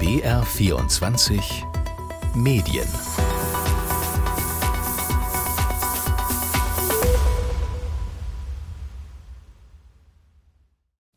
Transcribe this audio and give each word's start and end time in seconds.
BR24 0.00 1.42
Medien 2.34 2.88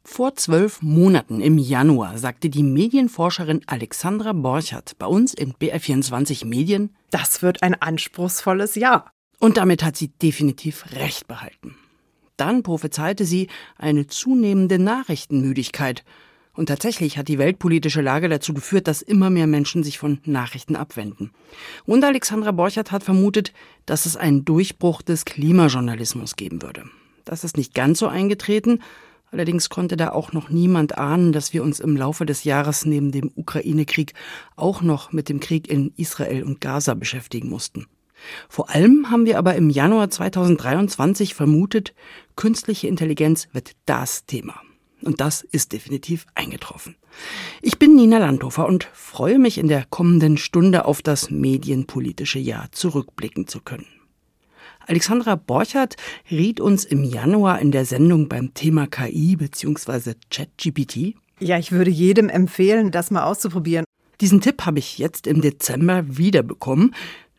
Vor 0.04 0.35
zwölf 0.35 0.81
Monaten 0.81 1.39
im 1.39 1.57
Januar 1.57 2.17
sagte 2.17 2.49
die 2.49 2.63
Medienforscherin 2.63 3.62
Alexandra 3.67 4.33
Borchert 4.33 4.97
bei 5.00 5.06
uns 5.06 5.34
in 5.34 5.54
BR24 5.54 6.46
Medien, 6.46 6.94
das 7.10 7.42
wird 7.42 7.63
ein 7.63 7.81
anspruchsvolles 7.81 8.76
Jahr. 8.76 9.13
Und 9.40 9.56
damit 9.56 9.81
hat 9.81 9.96
sie 9.96 10.10
definitiv 10.10 10.92
recht 10.92 11.29
behalten. 11.29 11.78
Dann 12.36 12.63
prophezeite 12.63 13.24
sie 13.24 13.47
eine 13.78 14.08
zunehmende 14.08 14.78
Nachrichtenmüdigkeit. 14.78 16.04
Und 16.55 16.67
tatsächlich 16.67 17.17
hat 17.17 17.30
die 17.30 17.40
weltpolitische 17.40 18.02
Lage 18.02 18.30
dazu 18.30 18.54
geführt, 18.54 18.88
dass 18.88 19.02
immer 19.02 19.32
mehr 19.32 19.48
Menschen 19.48 19.84
sich 19.84 19.98
von 19.98 20.20
Nachrichten 20.26 20.76
abwenden. 20.76 21.32
Und 21.86 22.04
Alexandra 22.04 22.52
Borchert 22.52 22.91
hat 22.91 23.04
vermutet, 23.04 23.54
dass 23.88 24.05
es 24.05 24.16
einen 24.16 24.46
Durchbruch 24.46 25.02
des 25.02 25.26
Klimajournalismus 25.26 26.36
geben 26.36 26.62
würde. 26.62 26.84
Das 27.26 27.44
ist 27.44 27.58
nicht 27.58 27.74
ganz 27.74 28.00
so 28.00 28.08
eingetreten. 28.08 28.82
Allerdings 29.32 29.70
konnte 29.70 29.98
da 29.98 30.12
auch 30.12 30.32
noch 30.32 30.50
niemand 30.50 30.96
ahnen, 30.96 31.32
dass 31.32 31.54
wir 31.54 31.63
uns 31.63 31.80
im 31.80 31.98
Laufe 31.98 32.24
des 32.24 32.44
Jahres 32.44 32.85
neben 32.85 33.12
dem 33.12 33.32
Ukraine-Krieg 33.34 34.13
auch 34.55 34.84
noch 34.84 35.12
mit 35.12 35.30
dem 35.30 35.40
Krieg 35.40 35.68
in 35.68 35.91
Israel 35.98 36.44
und 36.44 36.62
Gaza 36.62 36.94
beschäftigen 36.94 37.49
mussten. 37.49 37.88
Vor 38.48 38.70
allem 38.70 39.10
haben 39.10 39.26
wir 39.26 39.40
aber 39.40 39.55
im 39.55 39.72
Januar 39.72 40.12
2023 40.12 41.34
vermutet, 41.34 41.96
künstliche 42.35 42.88
Intelligenz 42.88 43.48
wird 43.54 43.72
das 43.88 44.26
Thema. 44.27 44.62
Und 45.05 45.21
das 45.21 45.41
ist 45.41 45.73
definitiv 45.73 46.25
eingetroffen. 46.35 46.95
Ich 47.62 47.77
bin 47.77 47.95
Nina 47.95 48.17
Landhofer 48.17 48.67
und 48.67 48.88
freue 48.93 49.39
mich 49.39 49.57
in 49.57 49.67
der 49.67 49.85
kommenden 49.85 50.38
Stunde 50.38 50.85
auf 50.85 51.02
das 51.02 51.29
medienpolitische 51.29 52.40
Jahr 52.40 52.71
zurückblicken 52.71 53.48
zu 53.48 53.60
können. 53.60 53.85
Alexandra 54.85 55.35
Borchert 55.35 55.95
riet 56.29 56.60
uns 56.60 56.84
im 56.84 57.04
Januar 57.04 57.60
in 57.60 57.71
der 57.71 57.85
Sendung 57.85 58.27
beim 58.27 58.54
Thema 58.54 58.87
KI 58.87 59.35
bzw. 59.37 60.15
ChatGPT. 60.29 61.15
Ja, 61.40 61.57
ich 61.57 61.71
würde 61.71 61.91
jedem 61.91 62.29
empfehlen, 62.29 62.91
das 62.91 63.12
mal 63.12 63.23
auszuprobieren. 63.23 63.85
Diesen 64.21 64.41
Tipp 64.41 64.65
habe 64.65 64.79
ich 64.79 64.97
jetzt 64.97 65.27
im 65.27 65.41
Dezember 65.41 66.03
wiederbekommen 66.17 66.93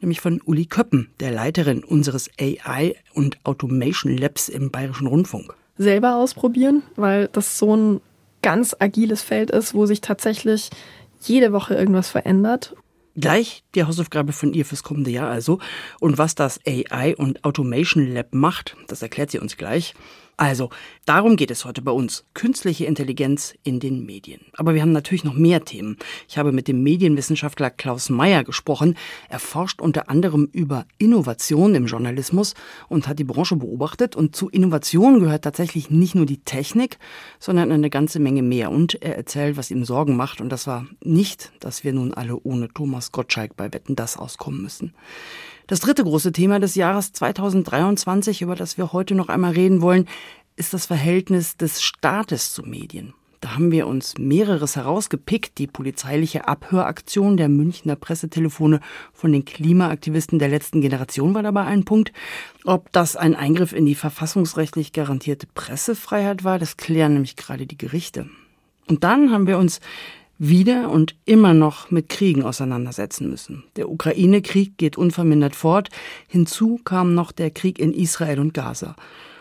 nämlich 0.04 0.20
von 0.20 0.40
Uli 0.44 0.66
Köppen, 0.66 1.08
der 1.18 1.30
Leiterin 1.30 1.82
unseres 1.82 2.28
AI 2.38 2.94
und 3.14 3.38
Automation 3.44 4.14
Labs 4.16 4.50
im 4.50 4.70
Bayerischen 4.70 5.06
Rundfunk. 5.06 5.54
Selber 5.76 6.16
ausprobieren, 6.16 6.82
weil 6.96 7.28
das 7.28 7.58
so 7.58 7.76
ein 7.76 8.00
ganz 8.42 8.76
agiles 8.78 9.22
Feld 9.22 9.50
ist, 9.50 9.74
wo 9.74 9.86
sich 9.86 10.00
tatsächlich 10.00 10.70
jede 11.20 11.52
Woche 11.52 11.74
irgendwas 11.74 12.10
verändert. 12.10 12.74
Gleich 13.16 13.62
die 13.74 13.84
Hausaufgabe 13.84 14.32
von 14.32 14.52
ihr 14.52 14.64
fürs 14.64 14.82
kommende 14.82 15.10
Jahr 15.10 15.30
also. 15.30 15.60
Und 16.00 16.18
was 16.18 16.34
das 16.34 16.60
AI 16.66 17.14
und 17.16 17.44
Automation 17.44 18.12
Lab 18.12 18.34
macht, 18.34 18.76
das 18.88 19.02
erklärt 19.02 19.30
sie 19.30 19.38
uns 19.38 19.56
gleich. 19.56 19.94
Also, 20.36 20.70
darum 21.06 21.36
geht 21.36 21.52
es 21.52 21.64
heute 21.64 21.80
bei 21.80 21.92
uns. 21.92 22.24
Künstliche 22.34 22.86
Intelligenz 22.86 23.54
in 23.62 23.78
den 23.78 24.04
Medien. 24.04 24.40
Aber 24.54 24.74
wir 24.74 24.82
haben 24.82 24.92
natürlich 24.92 25.22
noch 25.22 25.34
mehr 25.34 25.64
Themen. 25.64 25.96
Ich 26.28 26.38
habe 26.38 26.50
mit 26.50 26.66
dem 26.66 26.82
Medienwissenschaftler 26.82 27.70
Klaus 27.70 28.10
Meyer 28.10 28.42
gesprochen. 28.42 28.96
Er 29.28 29.38
forscht 29.38 29.80
unter 29.80 30.10
anderem 30.10 30.48
über 30.52 30.86
Innovation 30.98 31.76
im 31.76 31.86
Journalismus 31.86 32.54
und 32.88 33.06
hat 33.06 33.20
die 33.20 33.24
Branche 33.24 33.54
beobachtet. 33.54 34.16
Und 34.16 34.34
zu 34.34 34.48
Innovation 34.48 35.20
gehört 35.20 35.44
tatsächlich 35.44 35.90
nicht 35.90 36.16
nur 36.16 36.26
die 36.26 36.38
Technik, 36.38 36.98
sondern 37.38 37.70
eine 37.70 37.90
ganze 37.90 38.18
Menge 38.18 38.42
mehr. 38.42 38.72
Und 38.72 39.00
er 39.02 39.16
erzählt, 39.16 39.56
was 39.56 39.70
ihm 39.70 39.84
Sorgen 39.84 40.16
macht. 40.16 40.40
Und 40.40 40.48
das 40.48 40.66
war 40.66 40.86
nicht, 41.00 41.52
dass 41.60 41.84
wir 41.84 41.92
nun 41.92 42.12
alle 42.12 42.36
ohne 42.42 42.68
Thomas 42.68 43.12
Gottschalk 43.12 43.56
bei 43.56 43.72
Wetten 43.72 43.94
das 43.94 44.16
auskommen 44.16 44.62
müssen. 44.62 44.94
Das 45.66 45.80
dritte 45.80 46.04
große 46.04 46.32
Thema 46.32 46.60
des 46.60 46.74
Jahres 46.74 47.12
2023, 47.12 48.42
über 48.42 48.54
das 48.54 48.76
wir 48.76 48.92
heute 48.92 49.14
noch 49.14 49.28
einmal 49.28 49.52
reden 49.52 49.80
wollen, 49.80 50.06
ist 50.56 50.74
das 50.74 50.84
Verhältnis 50.84 51.56
des 51.56 51.82
Staates 51.82 52.52
zu 52.52 52.64
Medien. 52.64 53.14
Da 53.40 53.54
haben 53.54 53.70
wir 53.70 53.86
uns 53.86 54.18
mehreres 54.18 54.76
herausgepickt. 54.76 55.56
Die 55.56 55.66
polizeiliche 55.66 56.48
Abhöraktion 56.48 57.38
der 57.38 57.48
Münchner 57.48 57.96
Pressetelefone 57.96 58.80
von 59.14 59.32
den 59.32 59.46
Klimaaktivisten 59.46 60.38
der 60.38 60.48
letzten 60.48 60.82
Generation 60.82 61.34
war 61.34 61.42
dabei 61.42 61.64
ein 61.64 61.84
Punkt. 61.84 62.12
Ob 62.64 62.92
das 62.92 63.16
ein 63.16 63.34
Eingriff 63.34 63.72
in 63.72 63.86
die 63.86 63.94
verfassungsrechtlich 63.94 64.92
garantierte 64.92 65.46
Pressefreiheit 65.54 66.44
war, 66.44 66.58
das 66.58 66.76
klären 66.76 67.14
nämlich 67.14 67.36
gerade 67.36 67.66
die 67.66 67.78
Gerichte. 67.78 68.28
Und 68.86 69.02
dann 69.02 69.30
haben 69.30 69.46
wir 69.46 69.58
uns 69.58 69.80
wieder 70.38 70.90
und 70.90 71.16
immer 71.24 71.54
noch 71.54 71.90
mit 71.90 72.08
Kriegen 72.08 72.42
auseinandersetzen 72.42 73.30
müssen. 73.30 73.64
Der 73.76 73.88
Ukraine-Krieg 73.88 74.76
geht 74.78 74.98
unvermindert 74.98 75.54
fort. 75.54 75.88
Hinzu 76.28 76.80
kam 76.84 77.14
noch 77.14 77.32
der 77.32 77.50
Krieg 77.50 77.78
in 77.78 77.92
Israel 77.92 78.40
und 78.40 78.54
Gaza. 78.54 78.96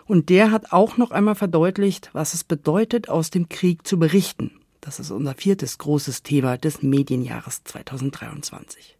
Und 0.06 0.30
der 0.30 0.52
hat 0.52 0.72
auch 0.72 0.98
noch 0.98 1.12
einmal 1.12 1.36
verdeutlicht, 1.36 2.10
was 2.14 2.34
es 2.34 2.44
bedeutet, 2.44 3.10
aus 3.10 3.30
dem 3.30 3.50
Krieg 3.50 3.88
zu 3.88 3.98
berichten. 3.98 4.52
Das 4.82 5.00
ist 5.00 5.12
unser 5.12 5.34
viertes 5.34 5.78
großes 5.78 6.24
Thema 6.24 6.58
des 6.58 6.84
Medienjahres 6.84 7.64
2023. 7.64 8.98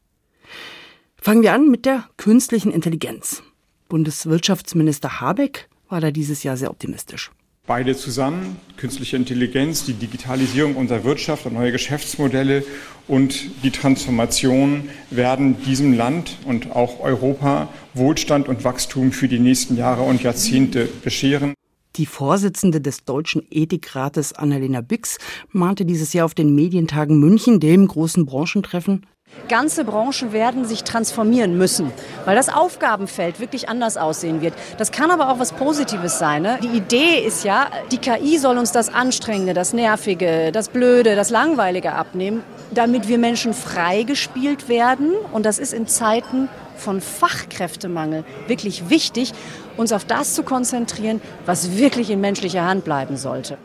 Fangen 1.18 1.42
wir 1.42 1.54
an 1.54 1.70
mit 1.70 1.86
der 1.86 2.06
künstlichen 2.18 2.72
Intelligenz. 2.72 3.44
Bundeswirtschaftsminister 3.90 5.20
Habeck 5.22 5.70
war 5.90 6.02
da 6.02 6.12
dieses 6.12 6.44
Jahr 6.44 6.58
sehr 6.58 6.72
optimistisch. 6.72 7.32
Beide 7.66 7.96
zusammen, 7.96 8.58
künstliche 8.76 9.16
Intelligenz, 9.16 9.86
die 9.86 9.94
Digitalisierung 9.94 10.76
unserer 10.76 11.06
Wirtschaft 11.06 11.46
und 11.46 11.54
neue 11.54 11.72
Geschäftsmodelle 11.72 12.66
und 13.08 13.64
die 13.64 13.72
Transformation 13.72 14.90
werden 15.10 15.56
diesem 15.64 15.94
Land 15.94 16.40
und 16.46 16.76
auch 16.76 17.00
Europa 17.00 17.70
Wohlstand 17.94 18.50
und 18.50 18.66
Wachstum 18.66 19.14
für 19.14 19.30
die 19.30 19.40
nächsten 19.40 19.78
Jahre 19.78 20.02
und 20.02 20.22
Jahrzehnte 20.22 20.90
bescheren. 21.06 21.54
Die 21.96 22.06
Vorsitzende 22.06 22.82
des 22.82 23.06
Deutschen 23.06 23.44
Ethikrates 23.50 24.34
Annalena 24.34 24.82
Bix 24.82 25.18
mahnte 25.54 25.86
dieses 25.86 26.12
Jahr 26.12 26.26
auf 26.26 26.34
den 26.34 26.54
Medientagen 26.54 27.18
München, 27.18 27.62
dem 27.62 27.88
großen 27.88 28.26
Branchentreffen, 28.26 29.06
Ganze 29.50 29.84
Branchen 29.84 30.32
werden 30.32 30.66
sich 30.66 30.84
transformieren 30.84 31.58
müssen, 31.58 31.92
weil 32.26 32.36
das 32.36 32.50
Aufgabenfeld 32.50 33.40
wirklich 33.40 33.68
anders 33.70 33.98
aussehen 33.98 34.42
wird. 34.42 34.54
Das 34.78 34.92
kann 34.92 35.12
aber 35.12 35.30
auch 35.30 35.40
was 35.40 35.52
Positives 35.52 36.18
sein. 36.18 36.44
Ne? 36.44 36.60
Die 36.64 36.78
Idee 36.78 37.20
ist 37.26 37.44
ja, 37.44 37.68
die 37.92 37.98
KI 37.98 38.38
soll 38.38 38.58
uns 38.58 38.72
das 38.72 38.94
Anstrengende, 38.94 39.54
das 39.54 39.74
Nervige, 39.74 40.52
das 40.52 40.70
Blöde, 40.70 41.16
das 41.16 41.30
Langweilige 41.30 41.94
abnehmen, 41.94 42.42
damit 42.72 43.08
wir 43.08 43.18
Menschen 43.18 43.54
freigespielt 43.54 44.70
werden. 44.70 45.12
Und 45.34 45.46
das 45.46 45.60
ist 45.60 45.74
in 45.74 45.88
Zeiten 45.88 46.48
von 46.78 47.02
Fachkräftemangel 47.02 48.24
wirklich 48.48 48.90
wichtig, 48.90 49.34
uns 49.78 49.92
auf 49.92 50.06
das 50.06 50.34
zu 50.34 50.44
konzentrieren, 50.44 51.22
was 51.46 51.78
wirklich 51.78 52.10
in 52.10 52.22
menschlicher 52.22 52.66
Hand 52.66 52.86
bleiben 52.86 53.18
sollte 53.18 53.58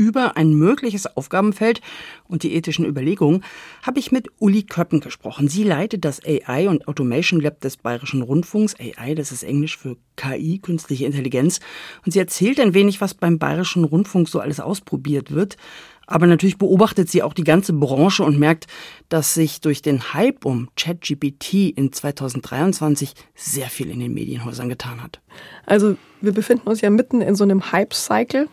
über 0.00 0.38
ein 0.38 0.54
mögliches 0.54 1.14
Aufgabenfeld 1.14 1.82
und 2.26 2.42
die 2.42 2.54
ethischen 2.54 2.86
Überlegungen 2.86 3.44
habe 3.82 3.98
ich 3.98 4.10
mit 4.10 4.28
Uli 4.38 4.62
Köppen 4.62 5.00
gesprochen. 5.00 5.46
Sie 5.46 5.62
leitet 5.62 6.06
das 6.06 6.22
AI 6.24 6.70
und 6.70 6.88
Automation 6.88 7.38
Lab 7.38 7.60
des 7.60 7.76
Bayerischen 7.76 8.22
Rundfunks. 8.22 8.74
AI, 8.80 9.14
das 9.14 9.30
ist 9.30 9.42
Englisch 9.42 9.76
für 9.76 9.98
KI, 10.16 10.58
künstliche 10.58 11.04
Intelligenz. 11.04 11.60
Und 12.06 12.12
sie 12.12 12.18
erzählt 12.18 12.58
ein 12.60 12.72
wenig, 12.72 13.02
was 13.02 13.12
beim 13.12 13.38
Bayerischen 13.38 13.84
Rundfunk 13.84 14.30
so 14.30 14.40
alles 14.40 14.58
ausprobiert 14.58 15.32
wird. 15.32 15.58
Aber 16.06 16.26
natürlich 16.26 16.56
beobachtet 16.56 17.10
sie 17.10 17.22
auch 17.22 17.34
die 17.34 17.44
ganze 17.44 17.74
Branche 17.74 18.24
und 18.24 18.38
merkt, 18.38 18.68
dass 19.10 19.34
sich 19.34 19.60
durch 19.60 19.82
den 19.82 20.14
Hype 20.14 20.46
um 20.46 20.70
ChatGPT 20.76 21.76
in 21.76 21.92
2023 21.92 23.12
sehr 23.34 23.68
viel 23.68 23.90
in 23.90 24.00
den 24.00 24.14
Medienhäusern 24.14 24.70
getan 24.70 25.02
hat. 25.02 25.20
Also 25.66 25.96
wir 26.22 26.32
befinden 26.32 26.68
uns 26.68 26.80
ja 26.80 26.88
mitten 26.88 27.20
in 27.20 27.34
so 27.34 27.44
einem 27.44 27.70
Hype-Cycle. 27.70 28.48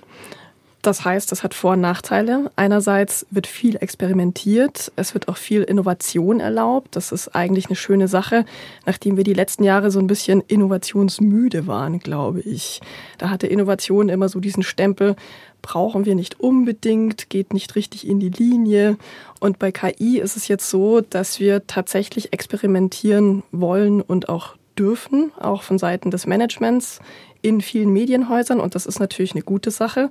Das 0.87 1.03
heißt, 1.03 1.33
das 1.33 1.43
hat 1.43 1.53
Vor- 1.53 1.73
und 1.73 1.81
Nachteile. 1.81 2.49
Einerseits 2.55 3.25
wird 3.29 3.45
viel 3.45 3.75
experimentiert, 3.75 4.89
es 4.95 5.13
wird 5.13 5.27
auch 5.27 5.35
viel 5.35 5.63
Innovation 5.63 6.39
erlaubt. 6.39 6.95
Das 6.95 7.11
ist 7.11 7.35
eigentlich 7.35 7.65
eine 7.65 7.75
schöne 7.75 8.07
Sache, 8.07 8.45
nachdem 8.85 9.17
wir 9.17 9.25
die 9.25 9.33
letzten 9.33 9.65
Jahre 9.65 9.91
so 9.91 9.99
ein 9.99 10.07
bisschen 10.07 10.39
innovationsmüde 10.47 11.67
waren, 11.67 11.99
glaube 11.99 12.39
ich. 12.39 12.79
Da 13.17 13.29
hatte 13.29 13.47
Innovation 13.47 14.07
immer 14.07 14.29
so 14.29 14.39
diesen 14.39 14.63
Stempel, 14.63 15.17
brauchen 15.61 16.05
wir 16.05 16.15
nicht 16.15 16.39
unbedingt, 16.39 17.29
geht 17.29 17.53
nicht 17.53 17.75
richtig 17.75 18.07
in 18.07 18.21
die 18.21 18.29
Linie. 18.29 18.97
Und 19.41 19.59
bei 19.59 19.73
KI 19.73 20.19
ist 20.19 20.37
es 20.37 20.47
jetzt 20.47 20.69
so, 20.69 21.01
dass 21.01 21.41
wir 21.41 21.67
tatsächlich 21.67 22.31
experimentieren 22.31 23.43
wollen 23.51 23.99
und 23.99 24.29
auch 24.29 24.55
dürfen, 24.79 25.33
auch 25.37 25.63
von 25.63 25.79
Seiten 25.79 26.11
des 26.11 26.27
Managements 26.27 27.01
in 27.41 27.59
vielen 27.59 27.91
Medienhäusern. 27.91 28.61
Und 28.61 28.73
das 28.73 28.85
ist 28.85 29.01
natürlich 29.01 29.33
eine 29.33 29.43
gute 29.43 29.69
Sache. 29.69 30.09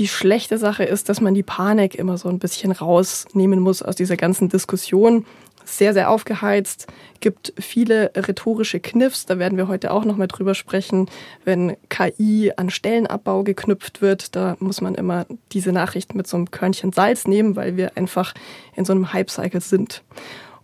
Die 0.00 0.08
schlechte 0.08 0.56
Sache 0.56 0.84
ist, 0.84 1.10
dass 1.10 1.20
man 1.20 1.34
die 1.34 1.42
Panik 1.42 1.94
immer 1.94 2.16
so 2.16 2.30
ein 2.30 2.38
bisschen 2.38 2.72
rausnehmen 2.72 3.60
muss 3.60 3.82
aus 3.82 3.96
dieser 3.96 4.16
ganzen 4.16 4.48
Diskussion, 4.48 5.26
sehr, 5.66 5.92
sehr 5.92 6.08
aufgeheizt, 6.08 6.86
gibt 7.20 7.52
viele 7.58 8.10
rhetorische 8.16 8.80
Kniffs. 8.80 9.26
Da 9.26 9.38
werden 9.38 9.58
wir 9.58 9.68
heute 9.68 9.90
auch 9.90 10.06
noch 10.06 10.16
mal 10.16 10.26
drüber 10.26 10.54
sprechen. 10.54 11.10
Wenn 11.44 11.76
KI 11.90 12.50
an 12.56 12.70
Stellenabbau 12.70 13.42
geknüpft 13.44 14.00
wird, 14.00 14.34
da 14.34 14.56
muss 14.58 14.80
man 14.80 14.94
immer 14.94 15.26
diese 15.52 15.70
Nachricht 15.70 16.14
mit 16.14 16.26
so 16.26 16.38
einem 16.38 16.50
Körnchen 16.50 16.92
Salz 16.92 17.26
nehmen, 17.26 17.54
weil 17.54 17.76
wir 17.76 17.98
einfach 17.98 18.32
in 18.74 18.86
so 18.86 18.94
einem 18.94 19.12
Hype-Cycle 19.12 19.60
sind. 19.60 20.02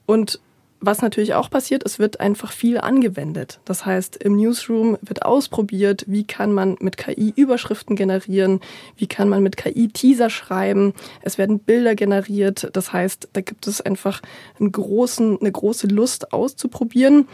Und 0.07 0.41
was 0.87 1.03
natürlich 1.03 1.35
auch 1.35 1.51
passiert, 1.51 1.85
es 1.85 1.99
wird 1.99 2.21
einfach 2.21 2.53
viel 2.53 2.79
angewendet. 2.79 3.61
Das 3.65 3.85
heißt, 3.85 4.17
im 4.17 4.37
Newsroom 4.37 4.97
wird 5.03 5.25
ausprobiert, 5.25 6.05
wie 6.07 6.25
kann 6.25 6.53
man 6.53 6.77
mit 6.81 6.97
KI 6.97 7.33
Überschriften 7.37 7.97
generieren, 7.97 8.61
wie 8.97 9.07
kann 9.07 9.29
man 9.29 9.43
mit 9.43 9.57
KI 9.57 9.89
Teaser 9.89 10.31
schreiben. 10.31 10.95
Es 11.23 11.39
werden 11.39 11.59
Bilder 11.59 11.95
generiert. 11.95 12.71
Das 12.73 12.93
heißt, 12.93 13.29
da 13.33 13.41
gibt 13.41 13.67
es 13.67 13.81
einfach 13.81 14.23
einen 14.59 14.73
großen, 14.73 15.41
eine 15.41 15.53
große 15.53 15.89
Lust 15.89 16.33
auszuprobieren 16.33 17.29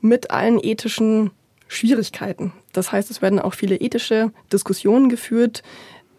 mit 0.00 0.30
allen 0.30 0.62
ethischen 0.62 1.30
Schwierigkeiten. 1.68 2.52
Das 2.72 2.92
heißt, 2.92 3.10
es 3.10 3.22
werden 3.22 3.40
auch 3.40 3.54
viele 3.54 3.76
ethische 3.76 4.32
Diskussionen 4.52 5.08
geführt. 5.08 5.62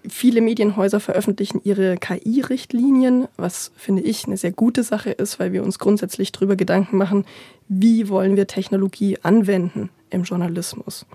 Viele 0.09 0.41
Medienhäuser 0.41 0.99
veröffentlichen 0.99 1.61
ihre 1.63 1.97
KI-Richtlinien, 1.97 3.27
was 3.37 3.71
finde 3.75 4.01
ich 4.03 4.25
eine 4.25 4.37
sehr 4.37 4.51
gute 4.51 4.83
Sache 4.83 5.11
ist, 5.11 5.39
weil 5.39 5.53
wir 5.53 5.63
uns 5.63 5.79
grundsätzlich 5.79 6.31
darüber 6.31 6.55
Gedanken 6.55 6.97
machen, 6.97 7.25
wie 7.67 8.09
wollen 8.09 8.35
wir 8.35 8.47
Technologie 8.47 9.17
anwenden 9.23 9.89
im 10.09 10.23
Journalismus. 10.23 11.05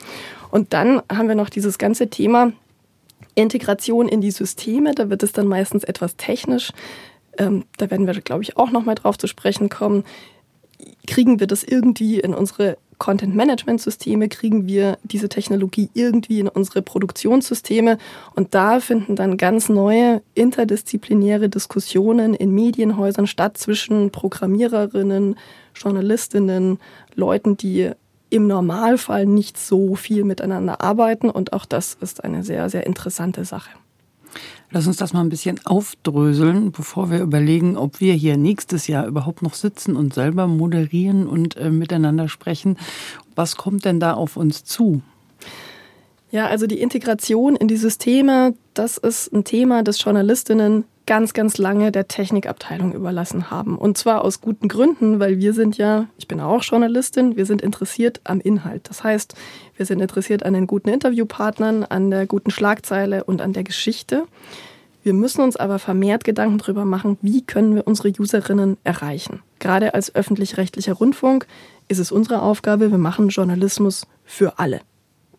Und 0.51 0.73
dann 0.73 1.01
haben 1.11 1.29
wir 1.29 1.35
noch 1.35 1.49
dieses 1.49 1.79
ganze 1.79 2.11
Thema 2.11 2.53
Integration 3.35 4.09
in 4.09 4.21
die 4.21 4.31
Systeme. 4.31 4.95
Da 4.95 5.09
wird 5.09 5.23
es 5.23 5.33
dann 5.33 5.47
meistens 5.47 5.85
etwas 5.85 6.17
technisch. 6.17 6.73
Ähm, 7.39 7.65
da 7.79 7.91
werden 7.91 8.07
wir, 8.07 8.21
glaube 8.21 8.43
ich, 8.43 8.57
auch 8.57 8.71
noch 8.71 8.85
mal 8.85 8.95
drauf 8.95 9.17
zu 9.17 9.27
sprechen 9.27 9.69
kommen. 9.69 10.05
Kriegen 11.07 11.41
wir 11.41 11.47
das 11.47 11.65
irgendwie 11.65 12.21
in 12.21 12.35
unsere 12.35 12.77
Content-Management-Systeme 13.03 14.29
kriegen 14.29 14.69
wir 14.69 14.97
diese 15.03 15.29
Technologie 15.29 15.91
irgendwie 15.93 16.39
in 16.39 16.47
unsere 16.47 16.83
Produktionssysteme 16.83 17.99
und 18.37 18.55
da 18.55 18.79
finden 18.79 19.17
dann 19.17 19.37
ganz 19.39 19.69
neue 19.69 20.23
interdisziplinäre 20.35 21.49
Diskussionen 21.49 22.33
in 22.33 22.55
Medienhäusern 22.55 23.27
statt 23.27 23.59
zwischen 23.59 24.13
Programmiererinnen, 24.13 25.35
Journalistinnen, 25.75 26.79
Leuten, 27.17 27.57
die 27.57 27.91
im 28.31 28.47
Normalfall 28.47 29.27
nicht 29.27 29.59
so 29.59 29.97
viel 29.97 30.23
miteinander 30.23 30.81
arbeiten 30.81 31.29
und 31.29 31.53
auch 31.55 31.65
das 31.65 31.97
ist 32.01 32.23
eine 32.23 32.45
sehr, 32.45 32.71
sehr 32.71 32.87
interessante 32.87 33.45
Sache. 33.45 33.71
Lass 34.75 34.87
uns 34.87 34.97
das 34.97 35.13
mal 35.13 35.21
ein 35.21 35.29
bisschen 35.29 35.61
aufdröseln, 35.67 36.73
bevor 36.73 37.11
wir 37.11 37.21
überlegen, 37.21 37.77
ob 37.77 38.01
wir 38.01 38.15
hier 38.15 38.39
nächstes 38.39 38.87
Jahr 38.87 39.07
überhaupt 39.07 39.43
noch 39.43 39.53
sitzen 39.53 39.97
und 39.97 40.15
selber 40.15 40.47
moderieren 40.47 41.27
und 41.27 41.59
äh, 41.59 41.71
miteinander 41.71 42.27
sprechen. 42.27 42.79
Was 43.35 43.57
kommt 43.57 43.85
denn 43.85 44.01
da 44.01 44.15
auf 44.15 44.39
uns 44.39 44.65
zu? 44.65 45.03
Ja, 46.31 46.47
also 46.47 46.67
die 46.67 46.81
Integration 46.81 47.55
in 47.55 47.69
die 47.69 47.77
Systeme, 47.77 48.55
das 48.73 48.97
ist 48.97 49.31
ein 49.35 49.45
Thema, 49.45 49.83
das 49.83 50.03
Journalistinnen 50.03 50.85
ganz, 51.07 51.33
ganz 51.33 51.59
lange 51.59 51.93
der 51.93 52.09
Technikabteilung 52.09 52.93
überlassen 52.93 53.51
haben. 53.51 53.77
Und 53.77 53.99
zwar 53.99 54.25
aus 54.25 54.41
guten 54.41 54.69
Gründen, 54.69 55.21
weil 55.21 55.39
wir 55.39 55.53
sind 55.53 55.77
ja, 55.77 56.07
ich 56.17 56.29
bin 56.29 56.41
auch 56.41 56.63
Journalistin, 56.63 57.37
wir 57.37 57.47
sind 57.47 57.63
interessiert 57.63 58.21
am 58.25 58.41
Inhalt. 58.41 58.89
Das 58.89 59.05
heißt, 59.05 59.35
wir 59.77 59.87
sind 59.87 60.01
interessiert 60.01 60.45
an 60.45 60.55
den 60.55 60.67
guten 60.67 60.89
Interviewpartnern, 60.89 61.85
an 61.85 62.11
der 62.11 62.27
guten 62.27 62.51
Schlagzeile 62.51 63.25
und 63.25 63.41
an 63.41 63.53
der 63.53 63.65
Geschichte. 63.65 64.25
Wir 65.03 65.15
müssen 65.15 65.43
uns 65.43 65.57
aber 65.57 65.79
vermehrt 65.79 66.23
Gedanken 66.23 66.59
darüber 66.59 66.85
machen, 66.85 67.19
wie 67.23 67.43
können 67.43 67.75
wir 67.75 67.87
unsere 67.87 68.13
Userinnen 68.19 68.77
erreichen. 68.85 69.43
Gerade 69.59 69.95
als 69.95 70.15
öffentlich-rechtlicher 70.15 70.93
Rundfunk 70.93 71.47
ist 71.89 71.99
es 71.99 72.13
unsere 72.13 72.43
Aufgabe, 72.43 72.91
wir 72.93 72.99
machen 72.99 73.29
Journalismus 73.29 74.07
für 74.25 74.59
alle 74.61 74.81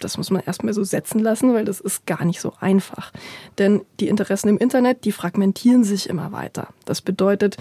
das 0.04 0.18
muss 0.18 0.32
man 0.32 0.42
erstmal 0.46 0.74
so 0.74 0.84
setzen 0.84 1.20
lassen, 1.20 1.54
weil 1.54 1.66
das 1.66 1.80
ist 1.80 2.06
gar 2.06 2.26
nicht 2.26 2.42
so 2.42 2.54
einfach. 2.60 3.12
Denn 3.58 3.82
die 4.00 4.08
Interessen 4.08 4.50
im 4.50 4.58
Internet, 4.58 5.06
die 5.06 5.12
fragmentieren 5.12 5.84
sich 5.84 6.10
immer 6.10 6.32
weiter. 6.32 6.68
Das 6.86 7.02
bedeutet, 7.02 7.58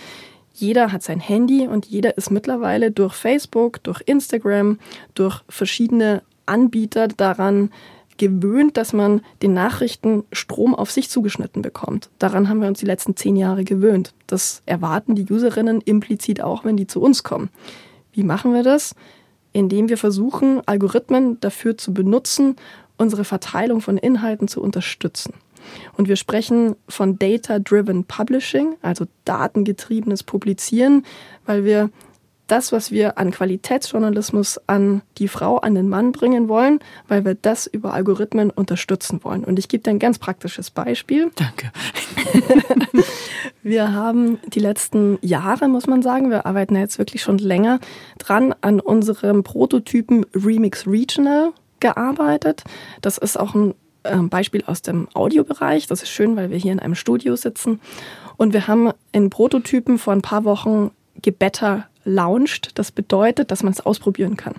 jeder 0.55 0.93
hat 0.93 1.03
sein 1.03 1.21
Handy 1.21 1.67
und 1.67 1.87
jeder 1.87 2.17
ist 2.17 2.31
mittlerweile 2.31 2.91
durch 2.91 3.15
Facebook, 3.15 3.83
durch 3.83 4.03
Instagram, 4.05 4.79
durch 5.15 5.43
verschiedene 5.49 6.23
Anbieter 6.47 7.09
daran 7.09 7.71
gewöhnt, 8.19 8.77
dass 8.77 8.93
man 8.93 9.23
den 9.43 9.55
Nachrichten 9.55 10.25
Strom 10.33 10.75
auf 10.75 10.91
sich 10.91 11.09
zugeschnitten 11.09 11.63
bekommt. 11.63 12.11
Daran 12.19 12.49
haben 12.49 12.61
wir 12.61 12.69
uns 12.69 12.81
die 12.81 12.87
letzten 12.87 13.17
zehn 13.17 13.37
Jahre 13.37 13.65
gewöhnt. 13.65 14.15
Das 14.27 14.63
erwarten 14.67 15.15
die 15.15 15.27
Userinnen 15.31 15.81
implizit 15.81 16.41
auch, 16.41 16.65
wenn 16.65 16.77
die 16.77 16.87
zu 16.87 17.01
uns 17.01 17.23
kommen. 17.23 17.49
Wie 18.13 18.23
machen 18.23 18.53
wir 18.53 18.63
das? 18.63 18.95
Indem 19.53 19.89
wir 19.89 19.99
versuchen, 19.99 20.61
Algorithmen 20.67 21.41
dafür 21.41 21.77
zu 21.77 21.93
benutzen, 21.93 22.57
unsere 22.97 23.25
Verteilung 23.25 23.81
von 23.81 23.99
Inhalten 23.99 24.49
zu 24.49 24.63
unterstützen. 24.63 25.35
Und 25.97 26.09
wir 26.09 26.17
sprechen 26.17 26.77
von 26.89 27.19
Data-Driven 27.19 28.05
Publishing, 28.05 28.75
also 28.83 29.07
datengetriebenes 29.25 30.23
Publizieren, 30.23 31.05
weil 31.47 31.65
wir 31.65 31.91
das, 32.47 32.73
was 32.73 32.91
wir 32.91 33.19
an 33.19 33.31
Qualitätsjournalismus 33.31 34.61
an 34.67 35.03
die 35.19 35.29
Frau, 35.29 35.59
an 35.59 35.75
den 35.75 35.89
Mann 35.89 36.13
bringen 36.13 36.49
wollen, 36.49 36.81
weil 37.09 37.25
wir 37.25 37.35
das 37.35 37.67
über 37.67 37.95
Algorithmen 37.95 38.51
unterstützen 38.51 39.21
wollen. 39.23 39.45
Und 39.45 39.59
ich 39.59 39.69
gebe 39.69 39.83
dir 39.83 39.91
ein 39.91 39.99
ganz 39.99 40.19
praktisches 40.19 40.71
Beispiel. 40.71 41.31
Danke. 41.37 41.73
wir 43.63 43.93
haben 43.93 44.39
die 44.49 44.61
letzten 44.61 45.19
Jahre, 45.23 45.69
muss 45.69 45.87
man 45.87 46.03
sagen, 46.03 46.31
wir 46.31 46.47
arbeiten 46.47 46.77
jetzt 46.77 46.99
wirklich 46.99 47.23
schon 47.23 47.39
länger 47.39 47.81
dran 48.19 48.55
an 48.61 48.81
unserem 48.81 49.43
Prototypen 49.43 50.27
Remix 50.35 50.87
Regional 50.87 51.53
gearbeitet. 51.81 52.65
Das 53.01 53.19
ist 53.19 53.39
auch 53.39 53.55
ein 53.55 53.75
ähm, 54.05 54.29
Beispiel 54.29 54.65
aus 54.67 54.83
dem 54.83 55.09
Audiobereich. 55.15 55.87
Das 55.87 56.03
ist 56.03 56.11
schön, 56.11 56.37
weil 56.37 56.51
wir 56.51 56.59
hier 56.59 56.73
in 56.73 56.81
einem 56.81 56.95
Studio 56.95 57.37
sitzen. 57.37 57.81
Und 58.37 58.53
wir 58.53 58.67
haben 58.67 58.93
in 59.13 59.31
Prototypen 59.31 59.99
vor 59.99 60.13
ein 60.13 60.23
paar 60.23 60.45
Wochen 60.45 60.91
Gebetter 61.21 61.87
launcht. 62.05 62.79
Das 62.79 62.93
bedeutet, 62.93 63.51
dass 63.51 63.63
man 63.63 63.73
es 63.73 63.81
ausprobieren 63.81 64.37
kann. 64.37 64.55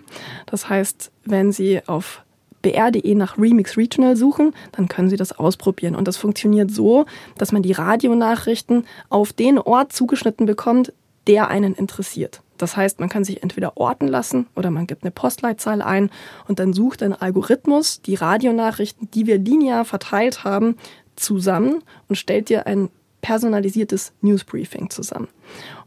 Das 0.45 0.69
heißt, 0.69 1.11
wenn 1.25 1.51
Sie 1.51 1.81
auf 1.87 2.23
br.de 2.61 3.15
nach 3.15 3.37
Remix 3.37 3.77
Regional 3.77 4.15
suchen, 4.15 4.53
dann 4.71 4.87
können 4.87 5.09
Sie 5.09 5.17
das 5.17 5.33
ausprobieren. 5.33 5.95
Und 5.95 6.07
das 6.07 6.17
funktioniert 6.17 6.71
so, 6.71 7.05
dass 7.37 7.51
man 7.51 7.61
die 7.61 7.73
Radionachrichten 7.73 8.85
auf 9.09 9.33
den 9.33 9.59
Ort 9.59 9.93
zugeschnitten 9.93 10.45
bekommt, 10.45 10.93
der 11.27 11.49
einen 11.49 11.73
interessiert. 11.75 12.41
Das 12.57 12.77
heißt, 12.77 12.99
man 12.99 13.09
kann 13.09 13.23
sich 13.23 13.43
entweder 13.43 13.77
orten 13.77 14.07
lassen 14.07 14.47
oder 14.55 14.71
man 14.71 14.87
gibt 14.87 15.03
eine 15.03 15.11
Postleitzahl 15.11 15.81
ein 15.81 16.09
und 16.47 16.59
dann 16.59 16.73
sucht 16.73 17.03
ein 17.03 17.13
Algorithmus 17.13 18.01
die 18.01 18.15
Radionachrichten, 18.15 19.09
die 19.11 19.27
wir 19.27 19.37
linear 19.37 19.85
verteilt 19.85 20.43
haben, 20.43 20.77
zusammen 21.15 21.83
und 22.07 22.15
stellt 22.15 22.49
dir 22.49 22.65
ein 22.67 22.89
personalisiertes 23.23 24.11
Newsbriefing 24.21 24.91
zusammen. 24.91 25.29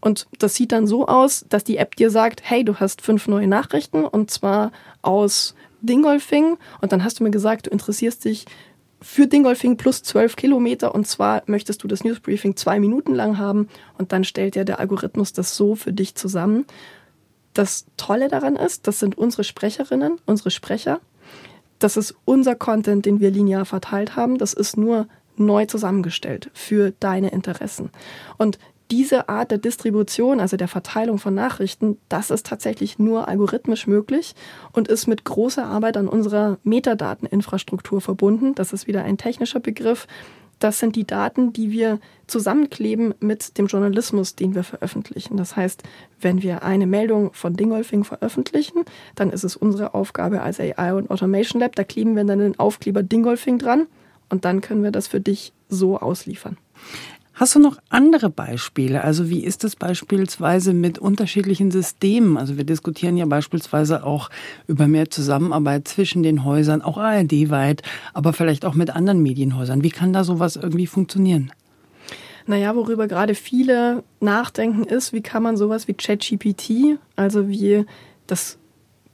Und 0.00 0.26
das 0.38 0.54
sieht 0.54 0.72
dann 0.72 0.88
so 0.88 1.06
aus, 1.06 1.44
dass 1.48 1.62
die 1.62 1.76
App 1.76 1.94
dir 1.94 2.10
sagt, 2.10 2.40
hey, 2.42 2.64
du 2.64 2.76
hast 2.76 3.02
fünf 3.02 3.28
neue 3.28 3.46
Nachrichten 3.46 4.04
und 4.04 4.30
zwar 4.30 4.72
aus 5.02 5.54
Dingolfing. 5.82 6.56
Und 6.80 6.92
dann 6.92 7.04
hast 7.04 7.20
du 7.20 7.24
mir 7.24 7.30
gesagt, 7.30 7.66
du 7.66 7.70
interessierst 7.70 8.24
dich 8.24 8.46
für 9.02 9.26
Dingolfing 9.26 9.76
plus 9.76 10.02
zwölf 10.02 10.34
Kilometer 10.34 10.94
und 10.94 11.06
zwar 11.06 11.42
möchtest 11.46 11.84
du 11.84 11.88
das 11.88 12.02
Newsbriefing 12.02 12.56
zwei 12.56 12.80
Minuten 12.80 13.14
lang 13.14 13.36
haben 13.36 13.68
und 13.98 14.12
dann 14.12 14.24
stellt 14.24 14.56
ja 14.56 14.64
der 14.64 14.80
Algorithmus 14.80 15.34
das 15.34 15.54
so 15.54 15.74
für 15.74 15.92
dich 15.92 16.14
zusammen. 16.14 16.64
Das 17.52 17.84
Tolle 17.98 18.28
daran 18.28 18.56
ist, 18.56 18.86
das 18.86 18.98
sind 18.98 19.18
unsere 19.18 19.44
Sprecherinnen, 19.44 20.18
unsere 20.24 20.50
Sprecher. 20.50 21.00
Das 21.78 21.98
ist 21.98 22.14
unser 22.24 22.54
Content, 22.54 23.04
den 23.04 23.20
wir 23.20 23.30
linear 23.30 23.66
verteilt 23.66 24.16
haben. 24.16 24.38
Das 24.38 24.54
ist 24.54 24.78
nur 24.78 25.08
neu 25.38 25.66
zusammengestellt 25.66 26.50
für 26.54 26.92
deine 26.98 27.30
Interessen. 27.30 27.90
Und 28.38 28.58
diese 28.90 29.28
Art 29.28 29.50
der 29.50 29.58
Distribution, 29.58 30.38
also 30.40 30.56
der 30.56 30.68
Verteilung 30.68 31.18
von 31.18 31.34
Nachrichten, 31.34 31.98
das 32.08 32.30
ist 32.30 32.46
tatsächlich 32.46 32.98
nur 32.98 33.26
algorithmisch 33.28 33.86
möglich 33.86 34.34
und 34.72 34.88
ist 34.88 35.06
mit 35.06 35.24
großer 35.24 35.64
Arbeit 35.64 35.96
an 35.96 36.08
unserer 36.08 36.58
Metadateninfrastruktur 36.62 38.00
verbunden. 38.00 38.54
Das 38.54 38.72
ist 38.72 38.86
wieder 38.86 39.02
ein 39.02 39.18
technischer 39.18 39.60
Begriff. 39.60 40.06
Das 40.58 40.78
sind 40.78 40.96
die 40.96 41.06
Daten, 41.06 41.52
die 41.52 41.70
wir 41.70 41.98
zusammenkleben 42.26 43.12
mit 43.20 43.58
dem 43.58 43.66
Journalismus, 43.66 44.36
den 44.36 44.54
wir 44.54 44.64
veröffentlichen. 44.64 45.36
Das 45.36 45.54
heißt, 45.54 45.82
wenn 46.20 46.42
wir 46.42 46.62
eine 46.62 46.86
Meldung 46.86 47.32
von 47.34 47.54
Dingolfing 47.54 48.04
veröffentlichen, 48.04 48.84
dann 49.16 49.30
ist 49.30 49.44
es 49.44 49.56
unsere 49.56 49.94
Aufgabe 49.94 50.40
als 50.40 50.58
AI 50.58 50.94
und 50.94 51.10
Automation 51.10 51.60
Lab, 51.60 51.74
da 51.76 51.84
kleben 51.84 52.16
wir 52.16 52.24
dann 52.24 52.38
den 52.38 52.58
Aufkleber 52.58 53.02
Dingolfing 53.02 53.58
dran 53.58 53.86
und 54.28 54.44
dann 54.44 54.60
können 54.60 54.82
wir 54.82 54.90
das 54.90 55.08
für 55.08 55.20
dich 55.20 55.52
so 55.68 55.98
ausliefern. 55.98 56.56
Hast 57.36 57.54
du 57.54 57.58
noch 57.58 57.76
andere 57.90 58.30
Beispiele? 58.30 59.04
Also 59.04 59.28
wie 59.28 59.44
ist 59.44 59.62
es 59.62 59.76
beispielsweise 59.76 60.72
mit 60.72 60.98
unterschiedlichen 60.98 61.70
Systemen? 61.70 62.38
Also 62.38 62.56
wir 62.56 62.64
diskutieren 62.64 63.18
ja 63.18 63.26
beispielsweise 63.26 64.04
auch 64.04 64.30
über 64.66 64.86
mehr 64.86 65.10
Zusammenarbeit 65.10 65.86
zwischen 65.86 66.22
den 66.22 66.44
Häusern, 66.44 66.80
auch 66.80 66.96
ARD-weit, 66.96 67.82
aber 68.14 68.32
vielleicht 68.32 68.64
auch 68.64 68.72
mit 68.72 68.88
anderen 68.88 69.22
Medienhäusern. 69.22 69.82
Wie 69.82 69.90
kann 69.90 70.14
da 70.14 70.24
sowas 70.24 70.56
irgendwie 70.56 70.86
funktionieren? 70.86 71.52
Naja, 72.46 72.74
worüber 72.74 73.06
gerade 73.06 73.34
viele 73.34 74.02
nachdenken, 74.20 74.84
ist, 74.84 75.12
wie 75.12 75.20
kann 75.20 75.42
man 75.42 75.58
sowas 75.58 75.88
wie 75.88 75.94
ChatGPT, 75.94 76.98
also 77.16 77.50
wie 77.50 77.84
das 78.26 78.56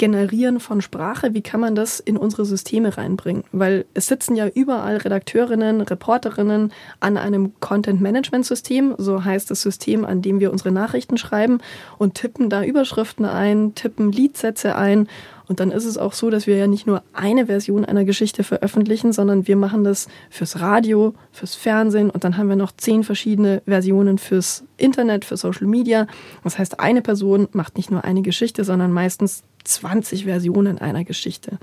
Generieren 0.03 0.59
von 0.59 0.81
Sprache, 0.81 1.33
wie 1.33 1.43
kann 1.43 1.61
man 1.61 1.77
das 1.77 2.01
in 2.01 2.17
unsere 2.17 2.45
Systeme 2.45 2.99
reinbringen? 2.99 3.45
Weil 3.53 3.85
es 3.95 4.09
sitzen 4.09 4.35
ja 4.35 4.49
überall 4.49 4.97
Redakteurinnen, 4.97 5.81
Reporterinnen 5.81 6.73
an 6.99 7.17
einem 7.17 7.53
Content-Management-System, 7.61 8.97
so 8.99 9.25
heißt 9.25 9.49
das 9.53 9.63
System, 9.63 10.05
an 10.05 10.21
dem 10.21 10.41
wir 10.41 10.51
unsere 10.51 10.73
Nachrichten 10.73 11.19
schreiben 11.19 11.61
und 11.99 12.15
tippen 12.15 12.51
da 12.51 12.65
Überschriften 12.65 13.27
ein, 13.27 13.77
tippen 13.77 14.11
Liedsätze 14.11 14.75
ein 14.75 15.07
und 15.53 15.61
dann 15.61 15.71
ist 15.71 15.85
es 15.85 15.99
auch 15.99 16.13
so, 16.13 16.31
dass 16.31 16.47
wir 16.47 16.57
ja 16.57 16.67
nicht 16.67 16.87
nur 16.87 17.03
eine 17.13 17.45
Version 17.45 17.85
einer 17.85 18.05
Geschichte 18.05 18.43
veröffentlichen, 18.43 19.13
sondern 19.13 19.47
wir 19.47 19.57
machen 19.57 19.85
das 19.85 20.09
fürs 20.31 20.61
Radio, 20.61 21.15
fürs 21.31 21.55
Fernsehen 21.55 22.09
und 22.09 22.25
dann 22.25 22.39
haben 22.39 22.49
wir 22.49 22.57
noch 22.57 22.73
zehn 22.73 23.05
verschiedene 23.05 23.61
Versionen 23.67 24.17
fürs 24.17 24.65
Internet, 24.79 25.25
für 25.25 25.37
Social 25.37 25.67
Media. 25.67 26.07
Das 26.43 26.59
heißt, 26.59 26.81
eine 26.81 27.03
Person 27.03 27.49
macht 27.53 27.77
nicht 27.77 27.91
nur 27.91 28.05
eine 28.05 28.23
Geschichte, 28.23 28.65
sondern 28.65 28.93
meistens 28.93 29.43
20 29.65 30.25
Versionen 30.25 30.79
einer 30.79 31.05
Geschichte. 31.05 31.59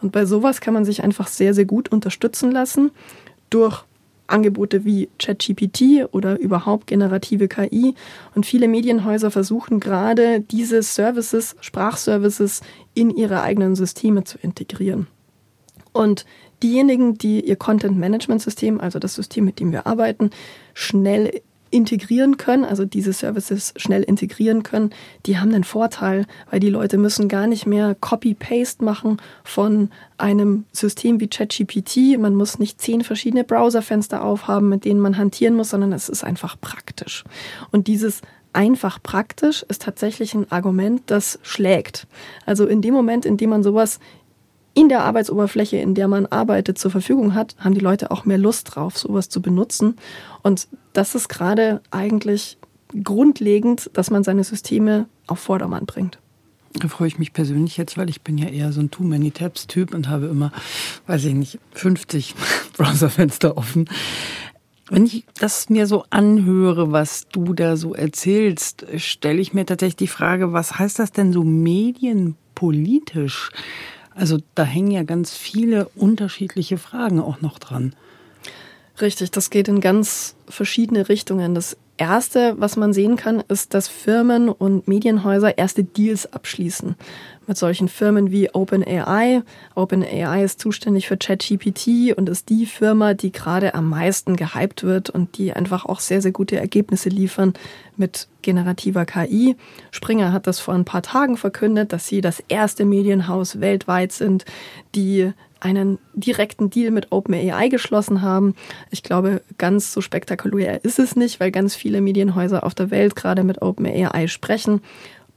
Und 0.00 0.12
bei 0.12 0.26
sowas 0.26 0.60
kann 0.60 0.74
man 0.74 0.84
sich 0.84 1.02
einfach 1.02 1.28
sehr, 1.28 1.54
sehr 1.54 1.64
gut 1.64 1.90
unterstützen 1.90 2.50
lassen 2.50 2.90
durch 3.50 3.84
Angebote 4.26 4.84
wie 4.84 5.08
ChatGPT 5.18 6.08
oder 6.12 6.38
überhaupt 6.38 6.86
generative 6.86 7.48
KI. 7.48 7.94
Und 8.34 8.46
viele 8.46 8.66
Medienhäuser 8.66 9.30
versuchen 9.30 9.78
gerade, 9.78 10.40
diese 10.40 10.82
Services, 10.82 11.54
Sprachservices 11.60 12.62
in 12.94 13.10
ihre 13.10 13.42
eigenen 13.42 13.76
Systeme 13.76 14.24
zu 14.24 14.38
integrieren. 14.38 15.06
Und 15.92 16.24
diejenigen, 16.62 17.18
die 17.18 17.46
ihr 17.46 17.56
Content-Management-System, 17.56 18.80
also 18.80 18.98
das 18.98 19.14
System, 19.14 19.44
mit 19.44 19.60
dem 19.60 19.72
wir 19.72 19.86
arbeiten, 19.86 20.30
schnell 20.74 21.42
integrieren 21.72 22.36
können, 22.36 22.64
also 22.64 22.84
diese 22.84 23.12
Services 23.12 23.72
schnell 23.76 24.02
integrieren 24.02 24.62
können, 24.62 24.90
die 25.26 25.38
haben 25.38 25.50
den 25.50 25.64
Vorteil, 25.64 26.26
weil 26.50 26.60
die 26.60 26.68
Leute 26.68 26.98
müssen 26.98 27.28
gar 27.28 27.46
nicht 27.46 27.66
mehr 27.66 27.94
Copy-Paste 27.94 28.84
machen 28.84 29.16
von 29.42 29.90
einem 30.18 30.64
System 30.72 31.18
wie 31.18 31.28
ChatGPT. 31.28 32.18
Man 32.18 32.34
muss 32.34 32.58
nicht 32.58 32.80
zehn 32.80 33.02
verschiedene 33.02 33.42
Browserfenster 33.42 34.22
aufhaben, 34.22 34.68
mit 34.68 34.84
denen 34.84 35.00
man 35.00 35.16
hantieren 35.16 35.54
muss, 35.54 35.70
sondern 35.70 35.92
es 35.92 36.08
ist 36.08 36.22
einfach 36.22 36.60
praktisch. 36.60 37.24
Und 37.70 37.86
dieses 37.86 38.20
einfach 38.52 39.02
praktisch 39.02 39.64
ist 39.68 39.82
tatsächlich 39.82 40.34
ein 40.34 40.50
Argument, 40.52 41.02
das 41.06 41.38
schlägt. 41.42 42.06
Also 42.44 42.66
in 42.66 42.82
dem 42.82 42.92
Moment, 42.92 43.24
in 43.24 43.38
dem 43.38 43.50
man 43.50 43.62
sowas 43.62 43.98
in 44.74 44.88
der 44.88 45.04
Arbeitsoberfläche, 45.04 45.76
in 45.76 45.94
der 45.94 46.08
man 46.08 46.26
arbeitet, 46.26 46.78
zur 46.78 46.90
Verfügung 46.90 47.34
hat, 47.34 47.54
haben 47.58 47.74
die 47.74 47.80
Leute 47.80 48.10
auch 48.10 48.24
mehr 48.24 48.38
Lust 48.38 48.74
drauf, 48.74 48.98
sowas 48.98 49.28
zu 49.28 49.42
benutzen. 49.42 49.96
Und 50.42 50.66
das 50.92 51.14
ist 51.14 51.28
gerade 51.28 51.80
eigentlich 51.90 52.58
grundlegend, 53.02 53.90
dass 53.94 54.10
man 54.10 54.24
seine 54.24 54.44
Systeme 54.44 55.06
auf 55.26 55.38
Vordermann 55.38 55.86
bringt. 55.86 56.18
Da 56.74 56.88
freue 56.88 57.08
ich 57.08 57.18
mich 57.18 57.34
persönlich 57.34 57.76
jetzt, 57.76 57.98
weil 57.98 58.08
ich 58.08 58.22
bin 58.22 58.38
ja 58.38 58.48
eher 58.48 58.72
so 58.72 58.80
ein 58.80 58.90
Too-Many-Tabs-Typ 58.90 59.92
und 59.94 60.08
habe 60.08 60.26
immer, 60.26 60.52
weiß 61.06 61.26
ich 61.26 61.34
nicht, 61.34 61.58
50 61.72 62.34
Browserfenster 62.76 63.58
offen. 63.58 63.90
Wenn 64.88 65.04
ich 65.04 65.24
das 65.38 65.68
mir 65.68 65.86
so 65.86 66.04
anhöre, 66.10 66.90
was 66.92 67.26
du 67.30 67.52
da 67.52 67.76
so 67.76 67.94
erzählst, 67.94 68.86
stelle 68.96 69.40
ich 69.40 69.54
mir 69.54 69.66
tatsächlich 69.66 69.96
die 69.96 70.06
Frage, 70.06 70.52
was 70.52 70.78
heißt 70.78 70.98
das 70.98 71.12
denn 71.12 71.32
so 71.32 71.44
medienpolitisch? 71.44 73.50
Also 74.14 74.38
da 74.54 74.64
hängen 74.64 74.90
ja 74.90 75.02
ganz 75.02 75.34
viele 75.34 75.88
unterschiedliche 75.94 76.78
Fragen 76.78 77.20
auch 77.20 77.40
noch 77.40 77.58
dran. 77.58 77.94
Richtig, 79.00 79.30
das 79.30 79.50
geht 79.50 79.68
in 79.68 79.80
ganz 79.80 80.34
verschiedene 80.48 81.08
Richtungen. 81.08 81.54
Das 81.54 81.76
Erste, 81.96 82.54
was 82.58 82.76
man 82.76 82.92
sehen 82.92 83.16
kann, 83.16 83.42
ist, 83.48 83.74
dass 83.74 83.88
Firmen 83.88 84.48
und 84.48 84.88
Medienhäuser 84.88 85.56
erste 85.56 85.84
Deals 85.84 86.32
abschließen 86.32 86.96
mit 87.46 87.56
solchen 87.56 87.88
Firmen 87.88 88.30
wie 88.30 88.50
OpenAI. 88.52 89.42
OpenAI 89.74 90.44
ist 90.44 90.60
zuständig 90.60 91.08
für 91.08 91.16
ChatGPT 91.16 92.16
und 92.16 92.28
ist 92.28 92.48
die 92.48 92.66
Firma, 92.66 93.14
die 93.14 93.32
gerade 93.32 93.74
am 93.74 93.88
meisten 93.88 94.36
gehypt 94.36 94.84
wird 94.84 95.10
und 95.10 95.38
die 95.38 95.52
einfach 95.52 95.84
auch 95.84 96.00
sehr, 96.00 96.22
sehr 96.22 96.32
gute 96.32 96.56
Ergebnisse 96.56 97.08
liefern 97.08 97.54
mit 97.96 98.28
generativer 98.42 99.04
KI. 99.04 99.56
Springer 99.90 100.32
hat 100.32 100.46
das 100.46 100.60
vor 100.60 100.74
ein 100.74 100.84
paar 100.84 101.02
Tagen 101.02 101.36
verkündet, 101.36 101.92
dass 101.92 102.06
sie 102.06 102.20
das 102.20 102.42
erste 102.48 102.84
Medienhaus 102.84 103.60
weltweit 103.60 104.12
sind, 104.12 104.44
die 104.94 105.32
einen 105.62 105.98
direkten 106.14 106.70
Deal 106.70 106.90
mit 106.90 107.12
OpenAI 107.12 107.68
geschlossen 107.68 108.22
haben. 108.22 108.54
Ich 108.90 109.02
glaube, 109.02 109.42
ganz 109.58 109.92
so 109.92 110.00
spektakulär 110.00 110.84
ist 110.84 110.98
es 110.98 111.14
nicht, 111.14 111.38
weil 111.38 111.52
ganz 111.52 111.74
viele 111.74 112.00
Medienhäuser 112.00 112.64
auf 112.64 112.74
der 112.74 112.90
Welt 112.90 113.14
gerade 113.14 113.44
mit 113.44 113.62
OpenAI 113.62 114.26
sprechen. 114.26 114.80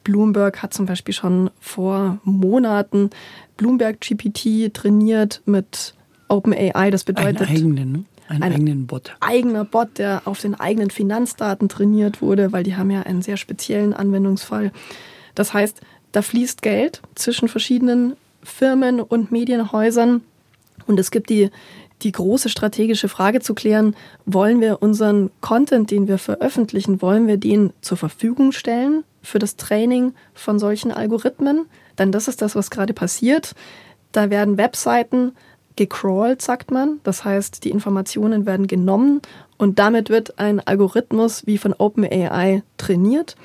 Bloomberg 0.05 0.63
hat 0.63 0.73
zum 0.73 0.85
Beispiel 0.85 1.13
schon 1.13 1.49
vor 1.59 2.19
Monaten 2.23 3.09
Bloomberg 3.57 3.99
GPT 3.99 4.73
trainiert 4.73 5.41
mit 5.45 5.95
OpenAI. 6.29 6.91
Das 6.91 7.03
bedeutet. 7.03 7.49
Einen 7.49 7.57
eigenen, 7.57 7.91
ne? 7.91 8.03
Einen 8.29 8.43
ein 8.43 8.53
eigenen 8.53 8.87
Bot. 8.87 9.15
Eigener 9.19 9.65
Bot, 9.65 9.97
der 9.97 10.21
auf 10.25 10.39
den 10.39 10.55
eigenen 10.55 10.89
Finanzdaten 10.89 11.69
trainiert 11.69 12.21
wurde, 12.21 12.51
weil 12.53 12.63
die 12.63 12.75
haben 12.75 12.89
ja 12.89 13.01
einen 13.01 13.21
sehr 13.21 13.37
speziellen 13.37 13.93
Anwendungsfall. 13.93 14.71
Das 15.35 15.53
heißt, 15.53 15.81
da 16.11 16.21
fließt 16.21 16.61
Geld 16.61 17.01
zwischen 17.15 17.47
verschiedenen 17.47 18.15
Firmen 18.41 19.01
und 19.01 19.31
Medienhäusern 19.31 20.21
und 20.87 20.99
es 20.99 21.11
gibt 21.11 21.29
die, 21.29 21.49
die 22.01 22.11
große 22.11 22.49
strategische 22.49 23.09
Frage 23.09 23.41
zu 23.41 23.53
klären, 23.53 23.95
wollen 24.25 24.61
wir 24.61 24.81
unseren 24.81 25.31
Content, 25.41 25.91
den 25.91 26.07
wir 26.07 26.17
veröffentlichen, 26.17 27.01
wollen 27.01 27.27
wir 27.27 27.37
den 27.37 27.73
zur 27.81 27.97
Verfügung 27.97 28.51
stellen 28.51 29.03
für 29.25 29.39
das 29.39 29.55
Training 29.55 30.13
von 30.33 30.59
solchen 30.59 30.91
Algorithmen? 30.91 31.65
Denn 31.97 32.11
das 32.11 32.27
ist 32.27 32.41
das, 32.41 32.55
was 32.55 32.69
gerade 32.69 32.93
passiert. 32.93 33.55
Da 34.11 34.29
werden 34.29 34.57
Webseiten 34.57 35.33
gecrawlt, 35.75 36.41
sagt 36.41 36.71
man. 36.71 36.99
Das 37.03 37.25
heißt, 37.25 37.63
die 37.63 37.69
Informationen 37.69 38.45
werden 38.45 38.67
genommen 38.67 39.21
und 39.57 39.79
damit 39.79 40.09
wird 40.09 40.39
ein 40.39 40.59
Algorithmus 40.59 41.45
wie 41.45 41.57
von 41.57 41.73
OpenAI 41.73 42.63
trainiert. 42.77 43.35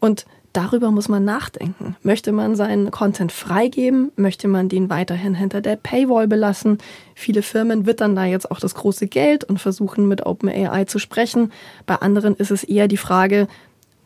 Und 0.00 0.26
darüber 0.52 0.90
muss 0.90 1.08
man 1.08 1.24
nachdenken. 1.24 1.96
Möchte 2.02 2.32
man 2.32 2.56
seinen 2.56 2.90
Content 2.90 3.32
freigeben? 3.32 4.12
Möchte 4.16 4.48
man 4.48 4.68
den 4.68 4.90
weiterhin 4.90 5.34
hinter 5.34 5.60
der 5.60 5.76
Paywall 5.76 6.26
belassen? 6.26 6.78
Viele 7.14 7.42
Firmen 7.42 7.86
wittern 7.86 8.16
da 8.16 8.24
jetzt 8.24 8.50
auch 8.50 8.60
das 8.60 8.74
große 8.74 9.06
Geld 9.06 9.44
und 9.44 9.58
versuchen 9.60 10.08
mit 10.08 10.26
OpenAI 10.26 10.84
zu 10.84 10.98
sprechen. 10.98 11.52
Bei 11.86 11.96
anderen 11.96 12.34
ist 12.34 12.50
es 12.50 12.64
eher 12.64 12.88
die 12.88 12.96
Frage, 12.96 13.48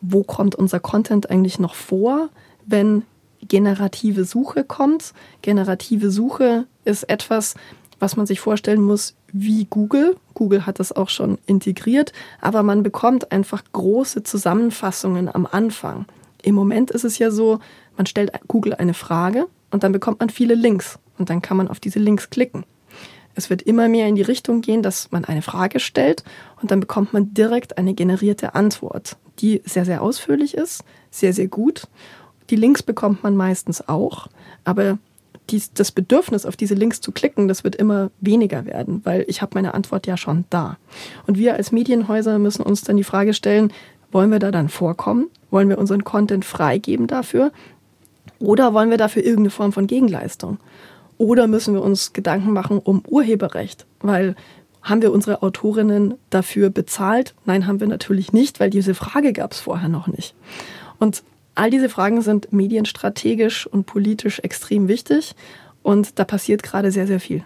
wo 0.03 0.23
kommt 0.23 0.53
unser 0.53 0.79
Content 0.79 1.29
eigentlich 1.29 1.59
noch 1.59 1.75
vor, 1.75 2.29
wenn 2.65 3.03
generative 3.41 4.25
Suche 4.25 4.63
kommt? 4.63 5.13
Generative 5.41 6.11
Suche 6.11 6.65
ist 6.83 7.03
etwas, 7.09 7.55
was 7.99 8.17
man 8.17 8.25
sich 8.25 8.41
vorstellen 8.41 8.81
muss 8.81 9.15
wie 9.31 9.65
Google. 9.65 10.17
Google 10.33 10.65
hat 10.65 10.79
das 10.79 10.91
auch 10.91 11.09
schon 11.09 11.37
integriert, 11.45 12.11
aber 12.41 12.61
man 12.61 12.83
bekommt 12.83 13.31
einfach 13.31 13.63
große 13.71 14.23
Zusammenfassungen 14.23 15.33
am 15.33 15.47
Anfang. 15.49 16.05
Im 16.41 16.55
Moment 16.55 16.91
ist 16.91 17.05
es 17.05 17.17
ja 17.17 17.31
so, 17.31 17.59
man 17.95 18.05
stellt 18.05 18.31
Google 18.47 18.73
eine 18.73 18.93
Frage 18.93 19.47
und 19.71 19.83
dann 19.83 19.93
bekommt 19.93 20.19
man 20.19 20.29
viele 20.29 20.55
Links 20.55 20.99
und 21.17 21.29
dann 21.29 21.41
kann 21.41 21.55
man 21.55 21.69
auf 21.69 21.79
diese 21.79 21.99
Links 21.99 22.29
klicken. 22.29 22.65
Es 23.35 23.49
wird 23.49 23.61
immer 23.61 23.87
mehr 23.87 24.07
in 24.07 24.15
die 24.15 24.21
Richtung 24.21 24.61
gehen, 24.61 24.83
dass 24.83 25.11
man 25.11 25.25
eine 25.25 25.41
Frage 25.41 25.79
stellt 25.79 26.23
und 26.61 26.71
dann 26.71 26.79
bekommt 26.79 27.13
man 27.13 27.33
direkt 27.33 27.77
eine 27.77 27.93
generierte 27.93 28.53
Antwort, 28.53 29.17
die 29.39 29.61
sehr, 29.65 29.85
sehr 29.85 30.01
ausführlich 30.01 30.55
ist, 30.55 30.83
sehr, 31.11 31.33
sehr 31.33 31.47
gut. 31.47 31.87
Die 32.49 32.55
Links 32.55 32.83
bekommt 32.83 33.23
man 33.23 33.35
meistens 33.35 33.87
auch, 33.87 34.27
aber 34.63 34.97
dies, 35.49 35.73
das 35.73 35.91
Bedürfnis, 35.91 36.45
auf 36.45 36.55
diese 36.55 36.73
Links 36.73 37.01
zu 37.01 37.11
klicken, 37.11 37.47
das 37.47 37.63
wird 37.63 37.75
immer 37.75 38.11
weniger 38.21 38.65
werden, 38.65 39.01
weil 39.03 39.25
ich 39.27 39.41
habe 39.41 39.51
meine 39.55 39.73
Antwort 39.73 40.07
ja 40.07 40.17
schon 40.17 40.45
da. 40.49 40.77
Und 41.27 41.37
wir 41.37 41.55
als 41.55 41.71
Medienhäuser 41.71 42.39
müssen 42.39 42.63
uns 42.63 42.81
dann 42.81 42.97
die 42.97 43.03
Frage 43.03 43.33
stellen, 43.33 43.73
wollen 44.11 44.31
wir 44.31 44.39
da 44.39 44.51
dann 44.51 44.69
vorkommen? 44.69 45.29
Wollen 45.49 45.69
wir 45.69 45.79
unseren 45.79 46.03
Content 46.03 46.45
freigeben 46.45 47.07
dafür? 47.07 47.51
Oder 48.39 48.73
wollen 48.73 48.89
wir 48.89 48.97
dafür 48.97 49.23
irgendeine 49.23 49.49
Form 49.49 49.73
von 49.73 49.87
Gegenleistung? 49.87 50.59
Oder 51.17 51.47
müssen 51.47 51.73
wir 51.73 51.81
uns 51.81 52.13
Gedanken 52.13 52.51
machen 52.51 52.79
um 52.79 53.03
Urheberrecht? 53.07 53.85
Weil 54.01 54.35
haben 54.83 55.01
wir 55.01 55.11
unsere 55.11 55.41
Autorinnen 55.41 56.15
dafür 56.29 56.69
bezahlt? 56.69 57.33
Nein, 57.45 57.65
haben 57.67 57.79
wir 57.79 57.87
natürlich 57.87 58.33
nicht, 58.33 58.59
weil 58.59 58.69
diese 58.69 58.93
Frage 58.93 59.33
gab 59.33 59.53
es 59.53 59.59
vorher 59.59 59.89
noch 59.89 60.07
nicht. 60.07 60.35
Und 60.99 61.23
all 61.55 61.69
diese 61.69 61.89
Fragen 61.89 62.21
sind 62.21 62.51
medienstrategisch 62.51 63.65
und 63.67 63.85
politisch 63.85 64.39
extrem 64.39 64.87
wichtig 64.87 65.35
und 65.81 66.19
da 66.19 66.25
passiert 66.25 66.63
gerade 66.63 66.91
sehr, 66.91 67.07
sehr 67.07 67.19
viel. 67.19 67.45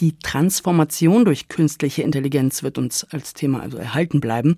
Die 0.00 0.18
Transformation 0.18 1.24
durch 1.24 1.48
künstliche 1.48 2.02
Intelligenz 2.02 2.64
wird 2.64 2.78
uns 2.78 3.04
als 3.04 3.32
Thema 3.32 3.60
also 3.60 3.76
erhalten 3.76 4.20
bleiben. 4.20 4.56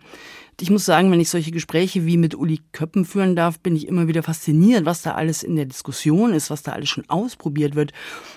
Ich 0.58 0.70
muss 0.70 0.86
sagen, 0.86 1.12
wenn 1.12 1.20
ich 1.20 1.28
solche 1.28 1.50
Gespräche 1.50 2.06
wie 2.06 2.16
mit 2.16 2.34
Uli 2.34 2.60
Köppen 2.72 3.04
führen 3.04 3.36
darf, 3.36 3.60
bin 3.60 3.76
ich 3.76 3.86
immer 3.86 4.08
wieder 4.08 4.22
fasziniert, 4.22 4.86
was 4.86 5.02
da 5.02 5.12
alles 5.12 5.42
in 5.42 5.54
der 5.56 5.66
Diskussion 5.66 6.32
ist, 6.32 6.48
was 6.48 6.62
da 6.62 6.72
alles 6.72 6.88
schon 6.88 7.04
ausprobiert 7.10 7.74
wird 7.74 7.92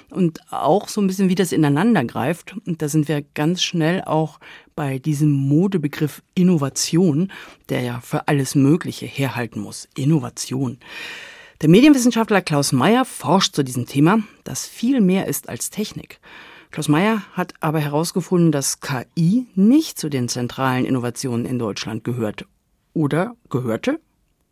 und 0.09 0.41
auch 0.51 0.89
so 0.89 0.99
ein 0.99 1.07
bisschen, 1.07 1.29
wie 1.29 1.35
das 1.35 1.53
ineinander 1.53 2.03
greift. 2.03 2.57
Und 2.65 2.81
da 2.81 2.89
sind 2.89 3.07
wir 3.07 3.23
ganz 3.33 3.63
schnell 3.63 4.01
auch 4.01 4.41
bei 4.75 4.99
diesem 4.99 5.31
Modebegriff 5.31 6.21
Innovation, 6.35 7.31
der 7.69 7.81
ja 7.81 8.01
für 8.01 8.27
alles 8.27 8.55
Mögliche 8.55 9.05
herhalten 9.05 9.61
muss. 9.61 9.87
Innovation. 9.95 10.79
Der 11.61 11.69
Medienwissenschaftler 11.69 12.41
Klaus 12.41 12.73
Meyer 12.73 13.05
forscht 13.05 13.55
zu 13.55 13.63
diesem 13.63 13.85
Thema, 13.85 14.19
das 14.43 14.67
viel 14.67 14.99
mehr 14.99 15.27
ist 15.27 15.47
als 15.47 15.69
Technik. 15.69 16.19
Klaus 16.71 16.87
Meyer 16.87 17.23
hat 17.33 17.53
aber 17.61 17.79
herausgefunden, 17.79 18.51
dass 18.51 18.79
KI 18.79 19.47
nicht 19.55 19.97
zu 19.97 20.07
den 20.07 20.29
zentralen 20.29 20.85
Innovationen 20.85 21.47
in 21.47 21.57
Deutschland 21.57 22.03
gehört. 22.03 22.45
Oder 22.93 23.35
gehörte? 23.49 23.99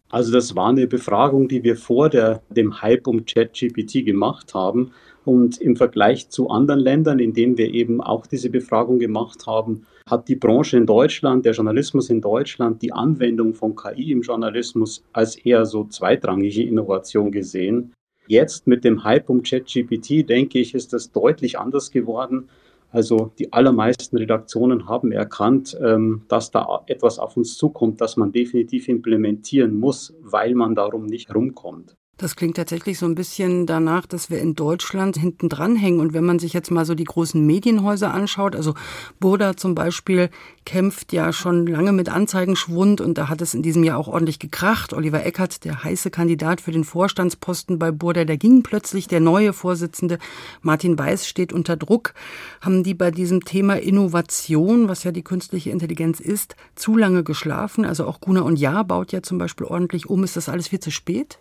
Also 0.09 0.31
das 0.31 0.55
war 0.55 0.69
eine 0.69 0.87
Befragung, 0.87 1.47
die 1.47 1.63
wir 1.63 1.75
vor 1.75 2.09
der, 2.09 2.41
dem 2.49 2.81
Hype 2.81 3.07
um 3.07 3.25
ChatGPT 3.25 4.03
gemacht 4.03 4.53
haben. 4.55 4.91
Und 5.25 5.59
im 5.59 5.75
Vergleich 5.75 6.29
zu 6.29 6.49
anderen 6.49 6.79
Ländern, 6.79 7.19
in 7.19 7.33
denen 7.33 7.57
wir 7.57 7.73
eben 7.73 8.01
auch 8.01 8.25
diese 8.25 8.49
Befragung 8.49 8.97
gemacht 8.97 9.45
haben, 9.45 9.85
hat 10.09 10.29
die 10.29 10.37
Branche 10.37 10.77
in 10.77 10.85
Deutschland, 10.85 11.45
der 11.45 11.51
Journalismus 11.51 12.09
in 12.09 12.21
Deutschland, 12.21 12.81
die 12.81 12.93
Anwendung 12.93 13.53
von 13.53 13.75
KI 13.75 14.11
im 14.11 14.21
Journalismus 14.21 15.03
als 15.11 15.35
eher 15.35 15.65
so 15.65 15.83
zweitrangige 15.83 16.63
Innovation 16.63 17.31
gesehen. 17.31 17.93
Jetzt 18.27 18.67
mit 18.67 18.83
dem 18.83 19.03
Hype 19.03 19.29
um 19.29 19.41
ChatGPT, 19.43 20.27
denke 20.27 20.59
ich, 20.59 20.75
ist 20.75 20.93
das 20.93 21.11
deutlich 21.11 21.57
anders 21.57 21.91
geworden. 21.91 22.49
Also 22.91 23.31
die 23.39 23.51
allermeisten 23.53 24.17
Redaktionen 24.17 24.87
haben 24.87 25.11
erkannt, 25.11 25.77
ähm, 25.81 26.23
dass 26.27 26.51
da 26.51 26.83
etwas 26.87 27.19
auf 27.19 27.35
uns 27.37 27.57
zukommt, 27.57 28.01
das 28.01 28.17
man 28.17 28.31
definitiv 28.31 28.87
implementieren 28.87 29.77
muss, 29.79 30.13
weil 30.21 30.55
man 30.55 30.75
darum 30.75 31.05
nicht 31.05 31.33
rumkommt. 31.33 31.95
Das 32.17 32.35
klingt 32.35 32.57
tatsächlich 32.57 32.97
so 32.97 33.05
ein 33.05 33.13
bisschen 33.13 33.67
danach, 33.67 34.07
dass 34.07 34.31
wir 34.31 34.39
in 34.39 34.55
Deutschland 34.55 35.17
hinten 35.17 35.49
dran 35.49 35.75
hängen. 35.75 35.99
Und 35.99 36.13
wenn 36.13 36.25
man 36.25 36.39
sich 36.39 36.51
jetzt 36.51 36.71
mal 36.71 36.83
so 36.83 36.95
die 36.95 37.03
großen 37.03 37.45
Medienhäuser 37.45 38.11
anschaut, 38.11 38.55
also 38.55 38.73
Burda 39.19 39.55
zum 39.55 39.75
Beispiel 39.75 40.31
kämpft 40.65 41.13
ja 41.13 41.31
schon 41.31 41.67
lange 41.67 41.91
mit 41.91 42.09
Anzeigenschwund 42.09 43.01
und 43.01 43.19
da 43.19 43.29
hat 43.29 43.41
es 43.41 43.53
in 43.53 43.61
diesem 43.61 43.83
Jahr 43.83 43.99
auch 43.99 44.07
ordentlich 44.07 44.39
gekracht. 44.39 44.93
Oliver 44.93 45.23
Eckert, 45.23 45.63
der 45.63 45.83
heiße 45.83 46.09
Kandidat 46.09 46.59
für 46.59 46.71
den 46.71 46.83
Vorstandsposten 46.83 47.77
bei 47.77 47.91
Burda, 47.91 48.25
der 48.25 48.37
ging 48.37 48.63
plötzlich. 48.63 49.07
Der 49.07 49.19
neue 49.19 49.53
Vorsitzende 49.53 50.17
Martin 50.61 50.97
Weiß 50.97 51.27
steht 51.27 51.53
unter 51.53 51.77
Druck. 51.77 52.15
Haben 52.61 52.81
die 52.81 52.95
bei 52.95 53.11
diesem 53.11 53.45
Thema 53.45 53.79
Innovation, 53.79 54.89
was 54.89 55.03
ja 55.03 55.11
die 55.11 55.23
künstliche 55.23 55.69
Intelligenz 55.69 56.19
ist, 56.19 56.55
zu 56.73 56.97
lange 56.97 57.23
geschlafen? 57.23 57.85
Also 57.85 58.07
auch 58.07 58.21
Guna 58.21 58.41
und 58.41 58.57
Ja 58.57 58.81
baut 58.81 59.11
ja 59.11 59.21
zum 59.21 59.37
Beispiel 59.37 59.67
ordentlich 59.67 60.09
um. 60.09 60.23
Ist 60.23 60.35
das 60.35 60.49
alles 60.49 60.69
viel 60.69 60.79
zu 60.79 60.89
spät? 60.89 61.37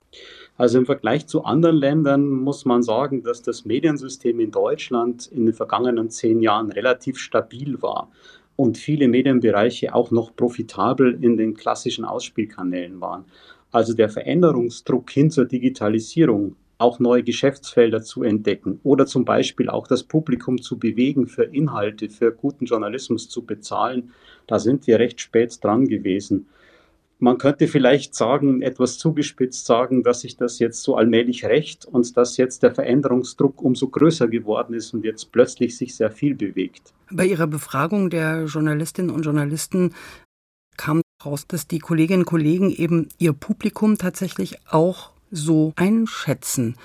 Also 0.58 0.78
im 0.78 0.86
Vergleich 0.86 1.26
zu 1.26 1.44
anderen 1.44 1.76
Ländern 1.76 2.28
muss 2.28 2.64
man 2.64 2.82
sagen, 2.82 3.22
dass 3.22 3.42
das 3.42 3.66
Mediensystem 3.66 4.40
in 4.40 4.50
Deutschland 4.50 5.26
in 5.26 5.44
den 5.44 5.54
vergangenen 5.54 6.08
zehn 6.08 6.40
Jahren 6.40 6.72
relativ 6.72 7.18
stabil 7.18 7.82
war 7.82 8.10
und 8.56 8.78
viele 8.78 9.06
Medienbereiche 9.08 9.94
auch 9.94 10.10
noch 10.10 10.34
profitabel 10.34 11.22
in 11.22 11.36
den 11.36 11.54
klassischen 11.54 12.06
Ausspielkanälen 12.06 13.00
waren. 13.02 13.26
Also 13.70 13.92
der 13.92 14.08
Veränderungsdruck 14.08 15.10
hin 15.10 15.30
zur 15.30 15.44
Digitalisierung, 15.44 16.56
auch 16.78 16.98
neue 16.98 17.22
Geschäftsfelder 17.22 18.02
zu 18.02 18.22
entdecken 18.22 18.80
oder 18.82 19.06
zum 19.06 19.24
Beispiel 19.24 19.68
auch 19.68 19.86
das 19.86 20.04
Publikum 20.04 20.60
zu 20.60 20.78
bewegen, 20.78 21.26
für 21.26 21.44
Inhalte, 21.44 22.08
für 22.08 22.32
guten 22.32 22.66
Journalismus 22.66 23.28
zu 23.28 23.44
bezahlen, 23.44 24.12
da 24.46 24.58
sind 24.58 24.86
wir 24.86 24.98
recht 24.98 25.20
spät 25.20 25.62
dran 25.62 25.86
gewesen. 25.88 26.46
Man 27.18 27.38
könnte 27.38 27.66
vielleicht 27.66 28.14
sagen, 28.14 28.60
etwas 28.60 28.98
zugespitzt 28.98 29.64
sagen, 29.64 30.02
dass 30.02 30.20
sich 30.20 30.36
das 30.36 30.58
jetzt 30.58 30.82
so 30.82 30.96
allmählich 30.96 31.46
rächt 31.46 31.86
und 31.86 32.14
dass 32.16 32.36
jetzt 32.36 32.62
der 32.62 32.74
Veränderungsdruck 32.74 33.62
umso 33.62 33.88
größer 33.88 34.28
geworden 34.28 34.74
ist 34.74 34.92
und 34.92 35.04
jetzt 35.04 35.32
plötzlich 35.32 35.76
sich 35.76 35.96
sehr 35.96 36.10
viel 36.10 36.34
bewegt. 36.34 36.92
Bei 37.10 37.24
Ihrer 37.24 37.46
Befragung 37.46 38.10
der 38.10 38.44
Journalistinnen 38.44 39.10
und 39.10 39.22
Journalisten 39.22 39.94
kam 40.76 41.00
heraus, 41.22 41.46
dass 41.46 41.66
die 41.66 41.78
Kolleginnen 41.78 42.20
und 42.20 42.26
Kollegen 42.26 42.70
eben 42.70 43.08
ihr 43.18 43.32
Publikum 43.32 43.96
tatsächlich 43.96 44.58
auch 44.68 45.12
so 45.30 45.72
einschätzen. 45.76 46.76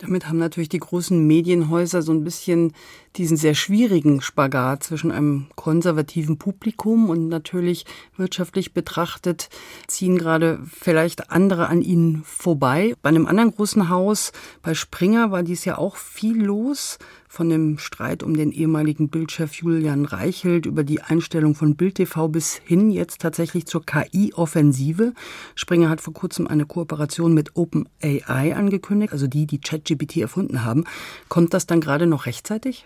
Damit 0.00 0.26
haben 0.26 0.38
natürlich 0.38 0.70
die 0.70 0.78
großen 0.78 1.26
Medienhäuser 1.26 2.00
so 2.00 2.12
ein 2.12 2.24
bisschen 2.24 2.72
diesen 3.16 3.36
sehr 3.36 3.54
schwierigen 3.54 4.22
Spagat 4.22 4.82
zwischen 4.82 5.12
einem 5.12 5.48
konservativen 5.56 6.38
Publikum 6.38 7.10
und 7.10 7.28
natürlich 7.28 7.84
wirtschaftlich 8.16 8.72
betrachtet 8.72 9.50
ziehen 9.88 10.16
gerade 10.16 10.60
vielleicht 10.72 11.30
andere 11.30 11.68
an 11.68 11.82
ihnen 11.82 12.22
vorbei. 12.24 12.94
Bei 13.02 13.10
einem 13.10 13.26
anderen 13.26 13.54
großen 13.54 13.90
Haus, 13.90 14.32
bei 14.62 14.72
Springer, 14.72 15.32
war 15.32 15.42
dies 15.42 15.66
ja 15.66 15.76
auch 15.76 15.96
viel 15.96 16.42
los 16.42 16.98
von 17.30 17.48
dem 17.48 17.78
Streit 17.78 18.24
um 18.24 18.36
den 18.36 18.50
ehemaligen 18.50 19.08
Bildchef 19.08 19.54
Julian 19.54 20.04
Reichelt 20.04 20.66
über 20.66 20.82
die 20.82 21.00
Einstellung 21.00 21.54
von 21.54 21.76
Bild 21.76 21.94
TV 21.94 22.26
bis 22.26 22.56
hin 22.56 22.90
jetzt 22.90 23.20
tatsächlich 23.20 23.66
zur 23.66 23.86
KI-Offensive. 23.86 25.12
Springer 25.54 25.88
hat 25.88 26.00
vor 26.00 26.12
kurzem 26.12 26.48
eine 26.48 26.66
Kooperation 26.66 27.32
mit 27.32 27.54
OpenAI 27.54 28.56
angekündigt, 28.56 29.12
also 29.12 29.28
die, 29.28 29.46
die 29.46 29.60
ChatGPT 29.60 30.16
erfunden 30.16 30.64
haben. 30.64 30.86
Kommt 31.28 31.54
das 31.54 31.68
dann 31.68 31.80
gerade 31.80 32.08
noch 32.08 32.26
rechtzeitig? 32.26 32.84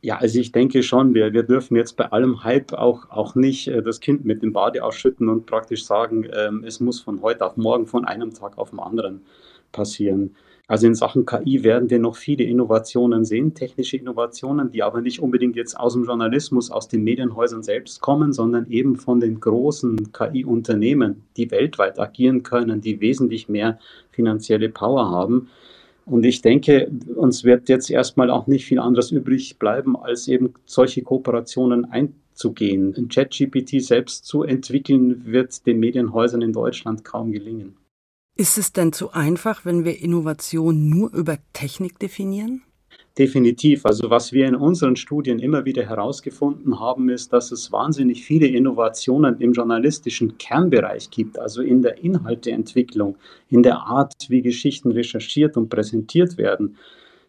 Ja, 0.00 0.16
also 0.18 0.40
ich 0.40 0.50
denke 0.50 0.82
schon, 0.82 1.14
wir, 1.14 1.32
wir 1.32 1.44
dürfen 1.44 1.76
jetzt 1.76 1.96
bei 1.96 2.10
allem 2.10 2.42
Hype 2.42 2.72
auch, 2.72 3.08
auch 3.08 3.36
nicht 3.36 3.68
äh, 3.68 3.84
das 3.84 4.00
Kind 4.00 4.24
mit 4.24 4.42
dem 4.42 4.52
Bade 4.52 4.82
ausschütten 4.82 5.28
und 5.28 5.46
praktisch 5.46 5.84
sagen, 5.84 6.26
ähm, 6.36 6.64
es 6.66 6.80
muss 6.80 7.00
von 7.00 7.22
heute 7.22 7.46
auf 7.46 7.56
morgen, 7.56 7.86
von 7.86 8.04
einem 8.04 8.34
Tag 8.34 8.58
auf 8.58 8.70
den 8.70 8.80
anderen 8.80 9.22
passieren. 9.70 10.34
Also 10.70 10.86
in 10.86 10.94
Sachen 10.94 11.24
KI 11.24 11.64
werden 11.64 11.88
wir 11.88 11.98
noch 11.98 12.14
viele 12.14 12.44
Innovationen 12.44 13.24
sehen, 13.24 13.54
technische 13.54 13.96
Innovationen, 13.96 14.70
die 14.70 14.82
aber 14.82 15.00
nicht 15.00 15.18
unbedingt 15.18 15.56
jetzt 15.56 15.74
aus 15.74 15.94
dem 15.94 16.04
Journalismus, 16.04 16.70
aus 16.70 16.88
den 16.88 17.04
Medienhäusern 17.04 17.62
selbst 17.62 18.02
kommen, 18.02 18.34
sondern 18.34 18.70
eben 18.70 18.96
von 18.96 19.18
den 19.18 19.40
großen 19.40 20.12
KI-Unternehmen, 20.12 21.22
die 21.38 21.50
weltweit 21.50 21.98
agieren 21.98 22.42
können, 22.42 22.82
die 22.82 23.00
wesentlich 23.00 23.48
mehr 23.48 23.78
finanzielle 24.10 24.68
Power 24.68 25.10
haben. 25.10 25.48
Und 26.04 26.26
ich 26.26 26.42
denke, 26.42 26.90
uns 27.14 27.44
wird 27.44 27.70
jetzt 27.70 27.90
erstmal 27.90 28.28
auch 28.28 28.46
nicht 28.46 28.66
viel 28.66 28.78
anderes 28.78 29.10
übrig 29.10 29.58
bleiben, 29.58 29.96
als 29.96 30.28
eben 30.28 30.52
solche 30.66 31.02
Kooperationen 31.02 31.86
einzugehen. 31.86 32.94
Ein 32.94 33.08
ChatGPT 33.08 33.80
selbst 33.82 34.26
zu 34.26 34.42
entwickeln, 34.42 35.22
wird 35.24 35.66
den 35.66 35.80
Medienhäusern 35.80 36.42
in 36.42 36.52
Deutschland 36.52 37.04
kaum 37.04 37.32
gelingen. 37.32 37.74
Ist 38.40 38.56
es 38.56 38.72
denn 38.72 38.92
zu 38.92 39.10
einfach, 39.10 39.64
wenn 39.64 39.84
wir 39.84 40.00
Innovation 40.00 40.88
nur 40.88 41.12
über 41.12 41.38
Technik 41.54 41.98
definieren? 41.98 42.62
Definitiv. 43.18 43.84
Also 43.84 44.10
was 44.10 44.32
wir 44.32 44.46
in 44.46 44.54
unseren 44.54 44.94
Studien 44.94 45.40
immer 45.40 45.64
wieder 45.64 45.84
herausgefunden 45.84 46.78
haben, 46.78 47.08
ist, 47.08 47.32
dass 47.32 47.50
es 47.50 47.72
wahnsinnig 47.72 48.24
viele 48.24 48.46
Innovationen 48.46 49.40
im 49.40 49.54
journalistischen 49.54 50.38
Kernbereich 50.38 51.10
gibt, 51.10 51.36
also 51.36 51.62
in 51.62 51.82
der 51.82 51.98
Inhalteentwicklung, 52.04 53.16
in 53.50 53.64
der 53.64 53.78
Art, 53.78 54.14
wie 54.28 54.40
Geschichten 54.40 54.92
recherchiert 54.92 55.56
und 55.56 55.68
präsentiert 55.68 56.38
werden. 56.38 56.76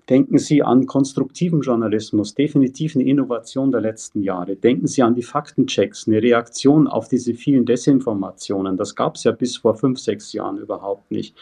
Denken 0.10 0.40
Sie 0.40 0.64
an 0.64 0.88
konstruktiven 0.88 1.62
Journalismus, 1.62 2.34
definitiv 2.34 2.96
eine 2.96 3.06
Innovation 3.06 3.72
der 3.72 3.82
letzten 3.82 4.24
Jahre. 4.24 4.56
Denken 4.56 4.88
Sie 4.88 5.04
an 5.04 5.14
die 5.14 5.22
Faktenchecks, 5.22 6.08
eine 6.08 6.20
Reaktion 6.20 6.88
auf 6.88 7.08
diese 7.10 7.36
vielen 7.36 7.66
Desinformationen. 7.66 8.76
Das 8.76 8.96
gab 8.96 9.16
es 9.16 9.24
ja 9.24 9.32
bis 9.32 9.58
vor 9.58 9.76
fünf, 9.76 10.00
sechs 10.00 10.34
Jahren 10.34 10.58
überhaupt 10.58 11.12
nicht. 11.12 11.36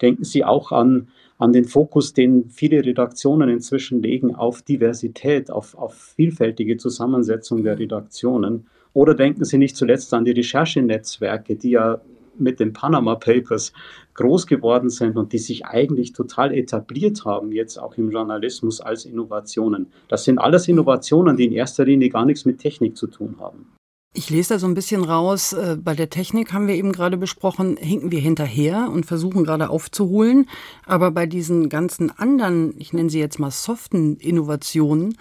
Denken 0.00 0.24
Sie 0.24 0.42
auch 0.42 0.72
an, 0.72 1.08
an 1.36 1.52
den 1.52 1.66
Fokus, 1.66 2.14
den 2.14 2.48
viele 2.48 2.82
Redaktionen 2.82 3.50
inzwischen 3.50 4.00
legen 4.00 4.34
auf 4.34 4.62
Diversität, 4.62 5.50
auf, 5.50 5.76
auf 5.76 5.92
vielfältige 5.94 6.78
Zusammensetzung 6.78 7.62
der 7.62 7.78
Redaktionen. 7.78 8.66
Oder 8.94 9.14
denken 9.14 9.44
Sie 9.44 9.58
nicht 9.58 9.76
zuletzt 9.76 10.14
an 10.14 10.24
die 10.24 10.30
Recherchenetzwerke, 10.30 11.56
die 11.56 11.72
ja 11.72 12.00
mit 12.38 12.60
den 12.60 12.72
Panama 12.72 13.14
Papers 13.14 13.72
groß 14.14 14.46
geworden 14.46 14.90
sind 14.90 15.16
und 15.16 15.32
die 15.32 15.38
sich 15.38 15.66
eigentlich 15.66 16.12
total 16.12 16.54
etabliert 16.54 17.24
haben, 17.24 17.52
jetzt 17.52 17.78
auch 17.78 17.96
im 17.96 18.10
Journalismus 18.10 18.80
als 18.80 19.04
Innovationen. 19.04 19.86
Das 20.08 20.24
sind 20.24 20.38
alles 20.38 20.68
Innovationen, 20.68 21.36
die 21.36 21.46
in 21.46 21.52
erster 21.52 21.84
Linie 21.84 22.10
gar 22.10 22.24
nichts 22.24 22.44
mit 22.44 22.58
Technik 22.58 22.96
zu 22.96 23.06
tun 23.06 23.36
haben. 23.40 23.74
Ich 24.16 24.30
lese 24.30 24.54
da 24.54 24.58
so 24.60 24.68
ein 24.68 24.74
bisschen 24.74 25.02
raus, 25.02 25.54
äh, 25.54 25.76
bei 25.76 25.96
der 25.96 26.08
Technik 26.08 26.52
haben 26.52 26.68
wir 26.68 26.76
eben 26.76 26.92
gerade 26.92 27.16
besprochen, 27.16 27.76
hinken 27.76 28.12
wir 28.12 28.20
hinterher 28.20 28.88
und 28.92 29.06
versuchen 29.06 29.42
gerade 29.42 29.70
aufzuholen. 29.70 30.46
Aber 30.86 31.10
bei 31.10 31.26
diesen 31.26 31.68
ganzen 31.68 32.12
anderen, 32.16 32.74
ich 32.78 32.92
nenne 32.92 33.10
sie 33.10 33.18
jetzt 33.18 33.40
mal 33.40 33.50
soften 33.50 34.16
Innovationen, 34.18 35.16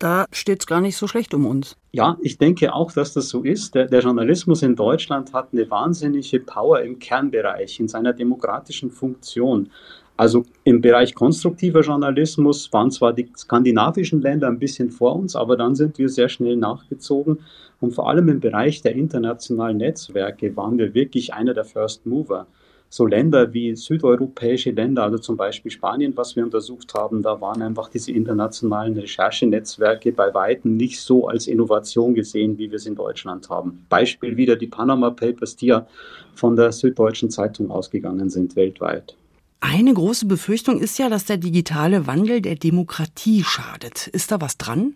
da 0.00 0.24
steht 0.32 0.60
es 0.60 0.66
gar 0.66 0.80
nicht 0.80 0.96
so 0.96 1.06
schlecht 1.06 1.34
um 1.34 1.46
uns. 1.46 1.76
Ja, 1.92 2.16
ich 2.22 2.38
denke 2.38 2.74
auch, 2.74 2.90
dass 2.90 3.12
das 3.12 3.28
so 3.28 3.42
ist. 3.42 3.74
Der, 3.74 3.86
der, 3.86 4.00
Journalismus 4.00 4.62
in 4.62 4.74
Deutschland 4.74 5.32
hat 5.32 5.50
eine 5.52 5.70
wahnsinnige 5.70 6.40
Power 6.40 6.80
im 6.80 6.98
Kernbereich, 6.98 7.78
in 7.78 7.86
seiner 7.86 8.12
demokratischen 8.12 8.90
Funktion. 8.90 9.70
Also 10.16 10.44
im 10.64 10.80
Bereich 10.80 11.14
konstruktiver 11.14 11.80
Journalismus 11.82 12.72
waren 12.72 12.90
zwar 12.90 13.12
die 13.12 13.30
skandinavischen 13.36 14.20
Länder 14.20 14.48
ein 14.48 14.58
bisschen 14.58 14.90
vor 14.90 15.16
uns, 15.16 15.36
aber 15.36 15.56
dann 15.56 15.74
sind 15.74 15.98
wir 15.98 16.08
sehr 16.08 16.28
schnell 16.28 16.56
nachgezogen. 16.56 17.38
Und 17.80 17.94
vor 17.94 18.08
allem 18.08 18.28
im 18.28 18.40
Bereich 18.40 18.82
der 18.82 18.94
internationalen 18.94 19.78
Netzwerke 19.78 20.56
waren 20.56 20.78
wir 20.78 20.94
wirklich 20.94 21.32
einer 21.34 21.54
der 21.54 21.64
First 21.64 22.06
Mover 22.06 22.46
so 22.92 23.06
Länder 23.06 23.54
wie 23.54 23.76
südeuropäische 23.76 24.72
Länder, 24.72 25.04
also 25.04 25.18
zum 25.18 25.36
Beispiel 25.36 25.70
Spanien, 25.70 26.16
was 26.16 26.34
wir 26.34 26.42
untersucht 26.42 26.92
haben, 26.92 27.22
da 27.22 27.40
waren 27.40 27.62
einfach 27.62 27.88
diese 27.88 28.10
internationalen 28.10 28.98
Recherchenetzwerke 28.98 30.10
bei 30.10 30.34
weitem 30.34 30.76
nicht 30.76 31.00
so 31.00 31.28
als 31.28 31.46
Innovation 31.46 32.14
gesehen, 32.14 32.58
wie 32.58 32.68
wir 32.68 32.76
es 32.76 32.86
in 32.86 32.96
Deutschland 32.96 33.48
haben. 33.48 33.86
Beispiel 33.88 34.36
wieder 34.36 34.56
die 34.56 34.66
Panama 34.66 35.10
Papers, 35.10 35.54
die 35.54 35.66
ja 35.66 35.86
von 36.34 36.56
der 36.56 36.72
Süddeutschen 36.72 37.30
Zeitung 37.30 37.70
ausgegangen 37.70 38.28
sind 38.28 38.56
weltweit. 38.56 39.16
Eine 39.60 39.94
große 39.94 40.26
Befürchtung 40.26 40.80
ist 40.80 40.98
ja, 40.98 41.08
dass 41.08 41.26
der 41.26 41.36
digitale 41.36 42.08
Wandel 42.08 42.40
der 42.40 42.56
Demokratie 42.56 43.44
schadet. 43.44 44.08
Ist 44.08 44.32
da 44.32 44.40
was 44.40 44.58
dran? 44.58 44.94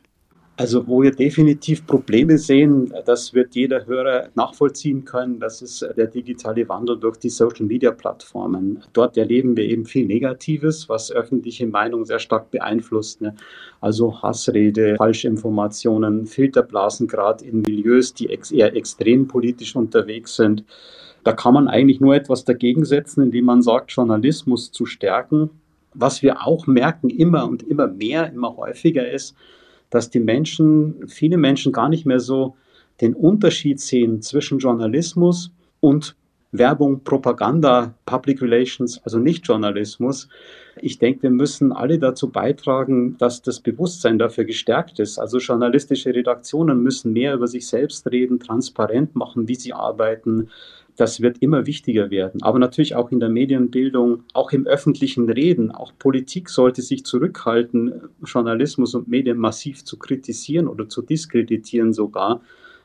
Also 0.57 0.87
wo 0.87 1.03
wir 1.03 1.11
definitiv 1.11 1.85
Probleme 1.85 2.39
sehen, 2.39 2.95
das 3.07 3.35
wird 3.35 3.57
jeder 3.57 3.87
Hörer 3.87 4.29
nachvollziehen 4.37 5.05
können, 5.05 5.41
das 5.41 5.63
ist 5.63 5.85
der 5.97 6.07
digitale 6.07 6.69
Wandel 6.69 6.97
durch 6.97 7.17
die 7.17 7.29
Social-Media-Plattformen. 7.29 8.85
Dort 8.93 9.17
erleben 9.17 9.57
wir 9.57 9.65
eben 9.65 9.85
viel 9.85 10.07
Negatives, 10.07 10.89
was 10.89 11.11
öffentliche 11.11 11.67
Meinung 11.67 12.05
sehr 12.05 12.21
stark 12.21 12.53
beeinflusst. 12.53 13.21
Ne? 13.21 13.35
Also 13.81 14.23
Hassrede, 14.23 14.95
Falschinformationen, 14.97 16.27
Filterblasen 16.27 17.09
gerade 17.09 17.45
in 17.45 17.63
Milieus, 17.63 18.15
die 18.15 18.27
eher 18.27 18.77
extrem 18.77 19.27
politisch 19.27 19.75
unterwegs 19.75 20.37
sind. 20.37 20.65
Da 21.25 21.33
kann 21.33 21.55
man 21.55 21.67
eigentlich 21.67 22.01
nur 22.01 22.15
etwas 22.15 22.45
dagegen 22.45 22.85
setzen, 22.85 23.25
indem 23.25 23.47
man 23.47 23.63
sagt, 23.63 23.91
Journalismus 23.91 24.71
zu 24.71 24.87
stärken. 24.87 25.51
Was 25.95 26.23
wir 26.23 26.47
auch 26.47 26.69
merken, 26.69 27.11
immer 27.11 27.49
und 27.49 27.65
immer 27.65 27.89
mehr, 27.89 28.33
immer 28.33 28.57
häufiger 28.57 29.11
ist, 29.11 29.35
dass 29.95 30.11
die 30.11 30.19
Menschen, 30.19 31.07
viele 31.07 31.37
Menschen 31.37 31.71
gar 31.71 31.89
nicht 31.89 32.05
mehr 32.05 32.19
so 32.19 32.57
den 33.01 33.15
Unterschied 33.15 33.79
sehen 33.79 34.23
zwischen 34.23 34.59
Journalismus 34.59 35.53
und 35.79 36.17
Werbung, 36.51 37.05
Propaganda, 37.05 37.95
Public 38.05 38.43
Relations, 38.43 39.01
also 39.05 39.21
nicht 39.21 39.47
Journalismus. 39.47 40.29
Ich 40.81 40.99
denke, 40.99 41.23
wir 41.23 41.31
müssen 41.31 41.71
alle 41.71 42.01
dazu 42.01 42.29
beitragen, 42.29 43.17
dass 43.19 43.43
das 43.43 43.61
Bewusstsein 43.61 44.19
dafür 44.19 44.45
gestärkt 44.45 44.99
ist. 44.99 45.21
Also 45.21 45.39
journalistische 45.39 46.13
Redaktionen 46.13 46.83
müssen 46.83 47.13
mehr 47.13 47.35
über 47.35 47.47
sich 47.47 47.69
selbst 47.69 48.11
reden, 48.11 48.41
transparent 48.41 49.15
machen, 49.15 49.47
wie 49.47 49.55
sie 49.55 49.73
arbeiten, 49.73 50.49
das 50.97 51.21
wird 51.21 51.39
immer 51.39 51.67
wichtiger 51.67 52.11
werden. 52.11 52.43
Aber 52.43 52.59
natürlich 52.59 52.95
auch 52.95 53.11
in 53.11 53.21
der 53.21 53.29
Medienbildung, 53.29 54.23
auch 54.33 54.53
im 54.53 54.67
öffentlichen 54.67 55.29
Reden. 55.29 55.73
Auch 55.73 55.93
Politik 55.99 56.49
sollte 56.49 56.83
sich 56.83 57.05
zurückhalten, 57.05 58.11
Journalismus 58.25 58.95
und 58.95 59.09
Medien 59.09 59.39
massiv 59.39 59.85
zu 59.85 59.99
kritisieren 59.99 60.69
oder 60.69 60.89
zu 60.89 61.03
diskreditieren 61.03 61.93
sogar. 61.93 62.43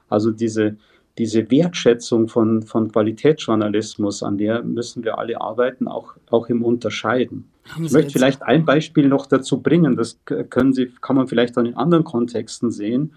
Also 0.08 0.32
diese, 0.32 0.78
diese 1.19 1.52
Wertschätzung 1.52 2.28
von, 2.28 2.63
von 2.63 2.91
Qualitätsjournalismus, 2.91 4.24
an 4.24 4.38
der 4.38 4.63
müssen 4.63 5.04
wir 5.04 5.19
alle 5.19 5.39
arbeiten, 5.39 5.88
auch, 5.88 6.15
auch 6.32 6.50
im 6.50 6.63
Unterscheiden. 6.63 7.45
Ich 7.84 7.91
möchte 7.91 8.13
vielleicht 8.13 8.41
ein 8.41 8.65
Beispiel 8.65 9.08
noch 9.08 9.28
dazu 9.28 9.62
bringen, 9.62 9.95
das 9.95 10.19
können 10.26 10.74
Sie, 10.74 10.91
kann 11.02 11.15
man 11.15 11.28
vielleicht 11.28 11.56
auch 11.58 11.63
in 11.63 11.76
anderen 11.76 12.04
Kontexten 12.04 12.72
sehen. 12.72 13.13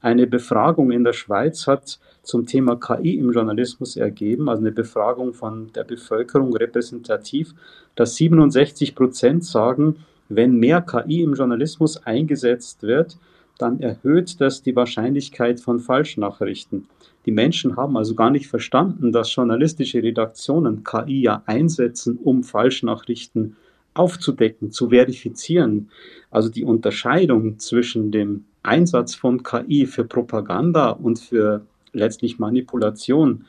Eine 0.00 0.26
Befragung 0.26 0.90
in 0.90 1.04
der 1.04 1.14
Schweiz 1.14 1.66
hat 1.66 1.98
zum 2.22 2.46
Thema 2.46 2.76
KI 2.76 3.16
im 3.18 3.32
Journalismus 3.32 3.96
ergeben, 3.96 4.48
also 4.48 4.60
eine 4.60 4.72
Befragung 4.72 5.32
von 5.32 5.72
der 5.72 5.84
Bevölkerung 5.84 6.54
repräsentativ, 6.54 7.54
dass 7.94 8.16
67 8.16 8.94
Prozent 8.94 9.44
sagen, 9.44 10.04
wenn 10.28 10.56
mehr 10.56 10.82
KI 10.82 11.22
im 11.22 11.34
Journalismus 11.34 12.04
eingesetzt 12.04 12.82
wird, 12.82 13.16
dann 13.58 13.80
erhöht 13.80 14.40
das 14.40 14.62
die 14.62 14.76
Wahrscheinlichkeit 14.76 15.60
von 15.60 15.80
Falschnachrichten. 15.80 16.88
Die 17.24 17.32
Menschen 17.32 17.76
haben 17.76 17.96
also 17.96 18.14
gar 18.14 18.30
nicht 18.30 18.48
verstanden, 18.48 19.12
dass 19.12 19.34
journalistische 19.34 20.02
Redaktionen 20.02 20.84
KI 20.84 21.22
ja 21.22 21.42
einsetzen, 21.46 22.18
um 22.22 22.42
Falschnachrichten 22.42 23.56
aufzudecken, 23.94 24.70
zu 24.70 24.90
verifizieren. 24.90 25.90
Also 26.30 26.50
die 26.50 26.64
Unterscheidung 26.64 27.58
zwischen 27.58 28.12
dem 28.12 28.44
Einsatz 28.66 29.14
von 29.14 29.42
KI 29.42 29.86
für 29.86 30.04
Propaganda 30.04 30.90
und 30.90 31.18
für 31.18 31.62
letztlich 31.92 32.38
Manipulation 32.38 33.44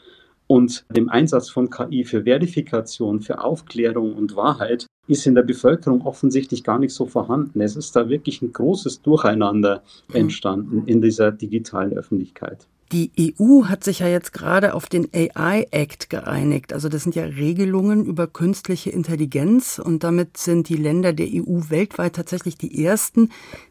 und 0.48 0.86
dem 0.96 1.10
Einsatz 1.10 1.50
von 1.50 1.70
KI 1.70 2.06
für 2.06 2.24
Verifikation, 2.24 3.22
für 3.22 3.44
Aufklärung 3.44 4.16
und 4.16 4.36
Wahrheit 4.36 4.88
ist 5.08 5.26
in 5.26 5.36
der 5.36 5.44
Bevölkerung 5.44 6.02
offensichtlich 6.06 6.64
gar 6.64 6.80
nicht 6.80 6.94
so 6.94 7.06
vorhanden. 7.06 7.62
Es 7.62 7.76
ist 7.76 7.96
da 7.96 8.10
wirklich 8.10 8.42
ein 8.42 8.54
großes 8.54 9.02
Durcheinander 9.02 9.84
entstanden 10.14 10.84
in 10.86 11.02
dieser 11.02 11.32
digitalen 11.32 11.94
Öffentlichkeit. 11.94 12.68
Die 12.94 13.12
EU 13.42 13.66
hat 13.66 13.84
sich 13.84 14.00
ja 14.00 14.08
jetzt 14.08 14.32
gerade 14.32 14.74
auf 14.74 14.88
den 14.88 15.10
AI 15.14 15.68
Act 15.72 16.10
geeinigt. 16.10 16.72
Also 16.72 16.88
das 16.88 17.04
sind 17.04 17.16
ja 17.16 17.26
Regelungen 17.26 18.06
über 18.06 18.28
künstliche 18.28 18.92
Intelligenz 18.92 19.78
und 19.78 20.06
damit 20.06 20.38
sind 20.38 20.70
die 20.70 20.78
Länder 20.78 21.12
der 21.12 21.28
EU 21.28 21.70
weltweit 21.70 22.16
tatsächlich 22.16 22.58
die 22.58 22.86
ersten, 22.86 23.30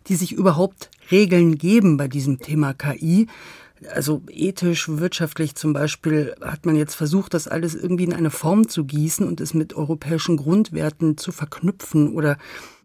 die 0.09 0.17
sich 0.17 0.33
überhaupt 0.33 0.91
Regeln 1.11 1.57
geben 1.57 1.97
bei 1.97 2.09
diesem 2.09 2.41
Thema 2.41 2.75
KI. 2.75 3.27
Also 3.95 4.23
ethisch, 4.31 4.89
wirtschaftlich 4.89 5.55
zum 5.55 5.73
Beispiel 5.73 6.35
hat 6.43 6.67
man 6.67 6.77
jetzt 6.77 6.95
versucht, 6.95 7.33
das 7.33 7.49
alles 7.49 7.75
irgendwie 7.75 8.05
in 8.05 8.13
eine 8.13 8.31
Form 8.31 8.69
zu 8.69 8.85
gießen 8.85 9.27
und 9.27 9.41
es 9.41 9.55
mit 9.55 9.75
europäischen 9.75 10.37
Grundwerten 10.37 11.17
zu 11.17 11.33
verknüpfen 11.33 12.15
oder 12.15 12.37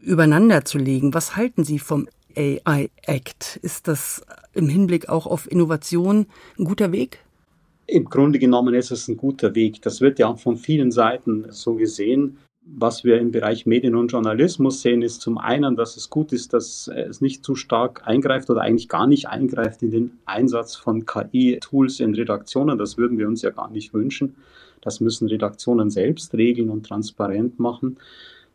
übereinander 0.02 0.64
zu 0.64 0.78
legen. 0.78 1.14
Was 1.14 1.36
halten 1.36 1.64
Sie 1.64 1.80
vom 1.80 2.08
AI 2.36 2.90
Act. 3.06 3.60
Ist 3.62 3.88
das 3.88 4.24
im 4.54 4.68
Hinblick 4.68 5.10
auch 5.10 5.26
auf 5.28 5.52
Innovation 5.52 6.28
ein 6.58 6.66
guter 6.66 6.92
Weg? 6.92 7.20
Im 7.88 8.06
Grunde 8.06 8.40
genommen 8.40 8.74
ist 8.74 8.92
es 8.92 9.08
ein 9.08 9.18
guter 9.18 9.54
Weg. 9.56 9.82
Das 9.82 10.02
wird 10.02 10.20
ja 10.20 10.28
auch 10.28 10.40
von 10.40 10.58
vielen 10.58 10.92
Seiten 10.92 11.46
so 11.50 11.76
gesehen. 11.76 12.38
Was 12.64 13.04
wir 13.04 13.20
im 13.20 13.32
Bereich 13.32 13.66
Medien 13.66 13.96
und 13.96 14.12
Journalismus 14.12 14.82
sehen, 14.82 15.02
ist 15.02 15.20
zum 15.20 15.40
einen, 15.40 15.76
dass 15.76 15.98
es 15.98 16.10
gut 16.10 16.32
ist, 16.32 16.54
dass 16.54 16.88
es 16.88 17.20
nicht 17.20 17.44
zu 17.44 17.56
stark 17.56 18.08
eingreift 18.08 18.50
oder 18.50 18.62
eigentlich 18.62 18.88
gar 18.88 19.08
nicht 19.08 19.28
eingreift 19.28 19.82
in 19.82 19.90
den 19.90 20.12
Einsatz 20.26 20.76
von 20.76 21.06
KI-Tools 21.06 22.00
in 22.00 22.14
Redaktionen. 22.14 22.78
Das 22.78 22.98
würden 22.98 23.18
wir 23.18 23.28
uns 23.28 23.42
ja 23.42 23.50
gar 23.50 23.72
nicht 23.72 23.94
wünschen. 23.94 24.36
Das 24.80 25.00
müssen 25.00 25.28
Redaktionen 25.28 25.90
selbst 25.90 26.34
regeln 26.34 26.70
und 26.70 26.86
transparent 26.86 27.60
machen. 27.60 27.98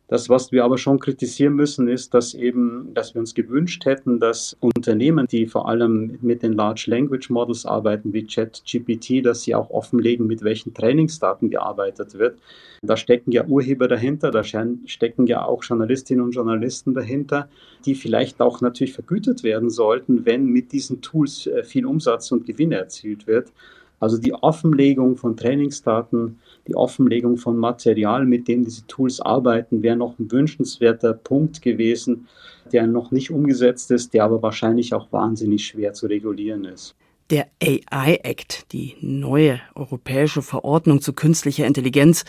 Das, 0.08 0.28
was 0.28 0.52
wir 0.52 0.64
aber 0.64 0.78
schon 0.78 1.00
kritisieren 1.00 1.54
müssen, 1.54 1.88
ist, 1.88 2.14
dass 2.14 2.32
eben, 2.34 2.94
dass 2.94 3.14
wir 3.14 3.20
uns 3.20 3.34
gewünscht 3.34 3.84
hätten, 3.86 4.20
dass 4.20 4.56
Unternehmen, 4.60 5.26
die 5.26 5.46
vor 5.46 5.68
allem 5.68 6.16
mit 6.22 6.44
den 6.44 6.52
Large 6.52 6.84
Language 6.86 7.28
Models 7.28 7.66
arbeiten, 7.66 8.12
wie 8.12 8.24
ChatGPT, 8.24 9.26
dass 9.26 9.42
sie 9.42 9.56
auch 9.56 9.70
offenlegen, 9.70 10.28
mit 10.28 10.44
welchen 10.44 10.72
Trainingsdaten 10.74 11.50
gearbeitet 11.50 12.14
wird. 12.14 12.38
Da 12.82 12.96
stecken 12.96 13.32
ja 13.32 13.46
Urheber 13.46 13.88
dahinter, 13.88 14.30
da 14.30 14.44
stecken 14.44 15.26
ja 15.26 15.44
auch 15.44 15.64
Journalistinnen 15.64 16.24
und 16.24 16.36
Journalisten 16.36 16.94
dahinter, 16.94 17.48
die 17.84 17.96
vielleicht 17.96 18.40
auch 18.40 18.60
natürlich 18.60 18.92
vergütet 18.92 19.42
werden 19.42 19.70
sollten, 19.70 20.24
wenn 20.24 20.46
mit 20.46 20.70
diesen 20.70 21.00
Tools 21.00 21.48
äh, 21.48 21.64
viel 21.64 21.84
Umsatz 21.84 22.30
und 22.30 22.46
Gewinn 22.46 22.70
erzielt 22.70 23.26
wird. 23.26 23.52
Also 23.98 24.18
die 24.18 24.34
Offenlegung 24.34 25.16
von 25.16 25.36
Trainingsdaten, 25.36 26.38
die 26.66 26.74
Offenlegung 26.74 27.36
von 27.36 27.56
Material, 27.56 28.24
mit 28.26 28.48
dem 28.48 28.64
diese 28.64 28.86
Tools 28.86 29.20
arbeiten, 29.20 29.82
wäre 29.82 29.96
noch 29.96 30.18
ein 30.18 30.30
wünschenswerter 30.30 31.12
Punkt 31.12 31.62
gewesen, 31.62 32.28
der 32.72 32.86
noch 32.86 33.10
nicht 33.10 33.30
umgesetzt 33.30 33.90
ist, 33.90 34.14
der 34.14 34.24
aber 34.24 34.42
wahrscheinlich 34.42 34.94
auch 34.94 35.12
wahnsinnig 35.12 35.66
schwer 35.66 35.92
zu 35.92 36.06
regulieren 36.06 36.64
ist. 36.64 36.94
Der 37.30 37.48
AI 37.60 38.20
Act, 38.22 38.72
die 38.72 38.94
neue 39.00 39.60
europäische 39.74 40.42
Verordnung 40.42 41.00
zu 41.00 41.12
künstlicher 41.12 41.66
Intelligenz, 41.66 42.24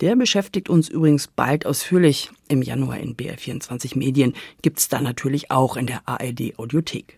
der 0.00 0.16
beschäftigt 0.16 0.70
uns 0.70 0.88
übrigens 0.88 1.26
bald 1.26 1.66
ausführlich. 1.66 2.30
Im 2.48 2.62
Januar 2.62 2.98
in 2.98 3.14
BR24 3.14 3.98
Medien 3.98 4.32
gibt's 4.62 4.88
da 4.88 5.02
natürlich 5.02 5.50
auch 5.50 5.76
in 5.76 5.86
der 5.86 6.00
ARD 6.06 6.58
Audiothek. 6.58 7.17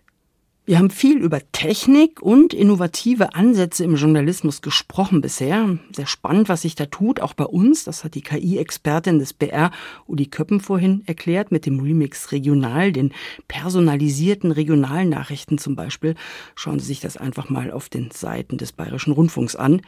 Wir 0.71 0.79
haben 0.79 0.91
viel 0.91 1.19
über 1.19 1.41
Technik 1.51 2.23
und 2.23 2.55
innovative 2.55 3.35
Ansätze 3.35 3.83
im 3.83 3.97
Journalismus 3.97 4.63
gesprochen 4.63 5.21
bisher. 5.21 5.81
Sehr 5.91 6.07
spannend, 6.07 6.49
was 6.49 6.63
sich 6.63 6.77
da 6.77 6.87
tut, 6.87 7.19
auch 7.19 7.35
bei 7.35 7.45
uns. 7.45 7.83
Das 7.83 8.05
hat 8.05 8.15
die 8.15 8.23
KI-Expertin 8.23 9.19
des 9.19 9.33
BR, 9.33 9.73
Uli 10.07 10.27
Köppen, 10.27 10.61
vorhin 10.61 11.03
erklärt, 11.07 11.51
mit 11.51 11.67
dem 11.67 11.81
Remix 11.81 12.31
Regional, 12.31 12.93
den 12.93 13.13
personalisierten 13.49 14.53
Regionalnachrichten 14.53 15.59
zum 15.59 15.75
Beispiel. 15.75 16.15
Schauen 16.55 16.79
Sie 16.79 16.87
sich 16.87 17.01
das 17.01 17.17
einfach 17.17 17.49
mal 17.49 17.73
auf 17.73 17.89
den 17.89 18.13
Seiten 18.13 18.57
des 18.57 18.71
Bayerischen 18.71 19.13
Rundfunks 19.13 19.57
an. 19.57 19.83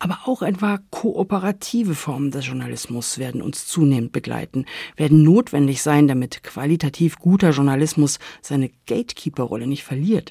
Aber 0.00 0.18
auch 0.24 0.42
etwa 0.42 0.80
kooperative 0.90 1.94
Formen 1.94 2.30
des 2.30 2.46
Journalismus 2.46 3.18
werden 3.18 3.40
uns 3.40 3.66
zunehmend 3.66 4.12
begleiten, 4.12 4.66
werden 4.96 5.22
notwendig 5.22 5.82
sein, 5.82 6.08
damit 6.08 6.42
qualitativ 6.42 7.18
guter 7.18 7.50
Journalismus 7.50 8.18
seine 8.42 8.70
Gatekeeper-Rolle 8.86 9.66
nicht 9.66 9.84
verliert. 9.84 10.23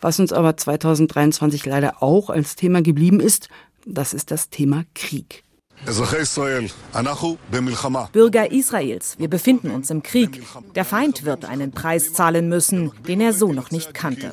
Was 0.00 0.18
uns 0.18 0.32
aber 0.32 0.56
2023 0.56 1.64
leider 1.64 2.02
auch 2.02 2.28
als 2.28 2.56
Thema 2.56 2.82
geblieben 2.82 3.20
ist, 3.20 3.48
das 3.86 4.12
ist 4.12 4.30
das 4.30 4.50
Thema 4.50 4.84
Krieg. 4.94 5.44
Bürger 8.12 8.52
Israels, 8.52 9.16
wir 9.18 9.28
befinden 9.28 9.70
uns 9.70 9.90
im 9.90 10.02
Krieg. 10.02 10.42
Der 10.74 10.84
Feind 10.84 11.24
wird 11.24 11.44
einen 11.44 11.72
Preis 11.72 12.12
zahlen 12.12 12.48
müssen, 12.48 12.92
den 13.08 13.20
er 13.20 13.32
so 13.32 13.52
noch 13.52 13.70
nicht 13.70 13.92
kannte. 13.94 14.32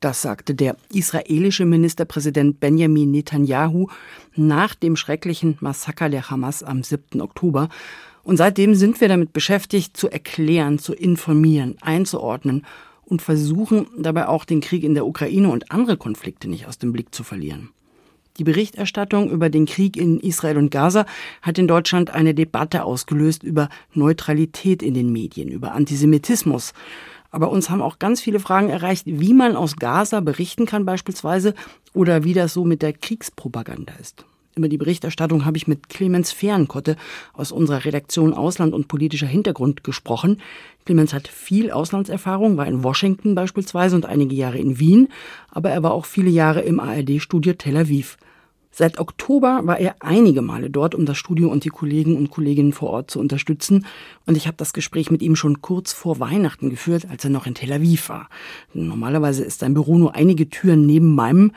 Das 0.00 0.22
sagte 0.22 0.54
der 0.54 0.76
israelische 0.92 1.64
Ministerpräsident 1.64 2.60
Benjamin 2.60 3.10
Netanyahu 3.10 3.88
nach 4.34 4.74
dem 4.74 4.96
schrecklichen 4.96 5.58
Massaker 5.60 6.08
der 6.08 6.28
Hamas 6.30 6.62
am 6.62 6.82
7. 6.82 7.20
Oktober. 7.20 7.68
Und 8.24 8.36
seitdem 8.36 8.74
sind 8.74 9.00
wir 9.00 9.08
damit 9.08 9.32
beschäftigt, 9.32 9.96
zu 9.96 10.08
erklären, 10.08 10.78
zu 10.78 10.94
informieren, 10.94 11.76
einzuordnen 11.80 12.64
und 13.04 13.22
versuchen 13.22 13.86
dabei 13.98 14.28
auch 14.28 14.44
den 14.44 14.60
Krieg 14.60 14.84
in 14.84 14.94
der 14.94 15.06
Ukraine 15.06 15.50
und 15.50 15.70
andere 15.72 15.96
Konflikte 15.96 16.48
nicht 16.48 16.66
aus 16.66 16.78
dem 16.78 16.92
Blick 16.92 17.14
zu 17.14 17.24
verlieren. 17.24 17.70
Die 18.38 18.44
Berichterstattung 18.44 19.30
über 19.30 19.50
den 19.50 19.66
Krieg 19.66 19.96
in 19.96 20.18
Israel 20.18 20.56
und 20.56 20.70
Gaza 20.70 21.04
hat 21.42 21.58
in 21.58 21.68
Deutschland 21.68 22.10
eine 22.10 22.32
Debatte 22.32 22.84
ausgelöst 22.84 23.42
über 23.42 23.68
Neutralität 23.92 24.82
in 24.82 24.94
den 24.94 25.12
Medien, 25.12 25.48
über 25.48 25.72
Antisemitismus. 25.72 26.72
Aber 27.30 27.50
uns 27.50 27.68
haben 27.68 27.82
auch 27.82 27.98
ganz 27.98 28.22
viele 28.22 28.40
Fragen 28.40 28.70
erreicht, 28.70 29.04
wie 29.06 29.34
man 29.34 29.56
aus 29.56 29.76
Gaza 29.76 30.20
berichten 30.20 30.64
kann 30.64 30.86
beispielsweise 30.86 31.54
oder 31.92 32.24
wie 32.24 32.32
das 32.32 32.54
so 32.54 32.64
mit 32.64 32.80
der 32.80 32.94
Kriegspropaganda 32.94 33.92
ist. 34.00 34.24
Über 34.54 34.68
die 34.68 34.76
Berichterstattung 34.76 35.46
habe 35.46 35.56
ich 35.56 35.66
mit 35.66 35.88
Clemens 35.88 36.30
Fehrenkotte 36.30 36.96
aus 37.32 37.52
unserer 37.52 37.86
Redaktion 37.86 38.34
Ausland 38.34 38.74
und 38.74 38.86
politischer 38.86 39.26
Hintergrund 39.26 39.82
gesprochen. 39.82 40.42
Clemens 40.84 41.14
hat 41.14 41.26
viel 41.26 41.70
Auslandserfahrung, 41.70 42.58
war 42.58 42.66
in 42.66 42.84
Washington 42.84 43.34
beispielsweise 43.34 43.96
und 43.96 44.04
einige 44.04 44.34
Jahre 44.34 44.58
in 44.58 44.78
Wien, 44.78 45.08
aber 45.50 45.70
er 45.70 45.82
war 45.82 45.92
auch 45.92 46.04
viele 46.04 46.28
Jahre 46.28 46.60
im 46.60 46.80
ARD-Studio 46.80 47.54
Tel 47.54 47.78
Aviv. 47.78 48.18
Seit 48.74 48.98
Oktober 48.98 49.60
war 49.64 49.78
er 49.78 49.96
einige 50.00 50.40
Male 50.40 50.70
dort, 50.70 50.94
um 50.94 51.04
das 51.04 51.18
Studio 51.18 51.50
und 51.50 51.64
die 51.64 51.68
Kollegen 51.68 52.16
und 52.16 52.30
Kolleginnen 52.30 52.72
vor 52.72 52.88
Ort 52.90 53.10
zu 53.10 53.20
unterstützen. 53.20 53.86
Und 54.26 54.34
ich 54.34 54.46
habe 54.46 54.56
das 54.56 54.72
Gespräch 54.72 55.10
mit 55.10 55.20
ihm 55.20 55.36
schon 55.36 55.60
kurz 55.60 55.92
vor 55.92 56.20
Weihnachten 56.20 56.70
geführt, 56.70 57.06
als 57.10 57.22
er 57.24 57.30
noch 57.30 57.46
in 57.46 57.54
Tel 57.54 57.72
Aviv 57.72 58.08
war. 58.08 58.30
Normalerweise 58.72 59.44
ist 59.44 59.60
sein 59.60 59.74
Büro 59.74 59.98
nur 59.98 60.14
einige 60.14 60.48
Türen 60.48 60.86
neben 60.86 61.14
meinem. 61.14 61.52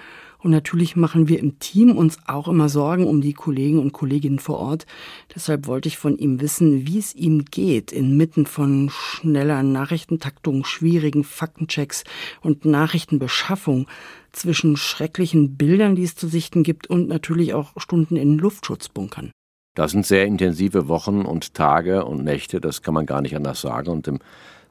Und 0.46 0.52
natürlich 0.52 0.96
machen 0.96 1.28
wir 1.28 1.40
im 1.40 1.58
Team 1.58 1.98
uns 1.98 2.20
auch 2.28 2.48
immer 2.48 2.70
Sorgen 2.70 3.08
um 3.08 3.20
die 3.20 3.34
Kollegen 3.34 3.80
und 3.80 3.94
Kolleginnen 3.94 4.38
vor 4.38 4.60
Ort. 4.60 4.86
Deshalb 5.34 5.66
wollte 5.66 5.88
ich 5.88 5.98
von 5.98 6.20
ihm 6.20 6.40
wissen, 6.40 6.86
wie 6.86 7.00
es 7.00 7.16
ihm 7.16 7.46
geht 7.46 7.92
inmitten 7.92 8.46
von 8.46 8.92
schneller 8.92 9.64
Nachrichtentaktung, 9.64 10.64
schwierigen 10.64 11.24
Faktenchecks 11.24 12.04
und 12.42 12.64
Nachrichtenbeschaffung 12.64 13.88
zwischen 14.34 14.78
schrecklichen 14.78 15.58
Bildern, 15.58 15.96
die 15.96 16.04
es 16.04 16.14
zu 16.14 16.28
sichten 16.28 16.62
gibt 16.62 16.86
und 16.86 17.08
natürlich 17.08 17.56
auch 17.56 17.72
Stunden 17.78 18.16
in 18.16 18.38
Luftschutzbunkern. 18.38 19.32
Das 19.74 19.94
sind 19.94 20.06
sehr 20.06 20.28
intensive 20.28 20.88
Wochen 20.88 21.22
und 21.22 21.56
Tage 21.56 22.06
und 22.06 22.24
Nächte, 22.24 22.62
das 22.62 22.84
kann 22.84 22.94
man 22.94 23.08
gar 23.08 23.24
nicht 23.24 23.36
anders 23.36 23.62
sagen. 23.62 23.90
Und 23.90 24.08
im 24.08 24.20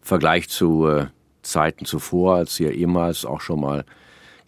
Vergleich 0.00 0.48
zu 0.48 0.86
äh, 0.86 1.06
Zeiten 1.42 1.84
zuvor, 1.84 2.36
als 2.36 2.58
hier 2.58 2.70
ehemals 2.70 3.24
auch 3.24 3.40
schon 3.40 3.58
mal 3.58 3.84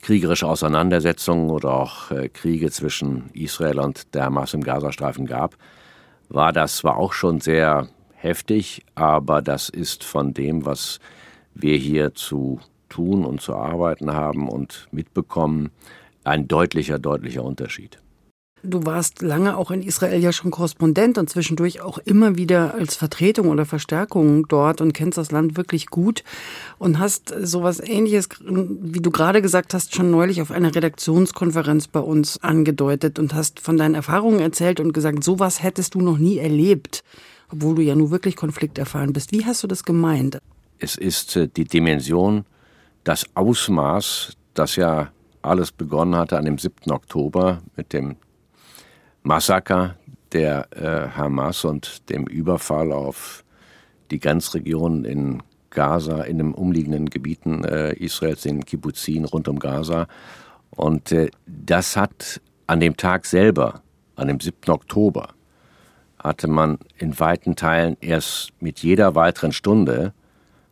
kriegerische 0.00 0.46
Auseinandersetzungen 0.46 1.50
oder 1.50 1.74
auch 1.74 2.10
äh, 2.10 2.28
Kriege 2.28 2.70
zwischen 2.70 3.30
Israel 3.32 3.80
und 3.80 4.14
der 4.14 4.24
Hamas 4.24 4.54
im 4.54 4.62
Gazastreifen 4.62 5.26
gab, 5.26 5.56
war 6.28 6.52
das 6.52 6.76
zwar 6.76 6.96
auch 6.96 7.12
schon 7.12 7.40
sehr 7.40 7.88
heftig, 8.14 8.84
aber 8.94 9.42
das 9.42 9.68
ist 9.68 10.04
von 10.04 10.34
dem, 10.34 10.64
was 10.66 11.00
wir 11.54 11.76
hier 11.76 12.14
zu 12.14 12.60
tun 12.88 13.24
und 13.24 13.40
zu 13.40 13.54
arbeiten 13.54 14.12
haben 14.12 14.48
und 14.48 14.88
mitbekommen, 14.90 15.70
ein 16.24 16.48
deutlicher, 16.48 16.98
deutlicher 16.98 17.44
Unterschied. 17.44 17.98
Du 18.68 18.84
warst 18.84 19.22
lange 19.22 19.56
auch 19.56 19.70
in 19.70 19.80
Israel 19.80 20.20
ja 20.20 20.32
schon 20.32 20.50
Korrespondent 20.50 21.18
und 21.18 21.30
zwischendurch 21.30 21.80
auch 21.80 21.98
immer 21.98 22.36
wieder 22.36 22.74
als 22.74 22.96
Vertretung 22.96 23.48
oder 23.48 23.64
Verstärkung 23.64 24.48
dort 24.48 24.80
und 24.80 24.92
kennst 24.92 25.18
das 25.18 25.30
Land 25.30 25.56
wirklich 25.56 25.86
gut 25.86 26.24
und 26.78 26.98
hast 26.98 27.32
sowas 27.42 27.80
ähnliches, 27.80 28.28
wie 28.40 29.00
du 29.00 29.10
gerade 29.12 29.40
gesagt 29.40 29.72
hast, 29.72 29.94
schon 29.94 30.10
neulich 30.10 30.42
auf 30.42 30.50
einer 30.50 30.74
Redaktionskonferenz 30.74 31.86
bei 31.86 32.00
uns 32.00 32.42
angedeutet 32.42 33.20
und 33.20 33.34
hast 33.34 33.60
von 33.60 33.76
deinen 33.76 33.94
Erfahrungen 33.94 34.40
erzählt 34.40 34.80
und 34.80 34.92
gesagt, 34.92 35.22
sowas 35.22 35.62
hättest 35.62 35.94
du 35.94 36.00
noch 36.00 36.18
nie 36.18 36.38
erlebt, 36.38 37.04
obwohl 37.52 37.76
du 37.76 37.82
ja 37.82 37.94
nur 37.94 38.10
wirklich 38.10 38.34
konflikterfahren 38.34 39.12
bist. 39.12 39.30
Wie 39.30 39.44
hast 39.44 39.62
du 39.62 39.68
das 39.68 39.84
gemeint? 39.84 40.38
Es 40.80 40.96
ist 40.96 41.36
äh, 41.36 41.48
die 41.48 41.64
Dimension, 41.64 42.44
das 43.04 43.26
Ausmaß, 43.34 44.36
das 44.54 44.74
ja 44.74 45.12
alles 45.42 45.70
begonnen 45.70 46.16
hatte 46.16 46.36
an 46.36 46.44
dem 46.44 46.58
7. 46.58 46.90
Oktober 46.90 47.62
mit 47.76 47.92
dem 47.92 48.16
Massaker 49.26 49.96
der 50.32 50.68
äh, 50.70 51.16
Hamas 51.16 51.64
und 51.64 52.08
dem 52.10 52.26
Überfall 52.26 52.92
auf 52.92 53.44
die 54.12 54.20
Grenzregion 54.20 55.04
in 55.04 55.42
Gaza, 55.70 56.22
in 56.22 56.38
den 56.38 56.54
umliegenden 56.54 57.10
Gebieten 57.10 57.64
äh, 57.64 57.92
Israels, 57.94 58.44
in 58.44 58.64
Kibbuzin 58.64 59.24
rund 59.24 59.48
um 59.48 59.58
Gaza. 59.58 60.06
Und 60.70 61.10
äh, 61.10 61.30
das 61.46 61.96
hat 61.96 62.40
an 62.68 62.78
dem 62.78 62.96
Tag 62.96 63.26
selber, 63.26 63.82
an 64.14 64.28
dem 64.28 64.38
7. 64.38 64.70
Oktober, 64.70 65.30
hatte 66.18 66.46
man 66.46 66.78
in 66.96 67.18
weiten 67.18 67.56
Teilen 67.56 67.96
erst 68.00 68.50
mit 68.60 68.78
jeder 68.80 69.16
weiteren 69.16 69.52
Stunde 69.52 70.12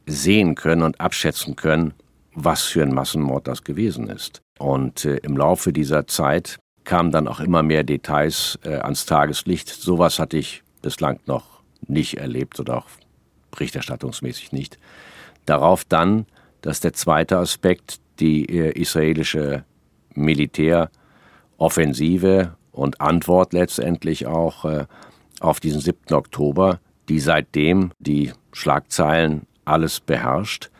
sehen 0.06 0.54
können 0.54 0.82
und 0.82 1.00
abschätzen 1.00 1.56
können, 1.56 1.92
was 2.34 2.62
für 2.62 2.82
ein 2.82 2.94
Massenmord 2.94 3.48
das 3.48 3.64
gewesen 3.64 4.08
ist. 4.08 4.42
Und 4.58 5.04
äh, 5.04 5.16
im 5.18 5.36
Laufe 5.36 5.72
dieser 5.72 6.06
Zeit 6.06 6.60
kamen 6.84 7.10
dann 7.10 7.28
auch 7.28 7.40
immer 7.40 7.62
mehr 7.62 7.82
Details 7.82 8.58
äh, 8.64 8.76
ans 8.76 9.06
Tageslicht. 9.06 9.68
Sowas 9.68 10.18
hatte 10.18 10.36
ich 10.36 10.62
bislang 10.82 11.20
noch 11.26 11.62
nicht 11.86 12.18
erlebt 12.18 12.60
oder 12.60 12.78
auch 12.78 12.86
berichterstattungsmäßig 13.50 14.52
nicht. 14.52 14.78
Darauf 15.46 15.84
dann, 15.84 16.26
dass 16.62 16.80
der 16.80 16.92
zweite 16.92 17.38
Aspekt 17.38 18.00
die 18.20 18.46
äh, 18.46 18.70
israelische 18.72 19.64
Militäroffensive 20.14 22.56
und 22.72 23.00
Antwort 23.00 23.52
letztendlich 23.52 24.26
auch 24.26 24.64
äh, 24.64 24.86
auf 25.40 25.60
diesen 25.60 25.80
7. 25.80 26.14
Oktober, 26.14 26.80
die 27.08 27.20
seitdem 27.20 27.92
die 27.98 28.32
Schlagzeilen 28.52 29.46
alles 29.64 30.00
beherrscht. 30.00 30.70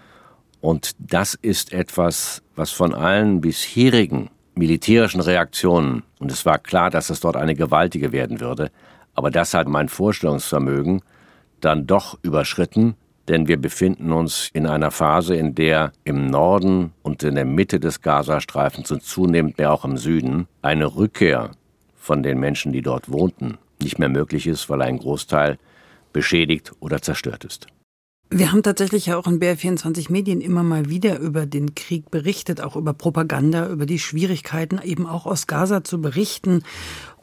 Und 0.61 0.93
das 0.99 1.35
ist 1.35 1.73
etwas, 1.73 2.43
was 2.57 2.71
von 2.71 2.95
allen 2.95 3.41
bisherigen 3.41 4.31
militärischen 4.55 5.21
Reaktionen, 5.21 6.03
und 6.19 6.31
es 6.31 6.47
war 6.47 6.59
klar, 6.59 6.91
dass 6.91 7.11
es 7.11 7.21
dort 7.21 7.37
eine 7.37 7.55
gewaltige 7.55 8.13
werden 8.13 8.41
würde, 8.41 8.71
aber 9.15 9.31
das 9.31 9.55
hat 9.55 9.69
mein 9.69 9.89
Vorstellungsvermögen 9.89 11.03
dann 11.61 11.87
doch 11.87 12.19
überschritten, 12.23 12.95
denn 13.29 13.49
wir 13.49 13.57
befinden 13.57 14.13
uns 14.13 14.51
in 14.53 14.67
einer 14.67 14.91
Phase, 14.91 15.35
in 15.35 15.55
der 15.55 15.93
im 16.05 16.27
Norden 16.27 16.93
und 17.03 17.23
in 17.23 17.37
der 17.37 17.47
Mitte 17.47 17.81
des 17.81 18.03
Gazastreifens 18.03 18.91
und 18.91 19.03
zunehmend 19.03 19.59
mehr 19.59 19.73
auch 19.73 19.85
im 19.85 19.97
Süden 19.97 20.47
eine 20.63 20.95
Rückkehr 20.95 21.53
von 21.97 22.23
den 22.23 22.39
Menschen, 22.39 22.73
die 22.73 22.83
dort 22.83 23.11
wohnten, 23.11 23.57
nicht 23.81 23.99
mehr 23.99 24.11
möglich 24.11 24.47
ist, 24.47 24.69
weil 24.69 24.83
ein 24.83 24.99
Großteil 24.99 25.59
beschädigt 26.13 26.73
oder 26.81 27.01
zerstört 27.01 27.45
ist. 27.45 27.67
Wir 28.37 28.51
haben 28.51 28.65
tatsächlich 28.65 29.07
ja 29.07 29.17
auch 29.17 29.29
in 29.29 29.39
BR24 29.39 30.11
Medien 30.11 30.41
immer 30.41 30.65
mal 30.65 30.89
wieder 30.91 31.21
über 31.21 31.47
den 31.47 31.77
Krieg 31.77 32.11
berichtet, 32.11 32.61
auch 32.61 32.75
über 32.75 32.93
Propaganda, 32.93 33.69
über 33.69 33.87
die 33.87 34.01
Schwierigkeiten 34.01 34.81
eben 34.83 35.07
auch 35.07 35.25
aus 35.25 35.47
Gaza 35.47 35.85
zu 35.85 36.01
berichten. 36.01 36.65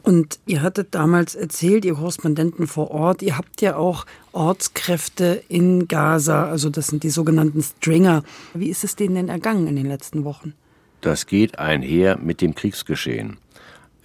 Und 0.02 0.38
ihr 0.46 0.62
hattet 0.62 0.94
damals 0.94 1.34
erzählt, 1.34 1.84
ihr 1.84 1.96
Korrespondenten 1.96 2.66
vor 2.66 2.90
Ort, 2.92 3.20
ihr 3.20 3.36
habt 3.36 3.60
ja 3.60 3.76
auch 3.76 4.06
Ortskräfte 4.32 5.42
in 5.48 5.86
Gaza, 5.86 6.46
also 6.46 6.70
das 6.70 6.86
sind 6.86 7.02
die 7.02 7.10
sogenannten 7.10 7.60
Stringer. 7.60 8.22
Wie 8.54 8.70
ist 8.70 8.82
es 8.82 8.96
denen 8.96 9.14
denn 9.16 9.28
ergangen 9.28 9.66
in 9.66 9.76
den 9.76 9.88
letzten 9.88 10.24
Wochen? 10.24 10.54
Das 11.02 11.26
geht 11.26 11.58
einher 11.58 12.16
mit 12.16 12.40
dem 12.40 12.54
Kriegsgeschehen. 12.54 13.36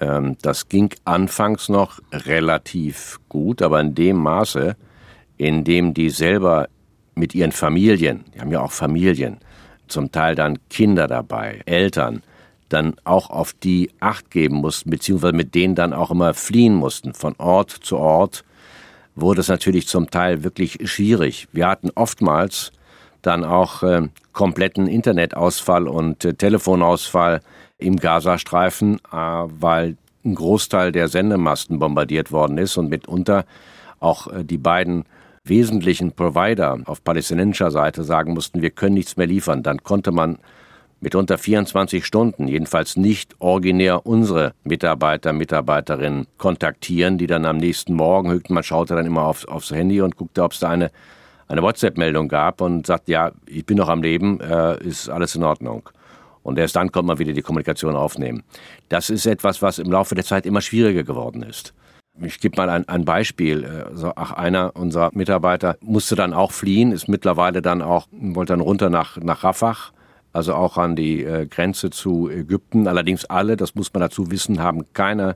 Ähm, 0.02 0.36
das 0.42 0.68
ging 0.68 0.90
anfangs 1.06 1.70
noch 1.70 2.02
relativ 2.12 3.18
gut, 3.30 3.62
aber 3.62 3.80
in 3.80 3.96
dem 3.96 4.18
Maße, 4.18 4.76
in 5.38 5.64
dem 5.64 5.94
die 5.94 6.10
selber 6.10 6.68
mit 7.18 7.36
ihren 7.36 7.52
Familien, 7.52 8.26
die 8.34 8.42
haben 8.42 8.52
ja 8.52 8.62
auch 8.62 8.72
Familien, 8.72 9.38
zum 9.88 10.12
Teil 10.12 10.36
dann 10.36 10.60
Kinder 10.70 11.08
dabei, 11.08 11.62
Eltern, 11.66 12.22
dann 12.70 12.96
auch 13.06 13.30
auf 13.30 13.54
die 13.54 13.92
Acht 14.00 14.30
geben 14.32 14.58
mussten, 14.58 14.90
beziehungsweise 14.90 15.34
mit 15.34 15.56
denen 15.56 15.76
dann 15.76 15.94
auch 15.94 16.12
immer 16.12 16.34
fliehen 16.34 16.76
mussten, 16.76 17.14
von 17.14 17.36
Ort 17.38 17.72
zu 17.72 17.98
Ort, 17.98 18.44
wurde 19.16 19.42
es 19.42 19.48
natürlich 19.48 19.88
zum 19.88 20.12
Teil 20.12 20.44
wirklich 20.44 20.80
schwierig. 20.84 21.48
Wir 21.52 21.68
hatten 21.68 21.90
oftmals 21.96 22.72
dann 23.22 23.44
auch 23.44 23.84
äh, 23.84 24.08
kompletten 24.34 24.88
Internetausfall 24.88 25.88
und 25.88 26.24
äh, 26.24 26.34
Telefonausfall 26.34 27.42
im 27.78 27.98
Gazastreifen, 27.98 28.98
äh, 29.12 29.16
weil 29.16 29.98
ein 30.24 30.36
Großteil 30.36 30.92
der 30.92 31.08
Sendemasten 31.08 31.80
bombardiert 31.80 32.32
worden 32.32 32.58
ist 32.58 32.78
und 32.78 32.90
mitunter 32.90 33.46
auch 34.00 34.28
äh, 34.28 34.44
die 34.44 34.58
beiden 34.58 35.06
wesentlichen 35.50 36.12
Provider 36.12 36.80
auf 36.86 37.04
palästinensischer 37.04 37.72
Seite 37.72 38.04
sagen 38.04 38.34
mussten, 38.34 38.62
wir 38.62 38.70
können 38.72 38.96
nichts 38.96 39.18
mehr 39.18 39.28
liefern. 39.28 39.64
Dann 39.64 39.84
konnte 39.84 40.12
man 40.12 40.40
mitunter 41.00 41.38
24 41.38 42.06
Stunden, 42.06 42.48
jedenfalls 42.48 42.98
nicht 42.98 43.36
originär 43.40 44.06
unsere 44.06 44.54
Mitarbeiter, 44.64 45.34
Mitarbeiterinnen 45.34 46.28
kontaktieren, 46.38 47.18
die 47.18 47.28
dann 47.28 47.46
am 47.46 47.58
nächsten 47.58 47.94
Morgen, 47.94 48.42
man 48.50 48.64
schaute 48.64 48.96
dann 48.96 49.06
immer 49.06 49.24
aufs, 49.24 49.46
aufs 49.46 49.72
Handy 49.72 50.02
und 50.02 50.16
guckte, 50.16 50.44
ob 50.44 50.54
es 50.54 50.60
da 50.60 50.70
eine, 50.70 50.92
eine 51.48 51.62
WhatsApp-Meldung 51.62 52.28
gab 52.28 52.62
und 52.62 52.88
sagt, 52.88 53.08
ja, 53.08 53.32
ich 53.46 53.66
bin 53.66 53.78
noch 53.78 53.90
am 53.90 54.02
Leben, 54.02 54.40
äh, 54.42 54.84
ist 54.84 55.10
alles 55.10 55.36
in 55.36 55.44
Ordnung. 55.44 55.90
Und 56.44 56.58
erst 56.58 56.76
dann 56.78 56.92
kommt 56.92 57.08
man 57.08 57.20
wieder 57.20 57.34
die 57.34 57.42
Kommunikation 57.42 57.96
aufnehmen. 57.96 58.44
Das 58.90 59.10
ist 59.10 59.26
etwas, 59.26 59.62
was 59.62 59.80
im 59.80 59.92
Laufe 59.92 60.16
der 60.16 60.24
Zeit 60.24 60.46
immer 60.46 60.62
schwieriger 60.62 61.04
geworden 61.04 61.44
ist. 61.44 61.74
Ich 62.22 62.40
gebe 62.40 62.58
mal 62.58 62.70
ein, 62.70 62.88
ein 62.88 63.06
Beispiel. 63.06 63.66
Also, 63.90 64.14
ach, 64.16 64.32
einer 64.32 64.76
unserer 64.76 65.12
Mitarbeiter 65.14 65.78
musste 65.82 66.16
dann 66.16 66.34
auch 66.34 66.52
fliehen, 66.52 66.92
ist 66.92 67.08
mittlerweile 67.08 67.62
dann 67.62 67.82
auch, 67.82 68.08
wollte 68.12 68.54
dann 68.54 68.62
runter 68.62 68.90
nach, 68.90 69.18
nach 69.18 69.44
Rafah 69.44 69.76
also 70.38 70.54
auch 70.54 70.78
an 70.78 70.96
die 70.96 71.24
äh, 71.24 71.48
Grenze 71.48 71.90
zu 71.90 72.30
Ägypten. 72.30 72.88
Allerdings 72.88 73.26
alle, 73.26 73.58
das 73.58 73.74
muss 73.74 73.92
man 73.94 74.02
dazu 74.02 74.30
wissen, 74.30 74.60
haben 74.60 74.86
keine, 74.94 75.36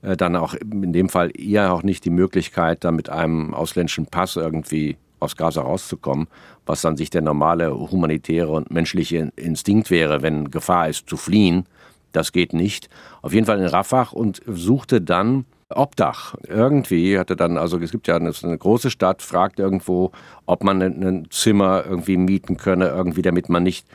äh, 0.00 0.16
dann 0.16 0.36
auch 0.36 0.54
in 0.54 0.92
dem 0.94 1.10
Fall 1.10 1.30
eher 1.38 1.72
auch 1.72 1.82
nicht 1.82 2.04
die 2.06 2.10
Möglichkeit, 2.10 2.82
da 2.82 2.92
mit 2.92 3.10
einem 3.10 3.52
ausländischen 3.52 4.06
Pass 4.06 4.36
irgendwie 4.36 4.96
aus 5.20 5.36
Gaza 5.36 5.60
rauszukommen, 5.60 6.28
was 6.64 6.80
dann 6.80 6.96
sich 6.96 7.10
der 7.10 7.20
normale 7.20 7.78
humanitäre 7.78 8.50
und 8.50 8.70
menschliche 8.70 9.30
Instinkt 9.36 9.90
wäre, 9.90 10.22
wenn 10.22 10.50
Gefahr 10.50 10.88
ist, 10.88 11.08
zu 11.08 11.18
fliehen. 11.18 11.66
Das 12.12 12.32
geht 12.32 12.54
nicht. 12.54 12.88
Auf 13.20 13.34
jeden 13.34 13.46
Fall 13.46 13.58
in 13.58 13.66
Rafah 13.66 14.08
und 14.12 14.40
suchte 14.46 15.02
dann 15.02 15.44
Obdach. 15.76 16.34
Irgendwie 16.46 17.18
hatte 17.18 17.36
dann, 17.36 17.56
also 17.56 17.78
es 17.78 17.90
gibt 17.90 18.08
ja 18.08 18.16
eine, 18.16 18.32
eine 18.42 18.58
große 18.58 18.90
Stadt, 18.90 19.22
fragt 19.22 19.58
irgendwo, 19.58 20.12
ob 20.46 20.64
man 20.64 20.82
ein 20.82 21.26
Zimmer 21.30 21.84
irgendwie 21.86 22.16
mieten 22.16 22.56
könne, 22.56 22.88
irgendwie, 22.88 23.22
damit 23.22 23.48
man 23.48 23.62
nicht 23.62 23.86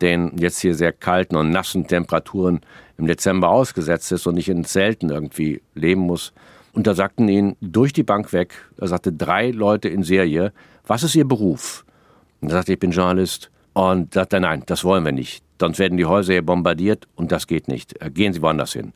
den 0.00 0.36
jetzt 0.36 0.60
hier 0.60 0.74
sehr 0.74 0.92
kalten 0.92 1.36
und 1.36 1.50
nassen 1.50 1.86
Temperaturen 1.86 2.60
im 2.98 3.06
Dezember 3.06 3.48
ausgesetzt 3.48 4.10
ist 4.12 4.26
und 4.26 4.34
nicht 4.34 4.48
in 4.48 4.64
Zelten 4.64 5.10
irgendwie 5.10 5.62
leben 5.74 6.02
muss. 6.02 6.32
Und 6.72 6.86
da 6.86 6.94
sagten 6.94 7.28
ihn 7.28 7.56
durch 7.60 7.92
die 7.92 8.02
Bank 8.02 8.32
weg, 8.32 8.54
er 8.78 8.88
sagte 8.88 9.12
drei 9.12 9.50
Leute 9.50 9.88
in 9.88 10.02
Serie, 10.02 10.52
was 10.86 11.02
ist 11.02 11.14
Ihr 11.14 11.26
Beruf? 11.26 11.84
Und 12.40 12.48
er 12.48 12.54
sagte, 12.54 12.72
ich 12.72 12.78
bin 12.78 12.90
Journalist. 12.90 13.50
Und 13.74 14.12
sagte, 14.12 14.38
nein, 14.38 14.64
das 14.66 14.84
wollen 14.84 15.04
wir 15.04 15.12
nicht. 15.12 15.42
Sonst 15.58 15.78
werden 15.78 15.96
die 15.96 16.04
Häuser 16.04 16.34
hier 16.34 16.44
bombardiert 16.44 17.06
und 17.14 17.32
das 17.32 17.46
geht 17.46 17.68
nicht. 17.68 17.94
Gehen 18.12 18.32
Sie 18.32 18.42
woanders 18.42 18.72
hin. 18.72 18.92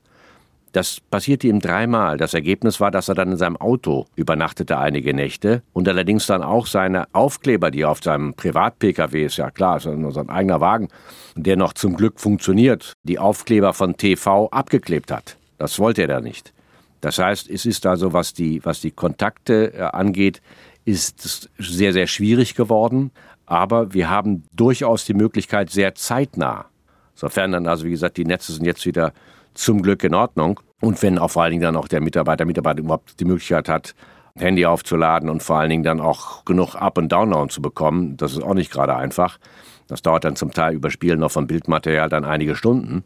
Das 0.77 1.01
passierte 1.01 1.49
ihm 1.49 1.61
dreimal. 1.61 2.19
Das 2.19 2.35
Ergebnis 2.35 2.81
war, 2.81 2.91
dass 2.91 3.09
er 3.09 3.15
dann 3.15 3.33
in 3.33 3.39
seinem 3.39 3.57
Auto 3.57 4.05
übernachtete 4.15 4.77
einige 4.77 5.15
Nächte 5.15 5.63
und 5.73 5.89
allerdings 5.89 6.27
dann 6.27 6.43
auch 6.43 6.67
seine 6.67 7.07
Aufkleber, 7.15 7.71
die 7.71 7.87
auf 7.87 8.03
seinem 8.03 8.35
Privat-Pkw 8.35 9.25
ist, 9.25 9.39
ja 9.39 9.51
klar, 9.51 9.79
ist 9.79 9.87
nur 9.87 10.13
sein 10.13 10.29
eigener 10.29 10.61
Wagen, 10.61 10.89
der 11.35 11.57
noch 11.57 11.73
zum 11.73 11.97
Glück 11.97 12.21
funktioniert, 12.21 12.93
die 13.05 13.19
Aufkleber 13.19 13.73
von 13.73 13.97
TV 13.97 14.51
abgeklebt 14.51 15.11
hat. 15.11 15.39
Das 15.57 15.79
wollte 15.79 16.03
er 16.03 16.09
da 16.09 16.21
nicht. 16.21 16.53
Das 17.01 17.17
heißt, 17.17 17.49
es 17.49 17.65
ist 17.65 17.87
also, 17.87 18.13
was 18.13 18.35
die, 18.35 18.63
was 18.63 18.83
die 18.83 18.91
Kontakte 18.91 19.73
äh, 19.73 19.81
angeht, 19.81 20.43
ist 20.85 21.49
sehr, 21.57 21.95
sehr 21.95 22.07
schwierig 22.07 22.55
geworden. 22.55 23.13
Aber 23.47 23.95
wir 23.95 24.11
haben 24.11 24.45
durchaus 24.53 25.07
die 25.07 25.15
Möglichkeit, 25.15 25.71
sehr 25.71 25.95
zeitnah, 25.95 26.67
sofern 27.15 27.53
dann 27.53 27.67
also, 27.67 27.87
wie 27.87 27.91
gesagt, 27.93 28.19
die 28.19 28.27
Netze 28.27 28.53
sind 28.53 28.67
jetzt 28.67 28.85
wieder 28.85 29.15
zum 29.55 29.81
Glück 29.81 30.05
in 30.05 30.13
Ordnung. 30.13 30.61
Und 30.81 31.03
wenn 31.03 31.19
auch 31.19 31.31
vor 31.31 31.43
allen 31.43 31.53
Dingen 31.53 31.63
dann 31.63 31.77
auch 31.77 31.89
der 31.89 32.01
Mitarbeiter, 32.01 32.45
Mitarbeiter 32.45 32.81
überhaupt 32.81 33.19
die 33.21 33.25
Möglichkeit 33.25 33.69
hat, 33.69 33.95
Handy 34.37 34.67
aufzuladen 34.67 35.31
und 35.31 35.43
vor 35.43 35.57
allen 35.57 35.71
Dingen 35.71 35.83
dann 35.83 36.01
auch 36.01 36.45
genug 36.45 36.75
Up- 36.75 36.99
und 36.99 37.11
Download 37.11 37.53
zu 37.53 37.63
bekommen, 37.63 38.17
das 38.17 38.33
ist 38.33 38.43
auch 38.43 38.55
nicht 38.55 38.71
gerade 38.71 38.95
einfach. 38.95 39.39
Das 39.89 40.03
dauert 40.03 40.25
dann 40.25 40.37
zum 40.37 40.53
Teil 40.53 40.75
über 40.75 40.91
Spielen 40.91 41.21
noch 41.21 41.31
von 41.31 41.47
Bildmaterial 41.47 42.09
dann 42.09 42.25
einige 42.25 42.55
Stunden. 42.55 43.05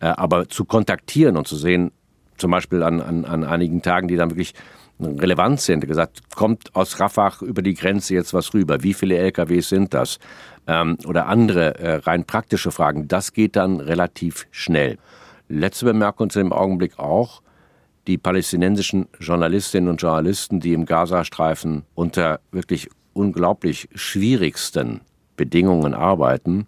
Äh, 0.00 0.06
aber 0.06 0.48
zu 0.48 0.64
kontaktieren 0.64 1.36
und 1.36 1.48
zu 1.48 1.56
sehen, 1.56 1.92
zum 2.36 2.50
Beispiel 2.50 2.82
an, 2.82 3.00
an, 3.00 3.24
an 3.24 3.44
einigen 3.44 3.80
Tagen, 3.80 4.08
die 4.08 4.16
dann 4.16 4.30
wirklich 4.30 4.52
relevant 5.00 5.60
sind, 5.60 5.86
gesagt, 5.86 6.34
kommt 6.34 6.74
aus 6.74 6.98
Rafah 7.00 7.32
über 7.42 7.62
die 7.62 7.74
Grenze 7.74 8.14
jetzt 8.14 8.32
was 8.34 8.54
rüber? 8.54 8.82
Wie 8.82 8.94
viele 8.94 9.16
LKWs 9.16 9.68
sind 9.68 9.94
das? 9.94 10.18
Ähm, 10.66 10.96
oder 11.06 11.26
andere 11.26 11.78
äh, 11.78 11.94
rein 11.96 12.24
praktische 12.24 12.70
Fragen. 12.70 13.08
Das 13.08 13.32
geht 13.32 13.56
dann 13.56 13.80
relativ 13.80 14.46
schnell. 14.50 14.98
Letzte 15.48 15.84
Bemerkung 15.84 16.30
zu 16.30 16.40
dem 16.40 16.52
Augenblick 16.52 16.98
auch. 16.98 17.42
Die 18.06 18.18
palästinensischen 18.18 19.08
Journalistinnen 19.18 19.88
und 19.88 20.00
Journalisten, 20.00 20.60
die 20.60 20.72
im 20.72 20.86
Gazastreifen 20.86 21.84
unter 21.94 22.40
wirklich 22.52 22.88
unglaublich 23.14 23.88
schwierigsten 23.94 25.00
Bedingungen 25.36 25.94
arbeiten, 25.94 26.66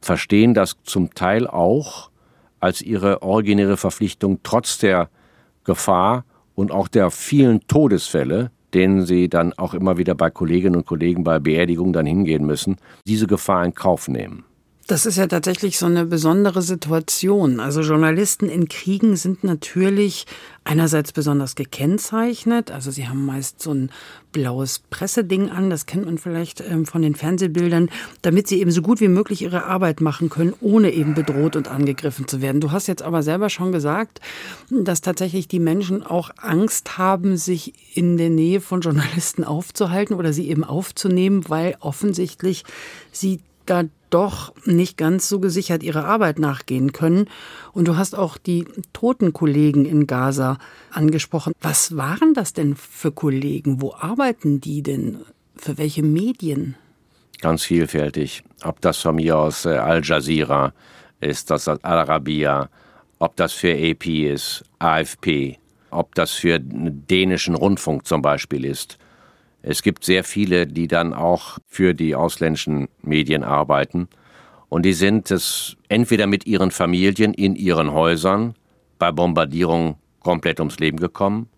verstehen 0.00 0.54
das 0.54 0.76
zum 0.84 1.14
Teil 1.14 1.46
auch 1.46 2.10
als 2.60 2.82
ihre 2.82 3.22
originäre 3.22 3.76
Verpflichtung, 3.76 4.40
trotz 4.42 4.78
der 4.78 5.08
Gefahr 5.64 6.24
und 6.54 6.70
auch 6.70 6.88
der 6.88 7.10
vielen 7.10 7.66
Todesfälle, 7.66 8.50
denen 8.74 9.06
sie 9.06 9.28
dann 9.28 9.52
auch 9.54 9.74
immer 9.74 9.98
wieder 9.98 10.14
bei 10.14 10.30
Kolleginnen 10.30 10.76
und 10.76 10.86
Kollegen 10.86 11.24
bei 11.24 11.38
Beerdigungen 11.38 11.92
dann 11.92 12.06
hingehen 12.06 12.46
müssen, 12.46 12.76
diese 13.06 13.26
Gefahr 13.26 13.64
in 13.64 13.74
Kauf 13.74 14.08
nehmen. 14.08 14.44
Das 14.90 15.06
ist 15.06 15.18
ja 15.18 15.28
tatsächlich 15.28 15.78
so 15.78 15.86
eine 15.86 16.04
besondere 16.04 16.62
Situation. 16.62 17.60
Also 17.60 17.80
Journalisten 17.82 18.48
in 18.48 18.66
Kriegen 18.68 19.14
sind 19.14 19.44
natürlich 19.44 20.26
einerseits 20.64 21.12
besonders 21.12 21.54
gekennzeichnet. 21.54 22.72
Also 22.72 22.90
sie 22.90 23.06
haben 23.06 23.24
meist 23.24 23.62
so 23.62 23.72
ein 23.72 23.90
blaues 24.32 24.80
Presseding 24.90 25.48
an, 25.48 25.70
das 25.70 25.86
kennt 25.86 26.06
man 26.06 26.18
vielleicht 26.18 26.60
ähm, 26.60 26.86
von 26.86 27.02
den 27.02 27.14
Fernsehbildern, 27.14 27.88
damit 28.22 28.48
sie 28.48 28.60
eben 28.60 28.72
so 28.72 28.82
gut 28.82 29.00
wie 29.00 29.06
möglich 29.06 29.42
ihre 29.42 29.64
Arbeit 29.64 30.00
machen 30.00 30.28
können, 30.28 30.54
ohne 30.60 30.90
eben 30.90 31.14
bedroht 31.14 31.54
und 31.54 31.68
angegriffen 31.68 32.26
zu 32.26 32.42
werden. 32.42 32.60
Du 32.60 32.72
hast 32.72 32.88
jetzt 32.88 33.02
aber 33.02 33.22
selber 33.22 33.48
schon 33.48 33.70
gesagt, 33.70 34.20
dass 34.70 35.02
tatsächlich 35.02 35.46
die 35.46 35.60
Menschen 35.60 36.02
auch 36.02 36.30
Angst 36.36 36.98
haben, 36.98 37.36
sich 37.36 37.74
in 37.96 38.16
der 38.16 38.30
Nähe 38.30 38.60
von 38.60 38.80
Journalisten 38.80 39.44
aufzuhalten 39.44 40.14
oder 40.14 40.32
sie 40.32 40.48
eben 40.48 40.64
aufzunehmen, 40.64 41.48
weil 41.48 41.76
offensichtlich 41.78 42.64
sie 43.12 43.38
da 43.70 43.84
doch 44.10 44.52
nicht 44.66 44.96
ganz 44.96 45.28
so 45.28 45.38
gesichert 45.38 45.82
ihrer 45.82 46.04
Arbeit 46.04 46.38
nachgehen 46.38 46.92
können. 46.92 47.28
Und 47.72 47.86
du 47.86 47.96
hast 47.96 48.14
auch 48.14 48.36
die 48.36 48.66
toten 48.92 49.32
Kollegen 49.32 49.84
in 49.84 50.06
Gaza 50.06 50.58
angesprochen. 50.90 51.52
Was 51.60 51.96
waren 51.96 52.34
das 52.34 52.52
denn 52.52 52.74
für 52.74 53.12
Kollegen? 53.12 53.80
Wo 53.80 53.94
arbeiten 53.94 54.60
die 54.60 54.82
denn? 54.82 55.18
Für 55.56 55.78
welche 55.78 56.02
Medien? 56.02 56.74
Ganz 57.40 57.64
vielfältig. 57.64 58.42
Ob 58.64 58.80
das 58.80 58.98
von 58.98 59.16
mir 59.16 59.38
aus 59.38 59.64
äh, 59.64 59.70
Al 59.70 60.02
Jazeera 60.02 60.72
ist, 61.20 61.50
das 61.50 61.68
Al 61.68 61.78
Arabiya, 61.82 62.68
ob 63.18 63.36
das 63.36 63.52
für 63.52 63.72
AP 63.72 64.06
ist, 64.06 64.64
AFP, 64.78 65.58
ob 65.90 66.14
das 66.14 66.32
für 66.32 66.58
den 66.58 67.06
dänischen 67.06 67.54
Rundfunk 67.54 68.06
zum 68.06 68.22
Beispiel 68.22 68.64
ist 68.64 68.98
es 69.62 69.82
gibt 69.82 70.04
sehr 70.04 70.24
viele, 70.24 70.66
die 70.66 70.88
dann 70.88 71.12
auch 71.12 71.58
für 71.66 71.94
die 71.94 72.14
ausländischen 72.14 72.88
Medien 73.02 73.44
arbeiten. 73.44 74.08
Und 74.68 74.84
die 74.84 74.92
sind 74.92 75.30
es 75.30 75.76
entweder 75.88 76.26
mit 76.26 76.46
ihren 76.46 76.70
Familien 76.70 77.34
in 77.34 77.56
ihren 77.56 77.92
Häusern 77.92 78.54
bei 78.98 79.10
Bombardierungen 79.12 79.96
komplett 80.20 80.60
ums 80.60 80.78
Leben 80.78 80.98
gekommen. 80.98 81.48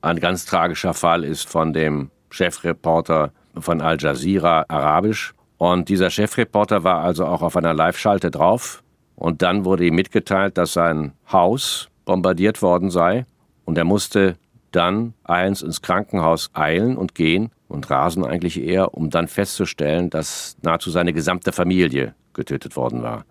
Ein 0.00 0.20
ganz 0.20 0.46
tragischer 0.46 0.94
Fall 0.94 1.24
ist 1.24 1.48
von 1.48 1.72
dem 1.72 2.10
Chefreporter 2.30 3.32
von 3.58 3.80
Al 3.80 3.98
Jazeera 3.98 4.64
Arabisch. 4.68 5.34
Und 5.56 5.88
dieser 5.88 6.10
Chefreporter 6.10 6.84
war 6.84 7.00
also 7.00 7.26
auch 7.26 7.42
auf 7.42 7.56
einer 7.56 7.74
Live-Schalte 7.74 8.30
drauf. 8.30 8.84
Und 9.16 9.42
dann 9.42 9.64
wurde 9.64 9.84
ihm 9.84 9.96
mitgeteilt, 9.96 10.56
dass 10.56 10.74
sein 10.74 11.12
Haus 11.32 11.88
bombardiert 12.04 12.62
worden 12.62 12.90
sei. 12.90 13.26
Und 13.64 13.76
er 13.76 13.84
musste 13.84 14.36
dann 14.78 15.14
eins 15.24 15.62
ins 15.62 15.82
Krankenhaus 15.82 16.50
eilen 16.54 16.96
und 16.96 17.14
gehen 17.16 17.50
und 17.66 17.90
rasen 17.90 18.24
eigentlich 18.24 18.62
eher, 18.62 18.94
um 18.94 19.10
dann 19.10 19.26
festzustellen, 19.26 20.08
dass 20.08 20.56
nahezu 20.62 20.90
seine 20.90 21.12
gesamte 21.12 21.52
Familie 21.52 22.14
getötet 22.32 22.76
worden 22.76 23.02
war. 23.02 23.24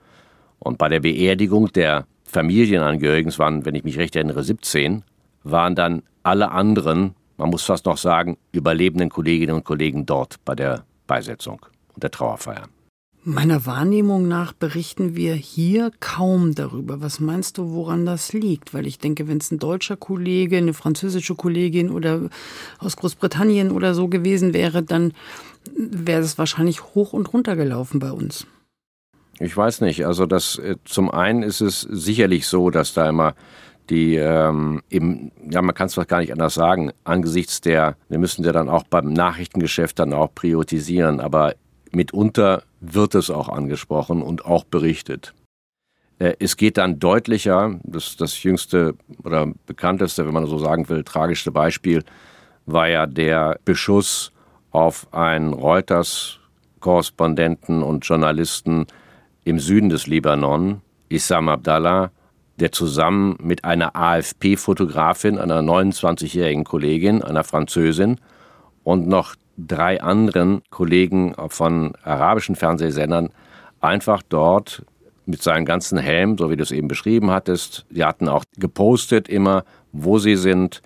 Und 0.59 0.77
bei 0.77 0.89
der 0.89 0.99
Beerdigung 0.99 1.71
der 1.71 2.05
Familienangehörigen, 2.25 3.29
es 3.29 3.39
waren, 3.39 3.65
wenn 3.65 3.75
ich 3.75 3.85
mich 3.85 3.97
recht 3.97 4.15
erinnere, 4.15 4.43
17, 4.43 5.03
waren 5.43 5.75
dann 5.75 6.03
alle 6.23 6.51
anderen, 6.51 7.15
man 7.37 7.49
muss 7.49 7.63
fast 7.63 7.85
noch 7.85 7.97
sagen, 7.97 8.37
überlebenden 8.51 9.09
Kolleginnen 9.09 9.55
und 9.55 9.63
Kollegen 9.63 10.05
dort 10.05 10.43
bei 10.43 10.53
der 10.53 10.83
Beisetzung 11.07 11.65
und 11.93 12.03
der 12.03 12.11
Trauerfeier. 12.11 12.63
Meiner 13.29 13.65
Wahrnehmung 13.65 14.29
nach 14.29 14.53
berichten 14.53 15.17
wir 15.17 15.33
hier 15.33 15.91
kaum 15.99 16.55
darüber. 16.55 17.01
Was 17.01 17.19
meinst 17.19 17.57
du, 17.57 17.73
woran 17.73 18.05
das 18.05 18.31
liegt? 18.31 18.73
Weil 18.73 18.87
ich 18.87 18.99
denke, 18.99 19.27
wenn 19.27 19.39
es 19.39 19.51
ein 19.51 19.59
deutscher 19.59 19.97
Kollege, 19.97 20.55
eine 20.55 20.71
französische 20.71 21.35
Kollegin 21.35 21.89
oder 21.89 22.29
aus 22.79 22.95
Großbritannien 22.95 23.71
oder 23.71 23.93
so 23.93 24.07
gewesen 24.07 24.53
wäre, 24.53 24.81
dann 24.81 25.11
wäre 25.75 26.21
es 26.21 26.37
wahrscheinlich 26.37 26.95
hoch 26.95 27.11
und 27.11 27.33
runter 27.33 27.57
gelaufen 27.57 27.99
bei 27.99 28.13
uns. 28.13 28.47
Ich 29.41 29.57
weiß 29.57 29.81
nicht. 29.81 30.05
Also 30.05 30.25
das 30.25 30.57
äh, 30.59 30.77
zum 30.85 31.11
einen 31.11 31.43
ist 31.43 31.59
es 31.59 31.81
sicherlich 31.81 32.47
so, 32.47 32.69
dass 32.69 32.93
da 32.93 33.09
immer 33.09 33.35
die 33.89 34.15
ähm, 34.15 34.81
eben, 34.89 35.33
ja, 35.51 35.61
man 35.61 35.75
kann 35.75 35.87
es 35.87 35.95
doch 35.95 36.07
gar 36.07 36.21
nicht 36.21 36.31
anders 36.31 36.53
sagen, 36.53 36.93
angesichts 37.03 37.59
der, 37.59 37.97
wir 38.07 38.19
müssen 38.19 38.45
ja 38.45 38.53
dann 38.53 38.69
auch 38.69 38.83
beim 38.83 39.11
Nachrichtengeschäft 39.11 39.99
dann 39.99 40.13
auch 40.13 40.33
priorisieren, 40.33 41.19
aber 41.19 41.55
mitunter 41.91 42.63
wird 42.79 43.15
es 43.15 43.29
auch 43.29 43.49
angesprochen 43.49 44.21
und 44.21 44.45
auch 44.45 44.63
berichtet. 44.63 45.33
Äh, 46.19 46.35
es 46.39 46.55
geht 46.57 46.77
dann 46.77 46.99
deutlicher, 46.99 47.79
das, 47.83 48.17
das 48.17 48.43
jüngste 48.43 48.95
oder 49.23 49.47
bekannteste, 49.65 50.25
wenn 50.25 50.33
man 50.33 50.47
so 50.47 50.57
sagen 50.57 50.89
will, 50.89 51.03
tragischste 51.03 51.51
Beispiel 51.51 52.03
war 52.65 52.87
ja 52.87 53.05
der 53.07 53.59
Beschuss 53.63 54.33
auf 54.71 55.07
einen 55.13 55.53
Reuters-Korrespondenten 55.53 57.81
und 57.81 58.05
Journalisten 58.05 58.87
im 59.45 59.59
Süden 59.59 59.87
des 59.89 60.07
Libanon, 60.07 60.81
Issam 61.09 61.47
Abdallah, 61.47 62.11
der 62.59 62.73
zusammen 62.73 63.37
mit 63.41 63.63
einer 63.63 63.95
AFP-Fotografin, 63.95 65.37
einer 65.37 65.61
29-jährigen 65.61 66.65
Kollegin, 66.65 67.21
einer 67.21 67.43
Französin 67.43 68.19
und 68.83 69.07
noch 69.07 69.35
drei 69.57 70.01
anderen 70.01 70.61
Kollegen 70.69 71.35
von 71.49 71.93
arabischen 72.03 72.55
Fernsehsendern 72.55 73.29
einfach 73.81 74.21
dort 74.27 74.83
mit 75.25 75.41
seinen 75.43 75.65
ganzen 75.65 75.97
Helm, 75.97 76.37
so 76.37 76.49
wie 76.49 76.55
du 76.55 76.63
es 76.63 76.71
eben 76.71 76.87
beschrieben 76.87 77.31
hattest. 77.31 77.85
Die 77.89 78.05
hatten 78.05 78.29
auch 78.29 78.45
gepostet 78.57 79.27
immer, 79.27 79.65
wo 79.91 80.19
sie 80.19 80.35
sind. 80.35 80.81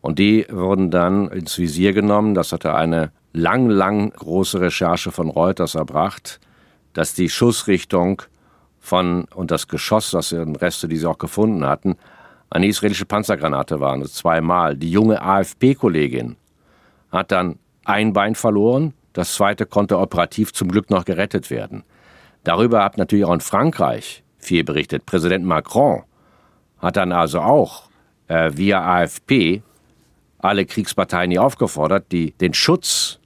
Und 0.00 0.18
die 0.18 0.46
wurden 0.50 0.90
dann 0.90 1.28
ins 1.28 1.58
Visier 1.58 1.92
genommen. 1.92 2.34
Das 2.34 2.52
hatte 2.52 2.74
eine 2.74 3.12
lang, 3.32 3.68
lang 3.68 4.10
große 4.10 4.60
Recherche 4.60 5.10
von 5.10 5.28
Reuters 5.28 5.74
erbracht, 5.74 6.40
dass 6.94 7.14
die 7.14 7.28
Schussrichtung 7.28 8.22
von 8.78 9.24
und 9.34 9.50
das 9.50 9.68
Geschoss, 9.68 10.10
das 10.10 10.30
sind 10.30 10.60
Reste, 10.62 10.88
die 10.88 10.96
sie 10.96 11.06
auch 11.06 11.18
gefunden 11.18 11.66
hatten, 11.66 11.96
eine 12.48 12.66
israelische 12.66 13.04
Panzergranate 13.04 13.78
waren, 13.78 14.04
zweimal. 14.06 14.76
Die 14.76 14.90
junge 14.90 15.20
AFP-Kollegin 15.22 16.36
hat 17.12 17.30
dann 17.30 17.58
ein 17.84 18.12
Bein 18.12 18.34
verloren, 18.34 18.94
das 19.12 19.34
zweite 19.34 19.66
konnte 19.66 19.98
operativ 19.98 20.52
zum 20.52 20.68
Glück 20.68 20.90
noch 20.90 21.04
gerettet 21.04 21.50
werden. 21.50 21.82
Darüber 22.44 22.84
hat 22.84 22.96
natürlich 22.96 23.24
auch 23.24 23.34
in 23.34 23.40
Frankreich 23.40 24.22
viel 24.38 24.64
berichtet. 24.64 25.06
Präsident 25.06 25.44
Macron 25.44 26.02
hat 26.78 26.96
dann 26.96 27.12
also 27.12 27.40
auch 27.40 27.90
äh, 28.28 28.50
via 28.54 28.82
AFP 28.82 29.62
alle 30.38 30.64
Kriegsparteien 30.64 31.30
hier 31.30 31.42
aufgefordert, 31.42 32.12
die, 32.12 32.32
den 32.32 32.54
Schutz 32.54 33.18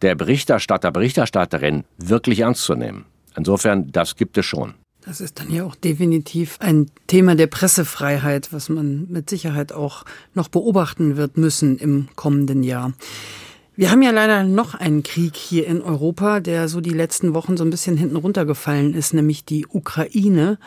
der 0.00 0.14
Berichterstatter, 0.14 0.90
Berichterstatterin 0.90 1.84
wirklich 1.98 2.40
ernst 2.40 2.64
zu 2.64 2.74
nehmen. 2.74 3.04
Insofern, 3.36 3.90
das 3.92 4.16
gibt 4.16 4.38
es 4.38 4.46
schon. 4.46 4.74
Das 5.04 5.20
ist 5.20 5.38
dann 5.38 5.50
ja 5.50 5.64
auch 5.64 5.74
definitiv 5.74 6.56
ein 6.60 6.90
Thema 7.06 7.34
der 7.34 7.46
Pressefreiheit, 7.46 8.52
was 8.52 8.70
man 8.70 9.06
mit 9.10 9.28
Sicherheit 9.28 9.72
auch 9.72 10.04
noch 10.32 10.48
beobachten 10.48 11.16
wird 11.16 11.36
müssen 11.36 11.76
im 11.76 12.08
kommenden 12.16 12.62
Jahr. 12.62 12.94
Wir 13.76 13.90
haben 13.90 14.02
ja 14.02 14.12
leider 14.12 14.44
noch 14.44 14.76
einen 14.76 15.02
Krieg 15.02 15.34
hier 15.34 15.66
in 15.66 15.82
Europa, 15.82 16.38
der 16.38 16.68
so 16.68 16.80
die 16.80 16.90
letzten 16.90 17.34
Wochen 17.34 17.56
so 17.56 17.64
ein 17.64 17.70
bisschen 17.70 17.96
hinten 17.96 18.14
runtergefallen 18.14 18.94
ist, 18.94 19.14
nämlich 19.14 19.44
die 19.44 19.66
Ukraine. 19.66 20.58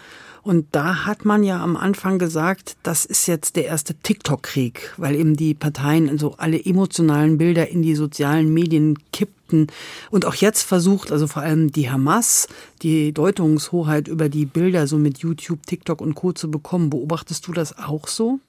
Und 0.44 0.68
da 0.74 1.06
hat 1.06 1.24
man 1.24 1.42
ja 1.42 1.64
am 1.64 1.78
Anfang 1.78 2.20
gesagt, 2.20 2.76
das 2.84 3.06
ist 3.06 3.26
jetzt 3.28 3.56
der 3.56 3.64
erste 3.64 3.94
TikTok-Krieg, 3.94 4.94
weil 4.98 5.16
eben 5.16 5.38
die 5.38 5.54
Parteien 5.54 6.18
so 6.18 6.36
alle 6.38 6.66
emotionalen 6.66 7.38
Bilder 7.38 7.70
in 7.70 7.82
die 7.82 7.96
sozialen 7.96 8.54
Medien 8.54 8.98
kippten. 9.14 9.68
Und 10.12 10.26
auch 10.26 10.36
jetzt 10.36 10.64
versucht, 10.64 11.14
also 11.14 11.28
vor 11.28 11.44
allem 11.44 11.72
die 11.72 11.90
Hamas, 11.90 12.50
die 12.82 13.14
Deutungshoheit 13.14 14.10
über 14.10 14.28
die 14.28 14.46
Bilder 14.46 14.86
so 14.86 14.98
mit 14.98 15.20
YouTube, 15.20 15.66
TikTok 15.66 16.02
und 16.02 16.16
Co. 16.16 16.34
zu 16.34 16.52
bekommen. 16.52 16.90
Beobachtest 16.90 17.48
du 17.48 17.54
das 17.54 17.78
auch 17.78 18.10
so? 18.10 18.42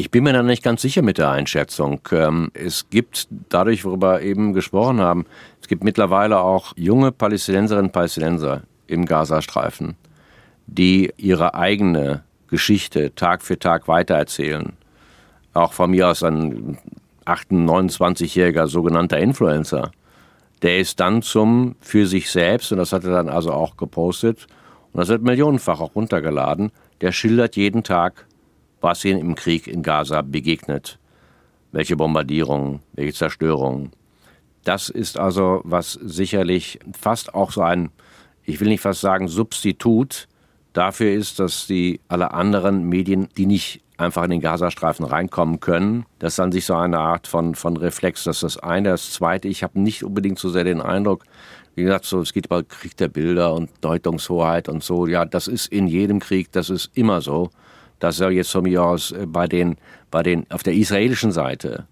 Ich 0.00 0.10
bin 0.10 0.24
mir 0.24 0.32
da 0.32 0.42
nicht 0.42 0.62
ganz 0.62 0.80
sicher 0.80 1.02
mit 1.02 1.18
der 1.18 1.30
Einschätzung. 1.30 2.00
Ähm, 2.10 2.50
es 2.54 2.88
gibt 2.88 3.28
dadurch, 3.50 3.84
worüber 3.84 4.14
wir 4.14 4.22
eben 4.22 4.54
gesprochen 4.54 4.98
haben, 4.98 5.26
es 5.60 5.68
gibt 5.68 5.84
mittlerweile 5.84 6.40
auch 6.40 6.72
junge 6.74 7.12
Palästinenserinnen 7.12 7.88
und 7.88 7.92
Palästinenser 7.92 8.62
im 8.86 9.04
Gazastreifen, 9.04 9.96
die 10.66 11.12
ihre 11.18 11.52
eigene 11.54 12.24
Geschichte 12.48 13.14
Tag 13.14 13.42
für 13.42 13.58
Tag 13.58 13.88
weitererzählen. 13.88 14.72
Auch 15.52 15.74
von 15.74 15.90
mir 15.90 16.08
aus 16.08 16.22
ein 16.22 16.78
28-jähriger 17.26 18.68
sogenannter 18.68 19.18
Influencer. 19.18 19.90
Der 20.62 20.78
ist 20.78 20.98
dann 20.98 21.20
zum 21.20 21.76
für 21.82 22.06
sich 22.06 22.30
selbst, 22.30 22.72
und 22.72 22.78
das 22.78 22.94
hat 22.94 23.04
er 23.04 23.10
dann 23.10 23.28
also 23.28 23.52
auch 23.52 23.76
gepostet, 23.76 24.46
und 24.94 25.00
das 25.00 25.08
wird 25.08 25.20
millionenfach 25.20 25.78
auch 25.78 25.94
runtergeladen, 25.94 26.72
der 27.02 27.12
schildert 27.12 27.54
jeden 27.56 27.84
Tag 27.84 28.24
was 28.80 29.04
ihnen 29.04 29.20
im 29.20 29.34
Krieg 29.34 29.66
in 29.66 29.82
Gaza 29.82 30.22
begegnet. 30.22 30.98
Welche 31.72 31.96
Bombardierungen, 31.96 32.80
welche 32.94 33.14
Zerstörungen. 33.14 33.92
Das 34.64 34.88
ist 34.88 35.18
also, 35.18 35.60
was 35.64 35.92
sicherlich 35.92 36.78
fast 36.98 37.34
auch 37.34 37.52
so 37.52 37.62
ein, 37.62 37.90
ich 38.44 38.60
will 38.60 38.68
nicht 38.68 38.80
fast 38.80 39.00
sagen, 39.00 39.28
Substitut 39.28 40.28
dafür 40.72 41.12
ist, 41.12 41.38
dass 41.38 41.66
die 41.66 42.00
alle 42.08 42.32
anderen 42.32 42.88
Medien, 42.88 43.28
die 43.36 43.46
nicht 43.46 43.82
einfach 43.96 44.24
in 44.24 44.30
den 44.30 44.40
Gazastreifen 44.40 45.04
reinkommen 45.04 45.60
können, 45.60 46.06
das 46.18 46.34
ist 46.34 46.40
an 46.40 46.52
sich 46.52 46.64
so 46.66 46.74
eine 46.74 46.98
Art 46.98 47.26
von, 47.26 47.54
von 47.54 47.76
Reflex. 47.76 48.24
Das 48.24 48.38
ist 48.38 48.56
das 48.56 48.58
eine. 48.58 48.90
Das 48.90 49.12
zweite, 49.12 49.48
ich 49.48 49.62
habe 49.62 49.78
nicht 49.80 50.02
unbedingt 50.02 50.38
so 50.38 50.48
sehr 50.48 50.64
den 50.64 50.80
Eindruck, 50.80 51.24
wie 51.74 51.84
gesagt, 51.84 52.04
so, 52.04 52.20
es 52.20 52.32
geht 52.32 52.46
über 52.46 52.62
Krieg 52.62 52.96
der 52.96 53.08
Bilder 53.08 53.54
und 53.54 53.70
Deutungshoheit 53.80 54.68
und 54.68 54.82
so. 54.82 55.06
Ja, 55.06 55.24
das 55.24 55.46
ist 55.46 55.68
in 55.68 55.86
jedem 55.86 56.18
Krieg, 56.18 56.50
das 56.52 56.68
ist 56.68 56.90
immer 56.94 57.20
so. 57.20 57.50
Das 58.00 58.16
soll 58.16 58.32
jetzt 58.32 58.50
von 58.50 58.64
mir 58.64 58.82
aus 58.82 59.12
äh, 59.12 59.26
bei 59.26 59.46
den, 59.46 59.76
bei 60.10 60.24
den, 60.24 60.50
auf 60.50 60.64
der 60.64 60.74
israelischen 60.74 61.30
Seite 61.30 61.86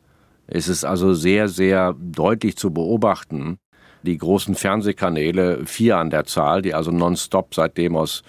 ist 0.48 0.68
es 0.68 0.82
also 0.82 1.14
sehr, 1.14 1.48
sehr 1.48 1.94
deutlich 1.98 2.56
zu 2.56 2.72
beobachten. 2.72 3.58
Die 4.02 4.16
großen 4.16 4.54
Fernsehkanäle, 4.54 5.66
vier 5.66 5.98
an 5.98 6.10
der 6.10 6.24
Zahl, 6.24 6.62
die 6.62 6.74
also 6.74 6.90
nonstop 6.90 7.54
seitdem 7.54 7.96
aus 7.96 8.22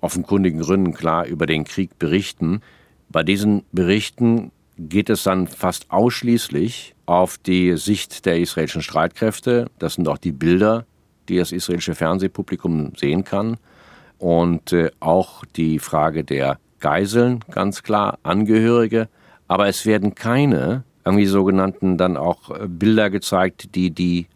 offenkundigen 0.00 0.60
Gründen 0.60 0.92
klar 0.92 1.24
über 1.24 1.46
den 1.46 1.64
Krieg 1.64 1.98
berichten. 1.98 2.60
Bei 3.08 3.22
diesen 3.22 3.64
Berichten 3.72 4.52
geht 4.76 5.08
es 5.08 5.22
dann 5.22 5.46
fast 5.46 5.90
ausschließlich 5.90 6.94
auf 7.06 7.38
die 7.38 7.76
Sicht 7.76 8.26
der 8.26 8.38
israelischen 8.38 8.82
Streitkräfte. 8.82 9.70
Das 9.78 9.94
sind 9.94 10.06
auch 10.08 10.18
die 10.18 10.32
Bilder, 10.32 10.84
die 11.28 11.38
das 11.38 11.52
israelische 11.52 11.94
Fernsehpublikum 11.94 12.92
sehen 12.96 13.24
kann. 13.24 13.56
Und 14.18 14.72
äh, 14.72 14.90
auch 15.00 15.44
die 15.56 15.78
Frage 15.78 16.24
der 16.24 16.58
Geiseln, 16.84 17.40
ganz 17.50 17.82
klar, 17.82 18.18
Angehörige, 18.24 19.08
aber 19.48 19.68
es 19.68 19.86
werden 19.86 20.14
keine 20.14 20.84
irgendwie 21.02 21.24
sogenannten 21.24 21.96
dann 21.96 22.18
auch 22.18 22.50
äh, 22.50 22.68
Bilder 22.68 23.08
gezeigt, 23.08 23.74
die 23.74 23.90
die 23.90 24.26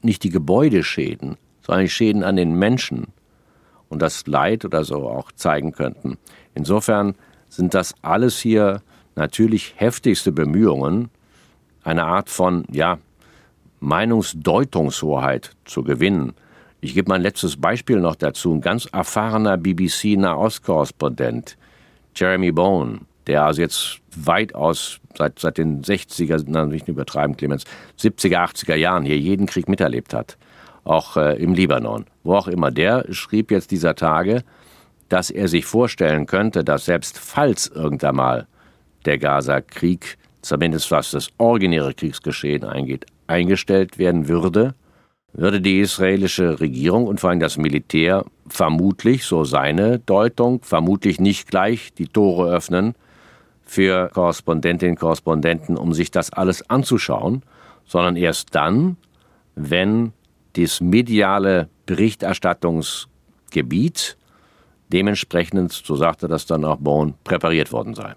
nicht 0.00 0.22
die 0.22 0.30
Gebäude 0.30 0.82
schäden, 0.82 1.36
sondern 1.60 1.84
die 1.84 1.90
Schäden 1.90 2.24
an 2.24 2.36
den 2.36 2.58
Menschen 2.58 3.08
und 3.90 4.00
das 4.00 4.26
Leid 4.26 4.64
oder 4.64 4.84
so 4.84 5.06
auch 5.06 5.32
zeigen 5.32 5.72
könnten. 5.72 6.16
Insofern 6.54 7.14
sind 7.50 7.74
das 7.74 7.94
alles 8.00 8.38
hier 8.38 8.80
natürlich 9.14 9.74
heftigste 9.76 10.32
Bemühungen, 10.32 11.10
eine 11.84 12.04
Art 12.04 12.30
von 12.30 12.64
ja, 12.72 12.96
Meinungsdeutungshoheit 13.80 15.54
zu 15.66 15.82
gewinnen. 15.82 16.32
Ich 16.80 16.94
gebe 16.94 17.10
mein 17.10 17.20
letztes 17.20 17.60
Beispiel 17.60 18.00
noch 18.00 18.16
dazu. 18.16 18.54
Ein 18.54 18.62
ganz 18.62 18.86
erfahrener 18.86 19.58
BBC-Nahostkorrespondent, 19.58 21.58
Jeremy 22.16 22.52
Bone, 22.52 23.00
der 23.26 23.44
also 23.44 23.60
jetzt 23.60 24.00
weitaus 24.16 25.00
seit, 25.16 25.38
seit 25.38 25.58
den 25.58 25.82
60er, 25.82 26.42
na, 26.46 26.66
nicht 26.66 26.88
übertreiben, 26.88 27.36
Clemens, 27.36 27.64
70er, 28.00 28.38
80er 28.38 28.74
Jahren 28.74 29.04
hier 29.04 29.18
jeden 29.18 29.46
Krieg 29.46 29.68
miterlebt 29.68 30.14
hat. 30.14 30.36
Auch 30.84 31.16
äh, 31.16 31.36
im 31.42 31.52
Libanon, 31.54 32.06
wo 32.22 32.34
auch 32.34 32.48
immer. 32.48 32.70
Der 32.70 33.04
schrieb 33.12 33.50
jetzt 33.50 33.70
dieser 33.70 33.94
Tage, 33.94 34.44
dass 35.08 35.30
er 35.30 35.48
sich 35.48 35.64
vorstellen 35.64 36.26
könnte, 36.26 36.64
dass 36.64 36.84
selbst 36.84 37.18
falls 37.18 37.66
irgendwann 37.68 38.16
mal 38.16 38.46
der 39.04 39.18
Gaza-Krieg, 39.18 40.16
zumindest 40.42 40.90
was 40.90 41.10
das 41.10 41.28
originäre 41.38 41.94
Kriegsgeschehen 41.94 42.64
eingeht, 42.64 43.06
eingestellt 43.26 43.98
werden 43.98 44.28
würde, 44.28 44.74
würde 45.32 45.60
die 45.60 45.80
israelische 45.80 46.60
Regierung 46.60 47.06
und 47.06 47.20
vor 47.20 47.30
allem 47.30 47.40
das 47.40 47.56
Militär 47.56 48.24
vermutlich, 48.48 49.24
so 49.24 49.44
seine 49.44 49.98
Deutung, 49.98 50.62
vermutlich 50.62 51.20
nicht 51.20 51.48
gleich 51.48 51.92
die 51.94 52.06
Tore 52.06 52.54
öffnen 52.54 52.94
für 53.64 54.08
Korrespondentinnen 54.14 54.94
und 54.94 55.00
Korrespondenten, 55.00 55.76
um 55.76 55.92
sich 55.92 56.10
das 56.10 56.32
alles 56.32 56.70
anzuschauen, 56.70 57.42
sondern 57.84 58.16
erst 58.16 58.54
dann, 58.54 58.96
wenn 59.54 60.14
das 60.54 60.80
mediale 60.80 61.68
Berichterstattungsgebiet 61.86 64.16
dementsprechend, 64.88 65.72
so 65.72 65.96
sagte 65.96 66.28
das 66.28 66.46
dann 66.46 66.64
auch 66.64 66.78
Bone, 66.78 67.14
präpariert 67.24 67.72
worden 67.72 67.94
sei. 67.94 68.14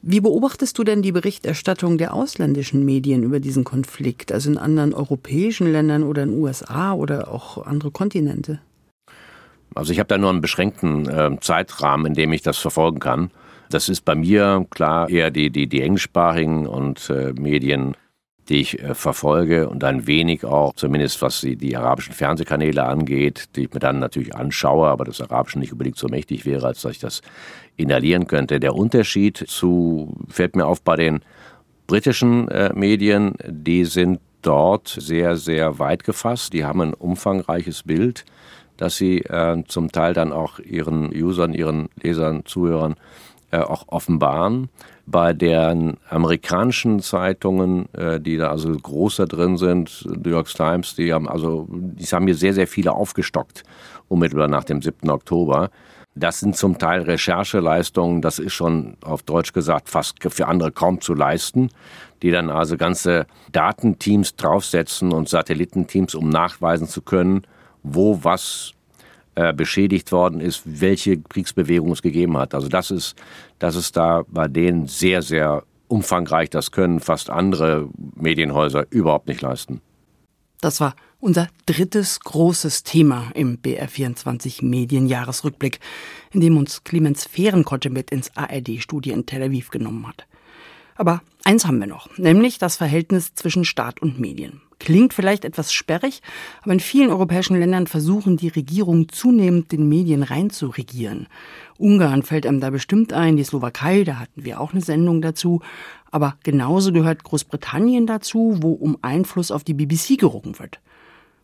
Wie 0.00 0.20
beobachtest 0.20 0.78
du 0.78 0.84
denn 0.84 1.02
die 1.02 1.10
Berichterstattung 1.10 1.98
der 1.98 2.14
ausländischen 2.14 2.84
Medien 2.84 3.24
über 3.24 3.40
diesen 3.40 3.64
Konflikt, 3.64 4.30
also 4.30 4.50
in 4.50 4.56
anderen 4.56 4.94
europäischen 4.94 5.72
Ländern 5.72 6.04
oder 6.04 6.22
in 6.22 6.30
den 6.30 6.40
USA 6.40 6.92
oder 6.92 7.32
auch 7.32 7.66
andere 7.66 7.90
Kontinente? 7.90 8.60
Also 9.78 9.92
ich 9.92 10.00
habe 10.00 10.08
da 10.08 10.18
nur 10.18 10.30
einen 10.30 10.40
beschränkten 10.40 11.08
äh, 11.08 11.36
Zeitrahmen, 11.40 12.06
in 12.06 12.14
dem 12.14 12.32
ich 12.32 12.42
das 12.42 12.58
verfolgen 12.58 12.98
kann. 12.98 13.30
Das 13.70 13.88
ist 13.88 14.04
bei 14.04 14.14
mir 14.14 14.66
klar 14.70 15.08
eher 15.08 15.30
die, 15.30 15.50
die, 15.50 15.68
die 15.68 15.82
englischsprachigen 15.82 16.66
und 16.66 17.08
äh, 17.10 17.32
Medien. 17.32 17.94
die 18.48 18.60
ich 18.60 18.82
äh, 18.82 18.94
verfolge 18.94 19.68
und 19.68 19.84
ein 19.84 20.06
wenig 20.06 20.44
auch, 20.44 20.72
zumindest 20.74 21.20
was 21.22 21.40
die, 21.40 21.56
die 21.56 21.76
arabischen 21.76 22.14
Fernsehkanäle 22.14 22.82
angeht, 22.82 23.56
die 23.56 23.64
ich 23.64 23.72
mir 23.72 23.80
dann 23.80 23.98
natürlich 23.98 24.34
anschaue, 24.34 24.88
aber 24.88 25.04
das 25.04 25.20
Arabische 25.20 25.58
nicht 25.58 25.72
unbedingt 25.72 25.98
so 25.98 26.08
mächtig 26.08 26.46
wäre, 26.46 26.66
als 26.66 26.82
dass 26.82 26.92
ich 26.92 26.98
das 26.98 27.20
inhalieren 27.76 28.26
könnte. 28.26 28.58
Der 28.58 28.74
Unterschied 28.74 29.36
zu, 29.36 30.16
fällt 30.28 30.56
mir 30.56 30.66
auf 30.66 30.82
bei 30.82 30.96
den 30.96 31.20
britischen 31.86 32.48
äh, 32.48 32.72
Medien, 32.74 33.34
die 33.46 33.84
sind 33.84 34.20
dort 34.42 34.88
sehr, 34.88 35.36
sehr 35.36 35.78
weit 35.78 36.04
gefasst. 36.04 36.52
Die 36.52 36.64
haben 36.64 36.80
ein 36.80 36.94
umfangreiches 36.94 37.82
Bild, 37.82 38.24
das 38.78 38.96
sie 38.96 39.18
äh, 39.18 39.62
zum 39.68 39.92
Teil 39.92 40.14
dann 40.14 40.32
auch 40.32 40.58
ihren 40.58 41.12
Usern, 41.14 41.52
ihren 41.52 41.90
Lesern, 42.00 42.46
Zuhörern 42.46 42.96
äh, 43.50 43.58
auch 43.58 43.84
offenbaren. 43.88 44.68
Bei 45.06 45.32
den 45.32 45.96
amerikanischen 46.08 47.00
Zeitungen, 47.00 47.92
äh, 47.94 48.20
die 48.20 48.36
da 48.36 48.50
also 48.50 48.70
großer 48.70 49.26
drin 49.26 49.56
sind, 49.56 50.06
New 50.06 50.30
York 50.30 50.48
Times, 50.48 50.94
die 50.94 51.12
haben 51.12 51.28
also, 51.28 51.66
die 51.70 52.04
haben 52.04 52.26
hier 52.26 52.34
sehr, 52.34 52.54
sehr 52.54 52.66
viele 52.66 52.92
aufgestockt, 52.92 53.62
unmittelbar 54.08 54.48
nach 54.48 54.64
dem 54.64 54.80
7. 54.80 55.10
Oktober. 55.10 55.70
Das 56.14 56.40
sind 56.40 56.56
zum 56.56 56.78
Teil 56.78 57.02
Rechercheleistungen, 57.02 58.22
das 58.22 58.38
ist 58.38 58.52
schon 58.52 58.96
auf 59.02 59.22
Deutsch 59.22 59.52
gesagt 59.52 59.88
fast 59.88 60.16
für 60.22 60.46
andere 60.46 60.72
kaum 60.72 61.00
zu 61.00 61.14
leisten, 61.14 61.70
die 62.22 62.30
dann 62.30 62.50
also 62.50 62.76
ganze 62.76 63.26
Datenteams 63.52 64.36
draufsetzen 64.36 65.12
und 65.12 65.28
Satellitenteams, 65.28 66.14
um 66.14 66.28
nachweisen 66.28 66.88
zu 66.88 67.02
können, 67.02 67.42
wo 67.82 68.22
was 68.22 68.72
äh, 69.34 69.52
beschädigt 69.52 70.10
worden 70.12 70.40
ist, 70.40 70.62
welche 70.64 71.18
Kriegsbewegung 71.18 71.92
es 71.92 72.02
gegeben 72.02 72.36
hat. 72.36 72.54
Also 72.54 72.68
das 72.68 72.90
ist, 72.90 73.14
das 73.58 73.76
ist 73.76 73.96
da 73.96 74.24
bei 74.28 74.48
denen 74.48 74.86
sehr, 74.86 75.22
sehr 75.22 75.62
umfangreich. 75.86 76.50
Das 76.50 76.70
können 76.70 77.00
fast 77.00 77.30
andere 77.30 77.88
Medienhäuser 78.16 78.86
überhaupt 78.90 79.28
nicht 79.28 79.40
leisten. 79.40 79.80
Das 80.60 80.80
war 80.80 80.96
unser 81.20 81.48
drittes 81.66 82.20
großes 82.20 82.82
Thema 82.82 83.30
im 83.34 83.58
BR24 83.58 84.64
Medienjahresrückblick, 84.64 85.78
in 86.32 86.40
dem 86.40 86.56
uns 86.56 86.82
Clemens 86.84 87.24
Fehrenkotte 87.24 87.90
mit 87.90 88.10
ins 88.10 88.36
ARD-Studio 88.36 89.14
in 89.14 89.26
Tel 89.26 89.42
Aviv 89.42 89.70
genommen 89.70 90.06
hat. 90.06 90.26
Aber 90.96 91.22
eins 91.44 91.64
haben 91.64 91.78
wir 91.78 91.86
noch, 91.86 92.18
nämlich 92.18 92.58
das 92.58 92.76
Verhältnis 92.76 93.34
zwischen 93.34 93.64
Staat 93.64 94.02
und 94.02 94.18
Medien. 94.18 94.62
Klingt 94.80 95.12
vielleicht 95.12 95.44
etwas 95.44 95.72
sperrig, 95.72 96.22
aber 96.62 96.72
in 96.72 96.80
vielen 96.80 97.10
europäischen 97.10 97.58
Ländern 97.58 97.88
versuchen 97.88 98.36
die 98.36 98.48
Regierungen 98.48 99.08
zunehmend 99.08 99.72
den 99.72 99.88
Medien 99.88 100.22
reinzuregieren. 100.22 101.26
Ungarn 101.78 102.22
fällt 102.22 102.46
einem 102.46 102.60
da 102.60 102.70
bestimmt 102.70 103.12
ein, 103.12 103.36
die 103.36 103.44
Slowakei, 103.44 104.04
da 104.04 104.20
hatten 104.20 104.44
wir 104.44 104.60
auch 104.60 104.72
eine 104.72 104.80
Sendung 104.80 105.20
dazu. 105.20 105.60
Aber 106.10 106.36
genauso 106.42 106.92
gehört 106.92 107.24
Großbritannien 107.24 108.06
dazu, 108.06 108.58
wo 108.60 108.72
um 108.72 108.98
Einfluss 109.02 109.50
auf 109.50 109.64
die 109.64 109.74
BBC 109.74 110.16
gerungen 110.18 110.58
wird. 110.58 110.80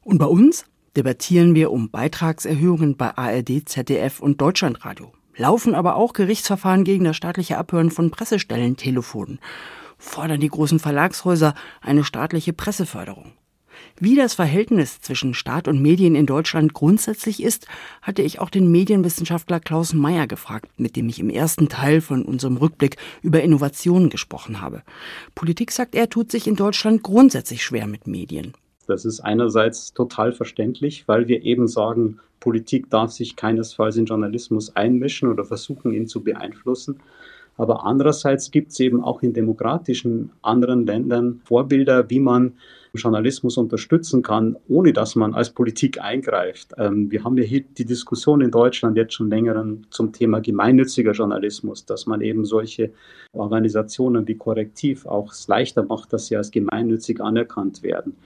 Und 0.03 0.19
bei 0.19 0.27
uns 0.27 0.65
debattieren 0.97 1.55
wir 1.55 1.73
um 1.73 1.91
Beitragserhöhungen 1.91 2.97
bei 2.97 3.17
ARD, 3.17 3.69
ZDF 3.69 4.21
und 4.21 4.41
Deutschlandradio. 4.41 5.13
Laufen 5.37 5.75
aber 5.75 5.97
auch 5.97 6.13
Gerichtsverfahren 6.13 6.85
gegen 6.85 7.05
das 7.05 7.17
staatliche 7.17 7.59
Abhören 7.59 7.91
von 7.91 8.11
Pressestellentelefonen. 8.11 9.41
Fordern 10.05 10.41
die 10.41 10.49
großen 10.49 10.79
Verlagshäuser 10.79 11.55
eine 11.81 12.05
staatliche 12.05 12.53
Presseförderung. 12.53 13.33
Wie 13.99 14.15
das 14.15 14.35
Verhältnis 14.35 15.01
zwischen 15.01 15.35
Staat 15.35 15.67
und 15.67 15.81
Medien 15.81 16.15
in 16.15 16.27
Deutschland 16.27 16.75
grundsätzlich 16.75 17.43
ist, 17.43 17.67
hatte 18.03 18.23
ich 18.23 18.39
auch 18.39 18.51
den 18.51 18.71
Medienwissenschaftler 18.71 19.61
Klaus 19.61 19.93
Meyer 19.93 20.27
gefragt, 20.27 20.69
mit 20.77 20.95
dem 20.95 21.09
ich 21.09 21.19
im 21.19 21.31
ersten 21.31 21.69
Teil 21.69 22.01
von 22.01 22.25
unserem 22.25 22.57
Rückblick 22.57 22.97
über 23.23 23.43
Innovationen 23.43 24.11
gesprochen 24.11 24.61
habe. 24.61 24.83
Politik, 25.35 25.73
sagt 25.73 25.95
er, 25.95 26.09
tut 26.09 26.31
sich 26.31 26.47
in 26.47 26.57
Deutschland 26.57 27.03
grundsätzlich 27.03 27.65
schwer 27.65 27.87
mit 27.87 28.07
Medien. 28.07 28.53
Das 28.87 29.05
ist 29.05 29.21
einerseits 29.21 29.95
total 29.95 30.33
verständlich, 30.33 31.09
weil 31.09 31.27
wir 31.27 31.43
eben 31.43 31.67
sagen, 31.67 32.21
Politik 32.41 32.91
darf 32.91 33.11
sich 33.11 33.37
keinesfalls 33.37 33.97
in 33.97 34.05
Journalismus 34.05 34.77
einmischen 34.77 35.31
oder 35.31 35.45
versuchen, 35.45 35.93
ihn 35.93 36.07
zu 36.07 36.23
beeinflussen. 36.23 37.01
Aber 37.57 37.85
andererseits 37.85 38.51
gibt 38.51 38.73
es 38.73 38.81
eben 38.81 39.03
auch 39.03 39.23
in 39.23 39.33
demokratischen 39.33 40.31
anderen 40.43 40.87
Ländern 40.87 41.41
Vorbilder, 41.45 42.11
wie 42.11 42.21
man 42.21 42.55
Journalismus 42.95 43.57
unterstützen 43.57 44.23
kann, 44.23 44.57
ohne 44.69 44.93
dass 44.93 45.17
man 45.17 45.35
als 45.35 45.51
Politik 45.51 46.01
eingreift. 46.01 46.73
Ähm, 46.79 47.11
wir 47.11 47.25
haben 47.25 47.37
ja 47.37 47.45
hier 47.45 47.63
die 47.63 47.85
Diskussion 47.85 48.41
in 48.41 48.51
Deutschland 48.51 48.97
jetzt 48.97 49.15
schon 49.15 49.31
länger 49.31 49.67
zum 49.91 50.13
Thema 50.13 50.41
gemeinnütziger 50.41 51.13
Journalismus, 51.13 51.85
dass 51.85 52.07
man 52.07 52.21
eben 52.21 52.45
solche 52.45 52.93
Organisationen 53.33 54.27
wie 54.29 54.37
Korrektiv 54.37 55.07
auch 55.07 55.33
leichter 55.49 55.83
macht, 55.83 56.13
dass 56.13 56.27
sie 56.27 56.37
als 56.37 56.51
gemeinnützig 56.51 57.21
anerkannt 57.21 57.83
werden. 57.83 58.17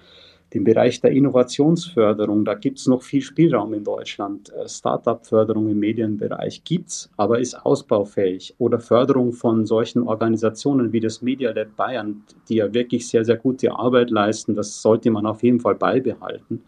Den 0.55 0.65
Bereich 0.65 1.03
der 1.03 1.11
Innovationsförderung, 1.11 2.47
da 2.47 2.55
gibt 2.55 2.79
es 2.79 2.87
noch 2.87 3.03
viel 3.03 3.21
Spielraum 3.21 3.75
in 3.75 3.85
Deutschland. 3.85 4.51
Äh, 4.55 4.67
Startup-Förderung 4.67 5.69
im 5.69 5.79
Medienbereich 5.79 6.65
gibt 6.65 6.89
es, 6.89 7.11
aber 7.19 7.39
ist 7.39 7.55
ausbaufähig. 7.67 8.55
Oder 8.57 8.81
Förderung 8.81 9.35
von 9.35 9.67
solchen 9.67 10.09
Organisationen 10.09 10.91
wie 10.95 11.01
das 11.01 11.21
Media 11.21 11.51
Lab 11.51 11.77
Bayern, 11.77 12.23
die 12.49 12.57
ja 12.57 12.73
wirklich 12.73 13.07
sehr, 13.07 13.27
sehr 13.27 13.37
gute 13.37 13.73
Arbeit 13.73 14.09
leisten. 14.09 14.55
Das 14.55 14.81
sollte 14.81 15.11
man 15.11 15.27
auf 15.27 15.43
jeden 15.43 15.61
Fall 15.61 15.75
beibehalten. 15.75 16.63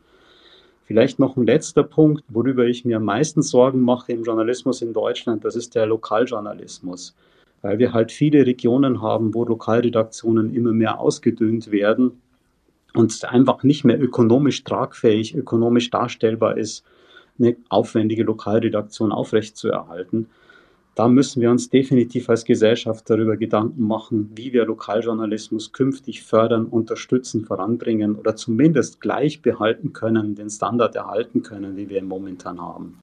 Vielleicht 0.84 1.18
noch 1.18 1.38
ein 1.38 1.46
letzter 1.46 1.84
Punkt, 1.84 2.22
worüber 2.28 2.66
ich 2.66 2.84
mir 2.84 2.98
am 2.98 3.04
meisten 3.04 3.40
Sorgen 3.40 3.80
mache 3.80 4.12
im 4.12 4.24
Journalismus 4.24 4.82
in 4.82 4.92
Deutschland, 4.92 5.44
das 5.44 5.56
ist 5.56 5.74
der 5.74 5.86
Lokaljournalismus. 5.86 7.14
Weil 7.62 7.78
wir 7.78 7.94
halt 7.94 8.12
viele 8.12 8.44
Regionen 8.44 9.00
haben, 9.00 9.32
wo 9.32 9.44
Lokalredaktionen 9.44 10.52
immer 10.52 10.72
mehr 10.72 11.00
ausgedünnt 11.00 11.70
werden 11.70 12.20
und 12.94 13.24
einfach 13.24 13.62
nicht 13.62 13.84
mehr 13.84 14.00
ökonomisch 14.00 14.64
tragfähig, 14.64 15.34
ökonomisch 15.34 15.90
darstellbar 15.90 16.56
ist, 16.56 16.84
eine 17.38 17.56
aufwendige 17.68 18.24
Lokalredaktion 18.24 19.12
aufrechtzuerhalten. 19.12 20.26
Da 20.94 21.08
müssen 21.08 21.40
wir 21.40 21.50
uns 21.50 21.70
definitiv 21.70 22.28
als 22.28 22.44
Gesellschaft 22.44 23.08
darüber 23.08 23.36
Gedanken 23.36 23.84
machen, 23.84 24.30
wie 24.34 24.52
wir 24.52 24.66
Lokaljournalismus 24.66 25.72
künftig 25.72 26.22
fördern, 26.22 26.66
unterstützen, 26.66 27.44
voranbringen 27.44 28.16
oder 28.16 28.36
zumindest 28.36 29.00
gleich 29.00 29.40
behalten 29.40 29.92
können, 29.92 30.34
den 30.34 30.50
Standard 30.50 30.96
erhalten 30.96 31.42
können, 31.42 31.76
wie 31.76 31.88
wir 31.88 31.98
ihn 31.98 32.08
momentan 32.08 32.60
haben. 32.60 32.98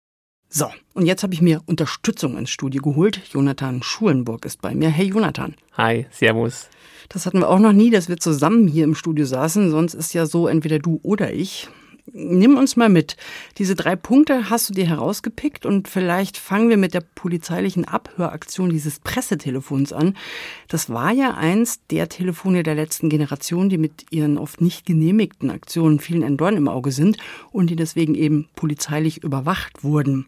So, 0.49 0.67
und 0.93 1.05
jetzt 1.05 1.23
habe 1.23 1.33
ich 1.33 1.41
mir 1.41 1.61
Unterstützung 1.65 2.37
ins 2.37 2.49
Studio 2.49 2.81
geholt. 2.81 3.19
Jonathan 3.31 3.83
Schulenburg 3.83 4.45
ist 4.45 4.61
bei 4.61 4.73
mir. 4.73 4.89
Hey 4.89 5.07
Jonathan. 5.07 5.55
Hi, 5.73 6.05
Servus. 6.09 6.69
Das 7.09 7.25
hatten 7.25 7.39
wir 7.39 7.49
auch 7.49 7.59
noch 7.59 7.73
nie, 7.73 7.89
dass 7.89 8.07
wir 8.07 8.17
zusammen 8.17 8.65
hier 8.67 8.85
im 8.85 8.95
Studio 8.95 9.25
saßen. 9.25 9.71
Sonst 9.71 9.93
ist 9.93 10.13
ja 10.13 10.25
so 10.25 10.47
entweder 10.47 10.79
du 10.79 11.01
oder 11.03 11.33
ich. 11.33 11.67
Nimm 12.13 12.57
uns 12.57 12.77
mal 12.77 12.87
mit. 12.87 13.17
Diese 13.57 13.75
drei 13.75 13.97
Punkte 13.97 14.49
hast 14.49 14.69
du 14.69 14.73
dir 14.73 14.87
herausgepickt 14.87 15.65
und 15.65 15.89
vielleicht 15.89 16.37
fangen 16.37 16.69
wir 16.69 16.77
mit 16.77 16.93
der 16.93 17.01
polizeilichen 17.01 17.83
Abhöraktion 17.85 18.69
dieses 18.69 18.99
Pressetelefons 18.99 19.91
an. 19.91 20.15
Das 20.69 20.89
war 20.89 21.11
ja 21.11 21.33
eins 21.33 21.81
der 21.87 22.07
Telefone 22.07 22.63
der 22.63 22.75
letzten 22.75 23.09
Generation, 23.09 23.67
die 23.67 23.77
mit 23.77 24.05
ihren 24.09 24.37
oft 24.37 24.61
nicht 24.61 24.85
genehmigten 24.85 25.49
Aktionen 25.49 25.99
vielen 25.99 26.23
ein 26.23 26.37
Dorn 26.37 26.55
im 26.55 26.69
Auge 26.69 26.93
sind 26.93 27.17
und 27.51 27.69
die 27.69 27.75
deswegen 27.75 28.15
eben 28.15 28.47
polizeilich 28.55 29.21
überwacht 29.23 29.83
wurden. 29.83 30.27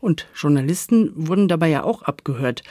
Und 0.00 0.28
Journalisten 0.34 1.12
wurden 1.14 1.46
dabei 1.46 1.68
ja 1.68 1.84
auch 1.84 2.02
abgehört. 2.02 2.62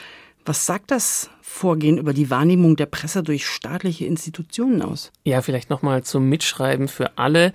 Was 0.48 0.64
sagt 0.64 0.92
das 0.92 1.28
Vorgehen 1.42 1.98
über 1.98 2.12
die 2.12 2.30
Wahrnehmung 2.30 2.76
der 2.76 2.86
Presse 2.86 3.24
durch 3.24 3.48
staatliche 3.48 4.06
Institutionen 4.06 4.80
aus? 4.80 5.10
Ja, 5.24 5.42
vielleicht 5.42 5.70
nochmal 5.70 6.04
zum 6.04 6.28
Mitschreiben 6.28 6.86
für 6.86 7.18
alle. 7.18 7.52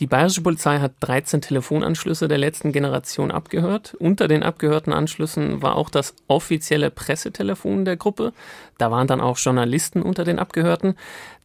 Die 0.00 0.08
bayerische 0.08 0.40
Polizei 0.40 0.80
hat 0.80 0.94
13 0.98 1.40
Telefonanschlüsse 1.40 2.26
der 2.26 2.38
letzten 2.38 2.72
Generation 2.72 3.30
abgehört. 3.30 3.94
Unter 4.00 4.26
den 4.26 4.42
abgehörten 4.42 4.92
Anschlüssen 4.92 5.62
war 5.62 5.76
auch 5.76 5.88
das 5.88 6.16
offizielle 6.26 6.90
Pressetelefon 6.90 7.84
der 7.84 7.96
Gruppe. 7.96 8.32
Da 8.76 8.90
waren 8.90 9.06
dann 9.06 9.20
auch 9.20 9.38
Journalisten 9.38 10.02
unter 10.02 10.24
den 10.24 10.40
Abgehörten. 10.40 10.96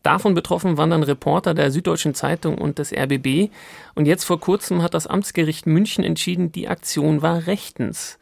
Davon 0.02 0.34
betroffen 0.34 0.78
waren 0.78 0.90
dann 0.90 1.04
Reporter 1.04 1.54
der 1.54 1.70
Süddeutschen 1.70 2.16
Zeitung 2.16 2.58
und 2.58 2.80
des 2.80 2.92
RBB. 2.92 3.52
Und 3.94 4.08
jetzt 4.08 4.24
vor 4.24 4.40
kurzem 4.40 4.82
hat 4.82 4.96
das 4.96 5.06
Amtsgericht 5.06 5.68
München 5.68 6.04
entschieden, 6.04 6.52
die 6.52 6.68
Aktion 6.68 7.22
war 7.22 7.46
rechtens. 7.46 8.18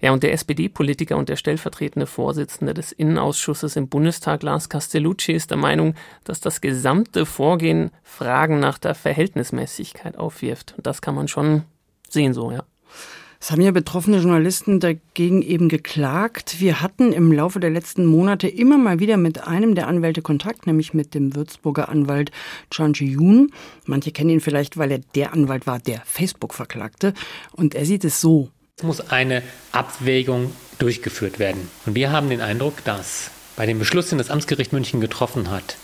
Ja, 0.00 0.12
und 0.12 0.22
der 0.22 0.32
SPD-Politiker 0.32 1.16
und 1.16 1.28
der 1.28 1.36
stellvertretende 1.36 2.06
Vorsitzende 2.06 2.72
des 2.72 2.92
Innenausschusses 2.92 3.74
im 3.74 3.88
Bundestag, 3.88 4.44
Lars 4.44 4.68
Castellucci, 4.68 5.32
ist 5.32 5.50
der 5.50 5.58
Meinung, 5.58 5.94
dass 6.22 6.40
das 6.40 6.60
gesamte 6.60 7.26
Vorgehen 7.26 7.90
Fragen 8.04 8.60
nach 8.60 8.78
der 8.78 8.94
Verhältnismäßigkeit 8.94 10.16
aufwirft. 10.16 10.74
Und 10.76 10.86
das 10.86 11.02
kann 11.02 11.16
man 11.16 11.26
schon 11.26 11.62
sehen 12.08 12.32
so, 12.32 12.52
ja. 12.52 12.64
Es 13.40 13.52
haben 13.52 13.60
ja 13.60 13.70
betroffene 13.70 14.18
Journalisten 14.18 14.80
dagegen 14.80 15.42
eben 15.42 15.68
geklagt. 15.68 16.56
Wir 16.58 16.82
hatten 16.82 17.12
im 17.12 17.30
Laufe 17.30 17.60
der 17.60 17.70
letzten 17.70 18.04
Monate 18.04 18.48
immer 18.48 18.78
mal 18.78 18.98
wieder 18.98 19.16
mit 19.16 19.46
einem 19.46 19.76
der 19.76 19.86
Anwälte 19.86 20.22
Kontakt, 20.22 20.66
nämlich 20.66 20.92
mit 20.92 21.14
dem 21.14 21.36
Würzburger 21.36 21.88
Anwalt 21.88 22.32
Chan 22.70 22.94
Ji-yoon. 22.94 23.52
Manche 23.86 24.10
kennen 24.10 24.30
ihn 24.30 24.40
vielleicht, 24.40 24.76
weil 24.76 24.90
er 24.90 24.98
der 25.14 25.32
Anwalt 25.32 25.68
war, 25.68 25.78
der 25.78 26.02
Facebook 26.04 26.52
verklagte. 26.52 27.14
Und 27.52 27.76
er 27.76 27.84
sieht 27.84 28.04
es 28.04 28.20
so. 28.20 28.50
Es 28.78 28.84
muss 28.84 29.10
eine 29.10 29.42
Abwägung 29.72 30.52
durchgeführt 30.78 31.40
werden. 31.40 31.68
Und 31.84 31.96
wir 31.96 32.12
haben 32.12 32.30
den 32.30 32.40
Eindruck, 32.40 32.84
dass 32.84 33.32
bei 33.56 33.66
dem 33.66 33.80
Beschluss, 33.80 34.10
den 34.10 34.18
das 34.18 34.30
Amtsgericht 34.30 34.72
München 34.72 35.00
getroffen 35.00 35.50
hat, 35.50 35.76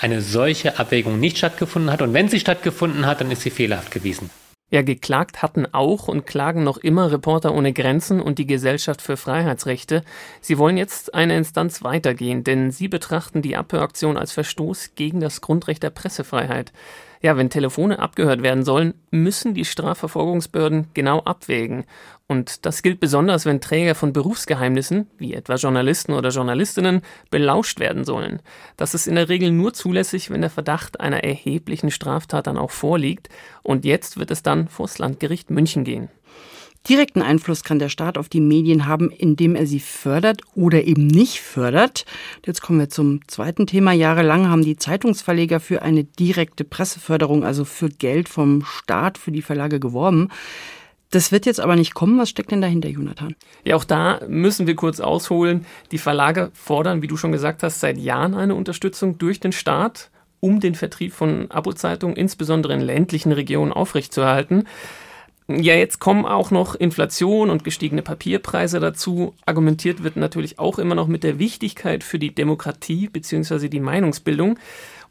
eine 0.00 0.20
solche 0.20 0.76
Abwägung 0.80 1.20
nicht 1.20 1.38
stattgefunden 1.38 1.92
hat. 1.92 2.02
Und 2.02 2.12
wenn 2.12 2.28
sie 2.28 2.40
stattgefunden 2.40 3.06
hat, 3.06 3.20
dann 3.20 3.30
ist 3.30 3.42
sie 3.42 3.50
fehlerhaft 3.50 3.92
gewesen. 3.92 4.30
Ja, 4.68 4.82
geklagt 4.82 5.42
hatten 5.42 5.64
auch 5.72 6.08
und 6.08 6.26
klagen 6.26 6.64
noch 6.64 6.78
immer 6.78 7.12
Reporter 7.12 7.54
ohne 7.54 7.72
Grenzen 7.72 8.20
und 8.20 8.40
die 8.40 8.46
Gesellschaft 8.48 9.00
für 9.00 9.16
Freiheitsrechte. 9.16 10.02
Sie 10.40 10.58
wollen 10.58 10.76
jetzt 10.76 11.14
eine 11.14 11.36
Instanz 11.36 11.84
weitergehen, 11.84 12.42
denn 12.42 12.72
sie 12.72 12.88
betrachten 12.88 13.42
die 13.42 13.56
Abhöraktion 13.56 14.16
als 14.16 14.32
Verstoß 14.32 14.96
gegen 14.96 15.20
das 15.20 15.40
Grundrecht 15.40 15.84
der 15.84 15.90
Pressefreiheit. 15.90 16.72
Ja, 17.22 17.36
wenn 17.36 17.50
Telefone 17.50 17.98
abgehört 17.98 18.42
werden 18.42 18.64
sollen, 18.64 18.94
müssen 19.10 19.52
die 19.52 19.66
Strafverfolgungsbehörden 19.66 20.88
genau 20.94 21.20
abwägen. 21.20 21.84
Und 22.26 22.64
das 22.64 22.82
gilt 22.82 22.98
besonders, 22.98 23.44
wenn 23.44 23.60
Träger 23.60 23.94
von 23.94 24.14
Berufsgeheimnissen, 24.14 25.06
wie 25.18 25.34
etwa 25.34 25.56
Journalisten 25.56 26.14
oder 26.14 26.30
Journalistinnen, 26.30 27.02
belauscht 27.30 27.78
werden 27.78 28.04
sollen. 28.04 28.40
Das 28.78 28.94
ist 28.94 29.06
in 29.06 29.16
der 29.16 29.28
Regel 29.28 29.50
nur 29.50 29.74
zulässig, 29.74 30.30
wenn 30.30 30.40
der 30.40 30.48
Verdacht 30.48 31.00
einer 31.00 31.22
erheblichen 31.22 31.90
Straftat 31.90 32.46
dann 32.46 32.56
auch 32.56 32.70
vorliegt. 32.70 33.28
Und 33.62 33.84
jetzt 33.84 34.16
wird 34.16 34.30
es 34.30 34.42
dann 34.42 34.68
vors 34.68 34.98
Landgericht 34.98 35.50
München 35.50 35.84
gehen. 35.84 36.08
Direkten 36.88 37.20
Einfluss 37.20 37.62
kann 37.62 37.78
der 37.78 37.90
Staat 37.90 38.16
auf 38.16 38.28
die 38.28 38.40
Medien 38.40 38.86
haben, 38.86 39.10
indem 39.10 39.54
er 39.54 39.66
sie 39.66 39.80
fördert 39.80 40.40
oder 40.54 40.84
eben 40.84 41.06
nicht 41.06 41.40
fördert. 41.40 42.06
Jetzt 42.46 42.62
kommen 42.62 42.78
wir 42.78 42.88
zum 42.88 43.20
zweiten 43.28 43.66
Thema. 43.66 43.92
Jahrelang 43.92 44.48
haben 44.48 44.64
die 44.64 44.76
Zeitungsverleger 44.76 45.60
für 45.60 45.82
eine 45.82 46.04
direkte 46.04 46.64
Presseförderung, 46.64 47.44
also 47.44 47.64
für 47.64 47.90
Geld 47.90 48.28
vom 48.28 48.64
Staat 48.64 49.18
für 49.18 49.30
die 49.30 49.42
Verlage 49.42 49.78
geworben. 49.78 50.28
Das 51.10 51.32
wird 51.32 51.44
jetzt 51.44 51.60
aber 51.60 51.76
nicht 51.76 51.94
kommen. 51.94 52.18
Was 52.18 52.30
steckt 52.30 52.52
denn 52.52 52.62
dahinter, 52.62 52.88
Jonathan? 52.88 53.34
Ja, 53.64 53.76
auch 53.76 53.84
da 53.84 54.20
müssen 54.28 54.66
wir 54.66 54.76
kurz 54.76 55.00
ausholen. 55.00 55.66
Die 55.90 55.98
Verlage 55.98 56.50
fordern, 56.54 57.02
wie 57.02 57.08
du 57.08 57.16
schon 57.16 57.32
gesagt 57.32 57.62
hast, 57.62 57.80
seit 57.80 57.98
Jahren 57.98 58.34
eine 58.34 58.54
Unterstützung 58.54 59.18
durch 59.18 59.40
den 59.40 59.52
Staat, 59.52 60.10
um 60.38 60.60
den 60.60 60.74
Vertrieb 60.74 61.12
von 61.12 61.50
Abo-Zeitungen, 61.50 62.16
insbesondere 62.16 62.72
in 62.72 62.80
ländlichen 62.80 63.32
Regionen, 63.32 63.72
aufrechtzuerhalten. 63.72 64.66
Ja, 65.58 65.74
jetzt 65.74 65.98
kommen 65.98 66.26
auch 66.26 66.52
noch 66.52 66.76
Inflation 66.76 67.50
und 67.50 67.64
gestiegene 67.64 68.02
Papierpreise 68.02 68.78
dazu. 68.78 69.34
Argumentiert 69.46 70.04
wird 70.04 70.14
natürlich 70.14 70.60
auch 70.60 70.78
immer 70.78 70.94
noch 70.94 71.08
mit 71.08 71.24
der 71.24 71.40
Wichtigkeit 71.40 72.04
für 72.04 72.20
die 72.20 72.32
Demokratie 72.32 73.08
bzw. 73.08 73.68
die 73.68 73.80
Meinungsbildung. 73.80 74.60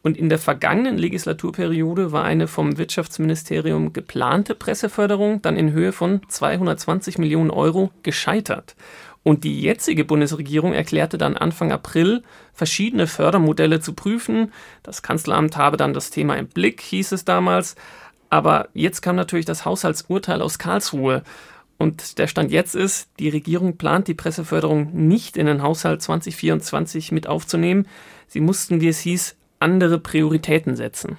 Und 0.02 0.16
in 0.16 0.30
der 0.30 0.38
vergangenen 0.38 0.96
Legislaturperiode 0.96 2.10
war 2.12 2.24
eine 2.24 2.48
vom 2.48 2.78
Wirtschaftsministerium 2.78 3.92
geplante 3.92 4.54
Presseförderung 4.54 5.42
dann 5.42 5.58
in 5.58 5.72
Höhe 5.72 5.92
von 5.92 6.22
220 6.26 7.18
Millionen 7.18 7.50
Euro 7.50 7.90
gescheitert. 8.02 8.76
Und 9.22 9.44
die 9.44 9.60
jetzige 9.60 10.06
Bundesregierung 10.06 10.72
erklärte 10.72 11.18
dann 11.18 11.36
Anfang 11.36 11.70
April, 11.70 12.22
verschiedene 12.54 13.06
Fördermodelle 13.06 13.80
zu 13.80 13.92
prüfen. 13.92 14.52
Das 14.82 15.02
Kanzleramt 15.02 15.58
habe 15.58 15.76
dann 15.76 15.92
das 15.92 16.08
Thema 16.08 16.36
im 16.36 16.46
Blick, 16.46 16.80
hieß 16.80 17.12
es 17.12 17.26
damals. 17.26 17.76
Aber 18.30 18.68
jetzt 18.72 19.02
kam 19.02 19.16
natürlich 19.16 19.44
das 19.44 19.64
Haushaltsurteil 19.64 20.40
aus 20.40 20.58
Karlsruhe. 20.58 21.22
Und 21.76 22.18
der 22.18 22.26
Stand 22.26 22.52
jetzt 22.52 22.74
ist, 22.74 23.08
die 23.18 23.28
Regierung 23.28 23.76
plant 23.76 24.06
die 24.06 24.14
Presseförderung 24.14 24.92
nicht 25.08 25.36
in 25.36 25.46
den 25.46 25.62
Haushalt 25.62 26.00
2024 26.02 27.10
mit 27.10 27.26
aufzunehmen. 27.26 27.86
Sie 28.28 28.40
mussten, 28.40 28.80
wie 28.80 28.88
es 28.88 29.00
hieß, 29.00 29.36
andere 29.58 29.98
Prioritäten 29.98 30.76
setzen. 30.76 31.18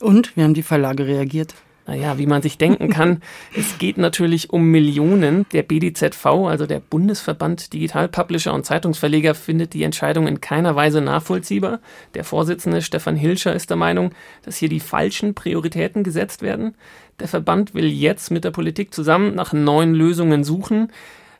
Und 0.00 0.36
wie 0.36 0.42
haben 0.42 0.54
die 0.54 0.62
Verlage 0.62 1.06
reagiert? 1.06 1.54
Naja, 1.86 2.16
wie 2.16 2.26
man 2.26 2.42
sich 2.42 2.58
denken 2.58 2.90
kann, 2.90 3.22
es 3.56 3.78
geht 3.78 3.98
natürlich 3.98 4.50
um 4.50 4.70
Millionen. 4.70 5.46
Der 5.52 5.62
BDZV, 5.62 6.26
also 6.26 6.66
der 6.66 6.80
Bundesverband 6.80 7.72
Digital 7.72 8.08
Publisher 8.08 8.54
und 8.54 8.64
Zeitungsverleger, 8.64 9.34
findet 9.34 9.74
die 9.74 9.82
Entscheidung 9.82 10.26
in 10.28 10.40
keiner 10.40 10.76
Weise 10.76 11.00
nachvollziehbar. 11.00 11.80
Der 12.14 12.24
Vorsitzende 12.24 12.82
Stefan 12.82 13.16
Hilscher 13.16 13.54
ist 13.54 13.70
der 13.70 13.76
Meinung, 13.76 14.12
dass 14.44 14.56
hier 14.56 14.68
die 14.68 14.80
falschen 14.80 15.34
Prioritäten 15.34 16.04
gesetzt 16.04 16.42
werden. 16.42 16.76
Der 17.20 17.28
Verband 17.28 17.74
will 17.74 17.86
jetzt 17.86 18.30
mit 18.30 18.44
der 18.44 18.50
Politik 18.52 18.94
zusammen 18.94 19.34
nach 19.34 19.52
neuen 19.52 19.94
Lösungen 19.94 20.44
suchen. 20.44 20.88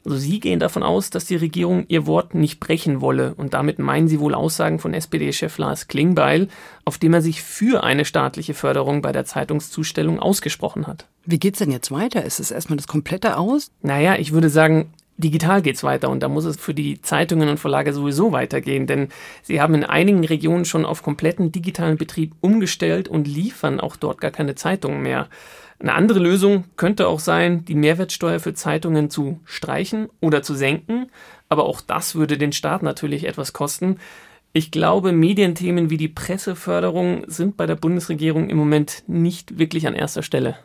Also 0.04 0.16
Sie 0.16 0.40
gehen 0.40 0.58
davon 0.58 0.82
aus, 0.82 1.10
dass 1.10 1.26
die 1.26 1.36
Regierung 1.36 1.84
ihr 1.88 2.06
Wort 2.06 2.34
nicht 2.34 2.58
brechen 2.58 3.00
wolle 3.00 3.34
und 3.34 3.54
damit 3.54 3.78
meinen 3.78 4.08
Sie 4.08 4.18
wohl 4.18 4.34
Aussagen 4.34 4.78
von 4.78 4.94
SPD-Chef 4.94 5.58
Lars 5.58 5.86
Klingbeil, 5.86 6.48
auf 6.84 6.98
dem 6.98 7.14
er 7.14 7.22
sich 7.22 7.42
für 7.42 7.84
eine 7.84 8.04
staatliche 8.04 8.54
Förderung 8.54 9.02
bei 9.02 9.12
der 9.12 9.24
Zeitungszustellung 9.24 10.18
ausgesprochen 10.18 10.86
hat. 10.86 11.06
Wie 11.24 11.38
geht's 11.38 11.60
denn 11.60 11.70
jetzt 11.70 11.92
weiter? 11.92 12.24
Ist 12.24 12.40
es 12.40 12.50
erstmal 12.50 12.76
das 12.76 12.88
komplette 12.88 13.36
aus? 13.36 13.70
Naja, 13.82 14.16
ich 14.16 14.32
würde 14.32 14.48
sagen, 14.48 14.92
Digital 15.18 15.62
geht's 15.62 15.84
weiter 15.84 16.08
und 16.10 16.20
da 16.20 16.28
muss 16.28 16.46
es 16.46 16.56
für 16.56 16.74
die 16.74 17.00
Zeitungen 17.00 17.48
und 17.48 17.60
Verlage 17.60 17.92
sowieso 17.92 18.32
weitergehen, 18.32 18.86
denn 18.86 19.08
sie 19.42 19.60
haben 19.60 19.74
in 19.74 19.84
einigen 19.84 20.24
Regionen 20.24 20.64
schon 20.64 20.84
auf 20.84 21.02
kompletten 21.02 21.52
digitalen 21.52 21.96
Betrieb 21.96 22.32
umgestellt 22.40 23.08
und 23.08 23.28
liefern 23.28 23.78
auch 23.78 23.96
dort 23.96 24.20
gar 24.20 24.30
keine 24.30 24.54
Zeitungen 24.54 25.02
mehr. 25.02 25.28
Eine 25.82 25.94
andere 25.94 26.20
Lösung 26.20 26.64
könnte 26.76 27.08
auch 27.08 27.18
sein, 27.18 27.64
die 27.64 27.74
Mehrwertsteuer 27.74 28.38
für 28.38 28.54
Zeitungen 28.54 29.10
zu 29.10 29.40
streichen 29.44 30.08
oder 30.20 30.44
zu 30.44 30.54
senken, 30.54 31.10
aber 31.48 31.64
auch 31.64 31.80
das 31.80 32.14
würde 32.14 32.38
den 32.38 32.52
Staat 32.52 32.84
natürlich 32.84 33.26
etwas 33.26 33.52
kosten. 33.52 33.98
Ich 34.52 34.70
glaube, 34.70 35.10
Medienthemen 35.10 35.90
wie 35.90 35.96
die 35.96 36.08
Presseförderung 36.08 37.24
sind 37.26 37.56
bei 37.56 37.66
der 37.66 37.74
Bundesregierung 37.74 38.48
im 38.48 38.58
Moment 38.58 39.02
nicht 39.08 39.58
wirklich 39.58 39.88
an 39.88 39.94
erster 39.94 40.22
Stelle. 40.22 40.56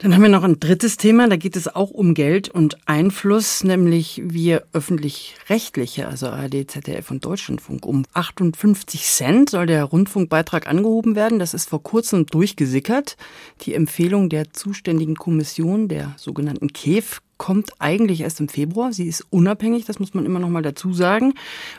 Dann 0.00 0.14
haben 0.14 0.22
wir 0.22 0.28
noch 0.28 0.44
ein 0.44 0.60
drittes 0.60 0.96
Thema, 0.96 1.28
da 1.28 1.34
geht 1.34 1.56
es 1.56 1.74
auch 1.74 1.90
um 1.90 2.14
Geld 2.14 2.48
und 2.48 2.78
Einfluss, 2.86 3.64
nämlich 3.64 4.22
wir 4.24 4.62
öffentlich-rechtliche, 4.72 6.06
also 6.06 6.28
ARD, 6.28 6.70
ZDF 6.70 7.10
und 7.10 7.24
Deutschlandfunk. 7.24 7.84
Um 7.84 8.04
58 8.14 9.02
Cent 9.02 9.50
soll 9.50 9.66
der 9.66 9.82
Rundfunkbeitrag 9.82 10.68
angehoben 10.68 11.16
werden. 11.16 11.40
Das 11.40 11.52
ist 11.52 11.68
vor 11.68 11.82
kurzem 11.82 12.26
durchgesickert. 12.26 13.16
Die 13.62 13.74
Empfehlung 13.74 14.28
der 14.28 14.52
zuständigen 14.52 15.16
Kommission, 15.16 15.88
der 15.88 16.14
sogenannten 16.16 16.72
KEF, 16.72 17.20
kommt 17.38 17.70
eigentlich 17.78 18.20
erst 18.20 18.40
im 18.40 18.48
Februar. 18.48 18.92
Sie 18.92 19.06
ist 19.06 19.24
unabhängig, 19.30 19.86
das 19.86 19.98
muss 19.98 20.12
man 20.12 20.26
immer 20.26 20.40
noch 20.40 20.48
mal 20.48 20.62
dazu 20.62 20.92
sagen. 20.92 21.34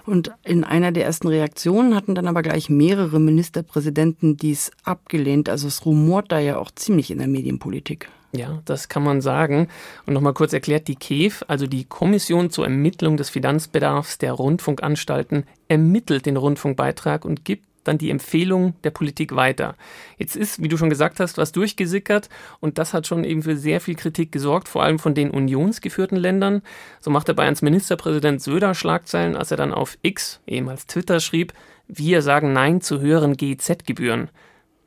Und 0.05 0.32
in 0.43 0.64
einer 0.64 0.91
der 0.91 1.05
ersten 1.05 1.28
Reaktionen 1.28 1.95
hatten 1.95 2.16
dann 2.16 2.28
aber 2.28 2.41
gleich 2.41 2.70
mehrere 2.70 3.20
Ministerpräsidenten 3.20 4.38
dies 4.38 4.72
abgelehnt. 4.84 5.49
Also 5.49 5.68
es 5.68 5.86
rumort 5.86 6.32
da 6.32 6.39
ja 6.39 6.57
auch 6.57 6.72
ziemlich 6.72 7.12
in 7.12 7.20
der 7.20 7.28
Medienpolitik. 7.28 8.10
Ja, 8.32 8.62
das 8.66 8.89
kann 8.89 9.03
man 9.03 9.22
sagen. 9.22 9.68
Und 10.05 10.14
nochmal 10.14 10.34
kurz 10.34 10.53
erklärt, 10.53 10.88
die 10.88 10.95
KEF, 10.95 11.43
also 11.47 11.66
die 11.66 11.86
Kommission 11.86 12.51
zur 12.51 12.66
Ermittlung 12.66 13.18
des 13.18 13.30
Finanzbedarfs 13.30 14.20
der 14.20 14.34
Rundfunkanstalten, 14.34 15.45
ermittelt 15.68 16.26
den 16.26 16.38
Rundfunkbeitrag 16.38 17.26
und 17.26 17.43
gibt 17.43 17.66
dann 17.90 17.98
die 17.98 18.10
Empfehlung 18.10 18.76
der 18.84 18.92
Politik 18.92 19.36
weiter. 19.36 19.76
Jetzt 20.18 20.36
ist, 20.36 20.64
wie 20.64 20.68
du 20.70 20.78
schon 20.78 20.90
gesagt 20.90 21.20
hast, 21.20 21.38
was 21.38 21.52
durchgesickert 21.52 22.30
und 22.60 22.78
das 22.78 22.94
hat 22.94 23.08
schon 23.08 23.24
eben 23.24 23.44
für 23.44 23.58
sehr 23.58 23.82
viel 23.82 23.96
Kritik 23.96 24.32
gesorgt, 24.32 24.70
vor 24.70 24.84
allem 24.84 25.00
von 25.00 25.14
den 25.14 25.32
unionsgeführten 25.32 26.18
Ländern. 26.18 26.62
So 27.02 27.12
machte 27.12 27.34
Bayerns 27.34 27.62
Ministerpräsident 27.62 28.42
Söder 28.42 28.74
Schlagzeilen, 28.74 29.36
als 29.36 29.52
er 29.52 29.58
dann 29.58 29.74
auf 29.74 29.98
X, 30.02 30.40
ehemals 30.48 30.86
Twitter, 30.88 31.20
schrieb, 31.20 31.54
wir 31.88 32.22
sagen 32.22 32.54
Nein 32.54 32.82
zu 32.82 33.02
höheren 33.02 33.36
GZ-Gebühren. 33.36 34.30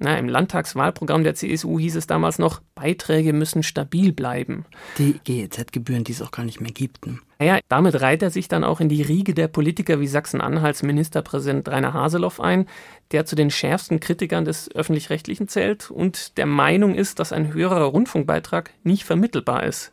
Na, 0.03 0.19
Im 0.19 0.29
Landtagswahlprogramm 0.29 1.23
der 1.23 1.37
CSU 1.37 1.79
hieß 1.79 1.95
es 1.95 2.09
damals 2.09 2.41
noch, 2.41 2.61
Beiträge 2.75 3.33
müssen 3.33 3.63
stabil 3.63 4.13
bleiben. 4.13 4.65
Die 4.99 5.21
GEZ-Gebühren, 5.23 6.03
die 6.03 6.11
es 6.11 6.21
auch 6.21 6.33
gar 6.33 6.45
nicht 6.45 6.61
mehr 6.61 6.73
gibt. 6.73 7.07
Ne? 7.07 7.21
Naja, 7.39 7.61
damit 7.69 8.01
reiht 8.01 8.21
er 8.21 8.31
sich 8.31 8.49
dann 8.49 8.65
auch 8.65 8.81
in 8.81 8.89
die 8.89 9.03
Riege 9.03 9.33
der 9.33 9.47
Politiker 9.47 10.01
wie 10.01 10.09
Sachsen-Anhalts 10.09 10.83
Ministerpräsident 10.83 11.69
Rainer 11.69 11.93
Haseloff 11.93 12.41
ein, 12.41 12.67
der 13.13 13.27
zu 13.27 13.37
den 13.37 13.53
schärfsten 13.53 14.01
Kritikern 14.01 14.45
des 14.45 14.75
Öffentlich-Rechtlichen 14.75 15.47
zählt 15.47 15.93
und 15.93 16.37
der 16.37 16.47
Meinung 16.47 16.97
ist, 16.97 17.21
dass 17.21 17.33
ein 17.33 17.55
höherer 17.55 17.85
Rundfunkbeitrag 17.85 18.71
nicht 18.83 19.05
vermittelbar 19.05 19.63
ist. 19.63 19.93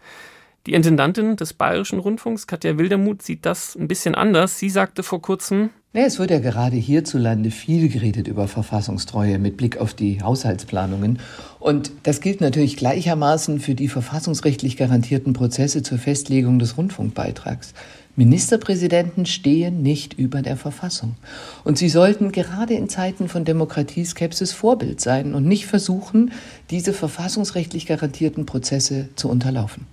Die 0.70 0.76
Intendantin 0.76 1.36
des 1.36 1.54
Bayerischen 1.54 1.98
Rundfunks, 1.98 2.46
Katja 2.46 2.78
Wildermuth, 2.78 3.24
sieht 3.24 3.44
das 3.48 3.76
ein 3.76 3.88
bisschen 3.88 4.14
anders. 4.14 4.60
Sie 4.60 4.70
sagte 4.70 5.02
vor 5.02 5.20
kurzem, 5.20 5.72
ja, 5.94 6.04
es 6.04 6.20
wird 6.20 6.30
ja 6.30 6.38
gerade 6.38 6.76
hierzulande 6.76 7.50
viel 7.50 7.90
geredet 7.90 8.28
über 8.28 8.48
Verfassungstreue 8.48 9.40
mit 9.40 9.58
Blick 9.58 9.80
auf 9.80 9.96
die 9.96 10.22
Haushaltsplanungen. 10.22 11.18
Und 11.60 11.92
das 12.04 12.22
gilt 12.22 12.40
natürlich 12.40 12.78
gleichermaßen 12.78 13.60
für 13.60 13.74
die 13.74 13.88
verfassungsrechtlich 13.88 14.78
garantierten 14.78 15.34
Prozesse 15.34 15.82
zur 15.82 15.98
Festlegung 15.98 16.60
des 16.60 16.78
Rundfunkbeitrags. 16.78 17.74
Ministerpräsidenten 18.16 19.26
stehen 19.26 19.82
nicht 19.82 20.20
über 20.20 20.44
der 20.44 20.56
Verfassung. 20.56 21.16
Und 21.64 21.80
sie 21.80 21.90
sollten 21.90 22.32
gerade 22.32 22.76
in 22.76 22.90
Zeiten 22.90 23.28
von 23.28 23.44
Demokratieskepsis 23.44 24.54
Vorbild 24.54 25.02
sein 25.02 25.34
und 25.34 25.48
nicht 25.48 25.66
versuchen, 25.66 26.32
diese 26.70 26.94
verfassungsrechtlich 26.94 27.88
garantierten 27.88 28.46
Prozesse 28.46 29.10
zu 29.16 29.30
unterlaufen. 29.30 29.88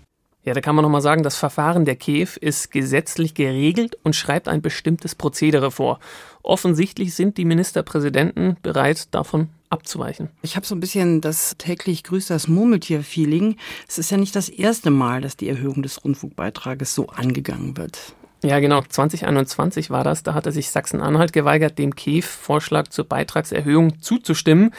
Ja, 0.47 0.55
da 0.55 0.61
kann 0.61 0.76
man 0.76 0.84
nochmal 0.84 1.03
sagen, 1.03 1.24
das 1.24 1.36
Verfahren 1.36 1.84
der 1.84 1.97
KEF 1.97 2.36
ist 2.36 2.70
gesetzlich 2.70 3.34
geregelt 3.34 3.99
und 4.05 4.14
schreibt 4.14 4.47
ein 4.47 4.62
bestimmtes 4.62 5.16
Prozedere 5.16 5.72
vor. 5.72 5.99
Offensichtlich 6.44 7.14
sind 7.16 7.36
die 7.36 7.44
Ministerpräsidenten 7.44 8.57
bereit, 8.62 9.12
davon 9.12 9.49
abzuweichen. 9.70 10.28
Ich 10.42 10.55
habe 10.55 10.64
so 10.64 10.76
ein 10.76 10.80
bisschen 10.80 11.20
das 11.20 11.57
täglich 11.59 12.05
grüßt 12.05 12.30
das 12.30 12.47
Murmeltier-Feeling. 12.47 13.57
Es 13.88 13.99
ist 13.99 14.12
ja 14.12 14.18
nicht 14.18 14.36
das 14.36 14.49
erste 14.49 14.90
Mal, 14.90 15.20
dass 15.20 15.36
die 15.36 15.49
Erhöhung 15.49 15.82
des 15.82 16.05
Rundfunkbeitrages 16.05 16.94
so 16.94 17.09
angegangen 17.09 17.76
wird. 17.76 18.14
Ja, 18.44 18.61
genau. 18.61 18.82
2021 18.82 19.90
war 19.90 20.05
das. 20.05 20.22
Da 20.22 20.34
hatte 20.34 20.53
sich 20.53 20.70
Sachsen-Anhalt 20.70 21.32
geweigert, 21.32 21.78
dem 21.78 21.97
KEF-Vorschlag 21.97 22.86
zur 22.88 23.07
Beitragserhöhung 23.07 24.01
zuzustimmen. 24.01 24.72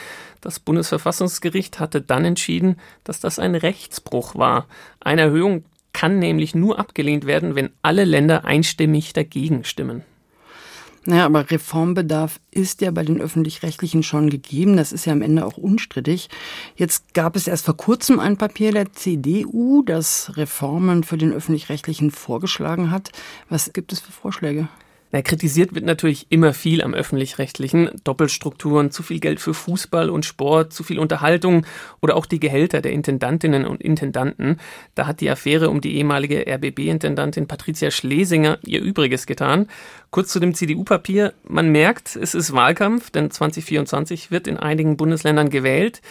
Das 0.48 0.62
Bundesverfassungsgericht 0.62 1.82
hatte 1.82 2.00
dann 2.00 2.24
entschieden, 2.24 2.78
dass 3.04 3.20
das 3.20 3.38
ein 3.38 3.54
Rechtsbruch 3.54 4.36
war. 4.36 4.66
Eine 5.02 5.24
Erhöhung 5.24 5.66
kann 5.91 6.20
nämlich 6.20 6.56
nur 6.56 6.80
abgelehnt 6.80 7.26
werden, 7.26 7.56
wenn 7.56 7.72
alle 7.82 8.06
Länder 8.06 8.45
einstimmig 8.45 9.12
dagegen 9.12 9.66
stimmen. 9.66 10.04
Naja, 11.04 11.26
aber 11.26 11.52
Reformbedarf 11.52 12.39
ist 12.50 12.80
ja 12.80 12.91
bei 12.91 13.04
den 13.04 13.20
öffentlich-rechtlichen 13.20 14.04
schon 14.04 14.30
gegeben. 14.30 14.78
Das 14.78 14.93
ist 14.93 15.04
ja 15.04 15.12
am 15.12 15.22
Ende 15.22 15.45
auch 15.45 15.58
unstrittig. 15.58 16.30
Jetzt 16.78 17.14
gab 17.14 17.36
es 17.36 17.50
erst 17.50 17.66
vor 17.66 17.76
kurzem 17.76 18.18
ein 18.22 18.38
Papier 18.38 18.72
der 18.72 18.93
CDU, 18.93 19.84
das 19.84 20.38
Reformen 20.38 21.04
für 21.04 21.18
den 21.18 21.34
öffentlich-rechtlichen 21.34 22.10
vorgeschlagen 22.10 22.89
hat. 22.89 23.12
Was 23.50 23.74
gibt 23.74 23.91
es 23.91 24.00
für 24.00 24.14
Vorschläge? 24.14 24.70
Na, 25.12 25.22
kritisiert 25.22 25.74
wird 25.74 25.86
natürlich 25.86 26.28
immer 26.30 26.53
viel 26.53 26.84
am 26.84 26.93
öffentlich-rechtlichen. 26.93 27.91
Doppelstrukturen, 28.03 28.91
zu 28.91 29.03
viel 29.03 29.20
Geld 29.20 29.39
für 29.39 29.53
Fußball 29.53 30.10
und 30.10 30.26
Sport, 30.26 30.74
zu 30.74 30.84
viel 30.84 30.99
Unterhaltung 30.99 31.66
oder 32.01 32.18
auch 32.18 32.26
die 32.26 32.41
Gehälter 32.41 32.82
der 32.82 32.91
Intendantinnen 32.91 33.66
und 33.66 33.82
Intendanten. 33.82 34.60
Da 34.95 35.08
hat 35.08 35.22
die 35.22 35.30
Affäre 35.30 35.70
um 35.70 35.80
die 35.80 35.95
ehemalige 35.95 36.45
RBB-Intendantin 36.45 37.47
Patricia 37.47 37.89
Schlesinger 37.89 38.60
ihr 38.66 38.82
Übriges 38.82 39.28
getan. 39.28 39.68
Kurz 40.10 40.30
zu 40.30 40.41
dem 40.41 40.53
CDU-Papier. 40.53 41.34
Man 41.47 41.72
merkt, 41.72 42.18
es 42.18 42.36
ist 42.36 42.53
Wahlkampf, 42.53 43.10
denn 43.10 43.32
2024 43.32 44.30
wird 44.30 44.47
in 44.47 44.58
einigen 44.58 44.97
Bundesländern 44.97 45.49
gewählt. 45.49 46.01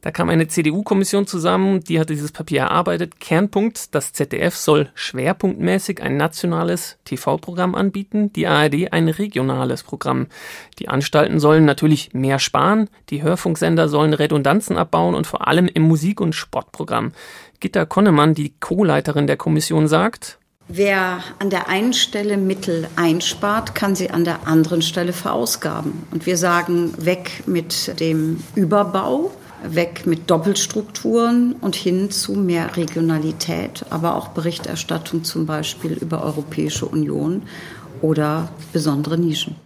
Da 0.00 0.12
kam 0.12 0.28
eine 0.28 0.46
CDU-Kommission 0.46 1.26
zusammen, 1.26 1.80
die 1.80 1.98
hatte 1.98 2.14
dieses 2.14 2.30
Papier 2.30 2.60
erarbeitet. 2.60 3.18
Kernpunkt, 3.18 3.94
das 3.96 4.12
ZDF 4.12 4.54
soll 4.54 4.90
schwerpunktmäßig 4.94 6.00
ein 6.00 6.16
nationales 6.16 6.98
TV-Programm 7.04 7.74
anbieten, 7.74 8.32
die 8.32 8.46
ARD 8.46 8.92
ein 8.92 9.08
regionales 9.08 9.82
Programm. 9.82 10.28
Die 10.78 10.88
Anstalten 10.88 11.40
sollen 11.40 11.64
natürlich 11.64 12.14
mehr 12.14 12.38
sparen, 12.38 12.88
die 13.10 13.22
Hörfunksender 13.22 13.88
sollen 13.88 14.14
Redundanzen 14.14 14.76
abbauen 14.76 15.16
und 15.16 15.26
vor 15.26 15.48
allem 15.48 15.66
im 15.66 15.82
Musik- 15.82 16.20
und 16.20 16.34
Sportprogramm. 16.34 17.12
Gitta 17.58 17.84
Konnemann, 17.84 18.34
die 18.34 18.54
Co-Leiterin 18.60 19.26
der 19.26 19.36
Kommission, 19.36 19.88
sagt, 19.88 20.38
Wer 20.70 21.24
an 21.38 21.48
der 21.48 21.68
einen 21.68 21.94
Stelle 21.94 22.36
Mittel 22.36 22.88
einspart, 22.94 23.74
kann 23.74 23.94
sie 23.94 24.10
an 24.10 24.24
der 24.24 24.46
anderen 24.46 24.82
Stelle 24.82 25.14
verausgaben. 25.14 26.06
Und 26.10 26.26
wir 26.26 26.36
sagen 26.36 26.92
weg 26.98 27.44
mit 27.46 27.98
dem 28.00 28.44
Überbau 28.54 29.32
weg 29.64 30.06
mit 30.06 30.30
Doppelstrukturen 30.30 31.54
und 31.60 31.76
hin 31.76 32.10
zu 32.10 32.32
mehr 32.32 32.76
Regionalität, 32.76 33.84
aber 33.90 34.14
auch 34.14 34.28
Berichterstattung 34.28 35.24
zum 35.24 35.46
Beispiel 35.46 35.92
über 35.92 36.22
Europäische 36.22 36.86
Union 36.86 37.42
oder 38.00 38.48
besondere 38.72 39.18
Nischen. 39.18 39.56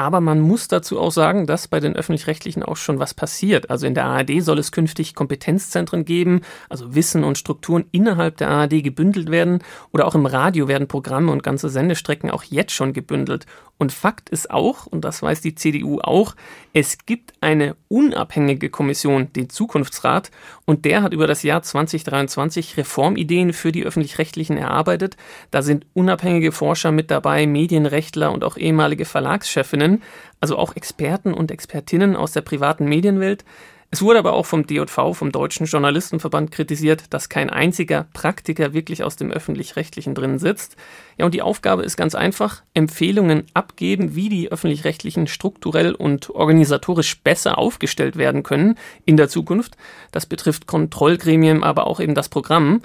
Aber 0.00 0.20
man 0.20 0.40
muss 0.40 0.68
dazu 0.68 1.00
auch 1.00 1.10
sagen, 1.10 1.48
dass 1.48 1.66
bei 1.66 1.80
den 1.80 1.96
öffentlich-rechtlichen 1.96 2.62
auch 2.62 2.76
schon 2.76 3.00
was 3.00 3.14
passiert. 3.14 3.68
Also 3.68 3.84
in 3.84 3.94
der 3.94 4.04
ARD 4.04 4.40
soll 4.40 4.60
es 4.60 4.70
künftig 4.70 5.16
Kompetenzzentren 5.16 6.04
geben, 6.04 6.42
also 6.68 6.94
Wissen 6.94 7.24
und 7.24 7.36
Strukturen 7.36 7.84
innerhalb 7.90 8.36
der 8.36 8.48
ARD 8.48 8.84
gebündelt 8.84 9.28
werden. 9.28 9.58
Oder 9.92 10.06
auch 10.06 10.14
im 10.14 10.24
Radio 10.24 10.68
werden 10.68 10.86
Programme 10.86 11.32
und 11.32 11.42
ganze 11.42 11.68
Sendestrecken 11.68 12.30
auch 12.30 12.44
jetzt 12.44 12.72
schon 12.72 12.92
gebündelt. 12.92 13.46
Und 13.78 13.92
Fakt 13.92 14.28
ist 14.28 14.50
auch, 14.50 14.86
und 14.86 15.04
das 15.04 15.22
weiß 15.22 15.40
die 15.40 15.54
CDU 15.54 16.00
auch, 16.00 16.34
es 16.72 16.98
gibt 17.06 17.32
eine 17.40 17.76
unabhängige 17.86 18.70
Kommission, 18.70 19.32
den 19.32 19.50
Zukunftsrat, 19.50 20.32
und 20.64 20.84
der 20.84 21.02
hat 21.02 21.12
über 21.12 21.28
das 21.28 21.44
Jahr 21.44 21.62
2023 21.62 22.76
Reformideen 22.76 23.52
für 23.52 23.70
die 23.70 23.84
öffentlich-rechtlichen 23.84 24.56
erarbeitet. 24.56 25.16
Da 25.52 25.62
sind 25.62 25.86
unabhängige 25.94 26.50
Forscher 26.50 26.90
mit 26.90 27.12
dabei, 27.12 27.46
Medienrechtler 27.46 28.32
und 28.32 28.42
auch 28.42 28.56
ehemalige 28.56 29.04
Verlagschefinnen, 29.04 30.02
also 30.40 30.58
auch 30.58 30.74
Experten 30.74 31.32
und 31.32 31.52
Expertinnen 31.52 32.16
aus 32.16 32.32
der 32.32 32.42
privaten 32.42 32.86
Medienwelt. 32.86 33.44
Es 33.90 34.02
wurde 34.02 34.18
aber 34.18 34.34
auch 34.34 34.44
vom 34.44 34.66
DJV, 34.66 35.14
vom 35.14 35.32
Deutschen 35.32 35.64
Journalistenverband, 35.64 36.50
kritisiert, 36.50 37.04
dass 37.08 37.30
kein 37.30 37.48
einziger 37.48 38.06
Praktiker 38.12 38.74
wirklich 38.74 39.02
aus 39.02 39.16
dem 39.16 39.30
öffentlich-rechtlichen 39.30 40.14
drin 40.14 40.38
sitzt. 40.38 40.76
Ja, 41.16 41.24
und 41.24 41.32
die 41.32 41.40
Aufgabe 41.40 41.84
ist 41.84 41.96
ganz 41.96 42.14
einfach, 42.14 42.62
Empfehlungen 42.74 43.46
abgeben, 43.54 44.14
wie 44.14 44.28
die 44.28 44.52
öffentlich-rechtlichen 44.52 45.26
strukturell 45.26 45.94
und 45.94 46.28
organisatorisch 46.28 47.22
besser 47.22 47.56
aufgestellt 47.56 48.16
werden 48.16 48.42
können 48.42 48.76
in 49.06 49.16
der 49.16 49.30
Zukunft. 49.30 49.78
Das 50.12 50.26
betrifft 50.26 50.66
Kontrollgremien, 50.66 51.64
aber 51.64 51.86
auch 51.86 51.98
eben 51.98 52.14
das 52.14 52.28
Programm. 52.28 52.82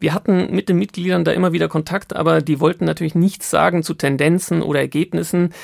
Wir 0.00 0.12
hatten 0.12 0.54
mit 0.54 0.68
den 0.68 0.78
Mitgliedern 0.78 1.24
da 1.24 1.32
immer 1.32 1.52
wieder 1.52 1.68
Kontakt, 1.68 2.14
aber 2.14 2.42
die 2.42 2.60
wollten 2.60 2.84
natürlich 2.84 3.14
nichts 3.14 3.48
sagen 3.48 3.82
zu 3.82 3.94
Tendenzen 3.94 4.60
oder 4.60 4.80
Ergebnissen 4.80 5.54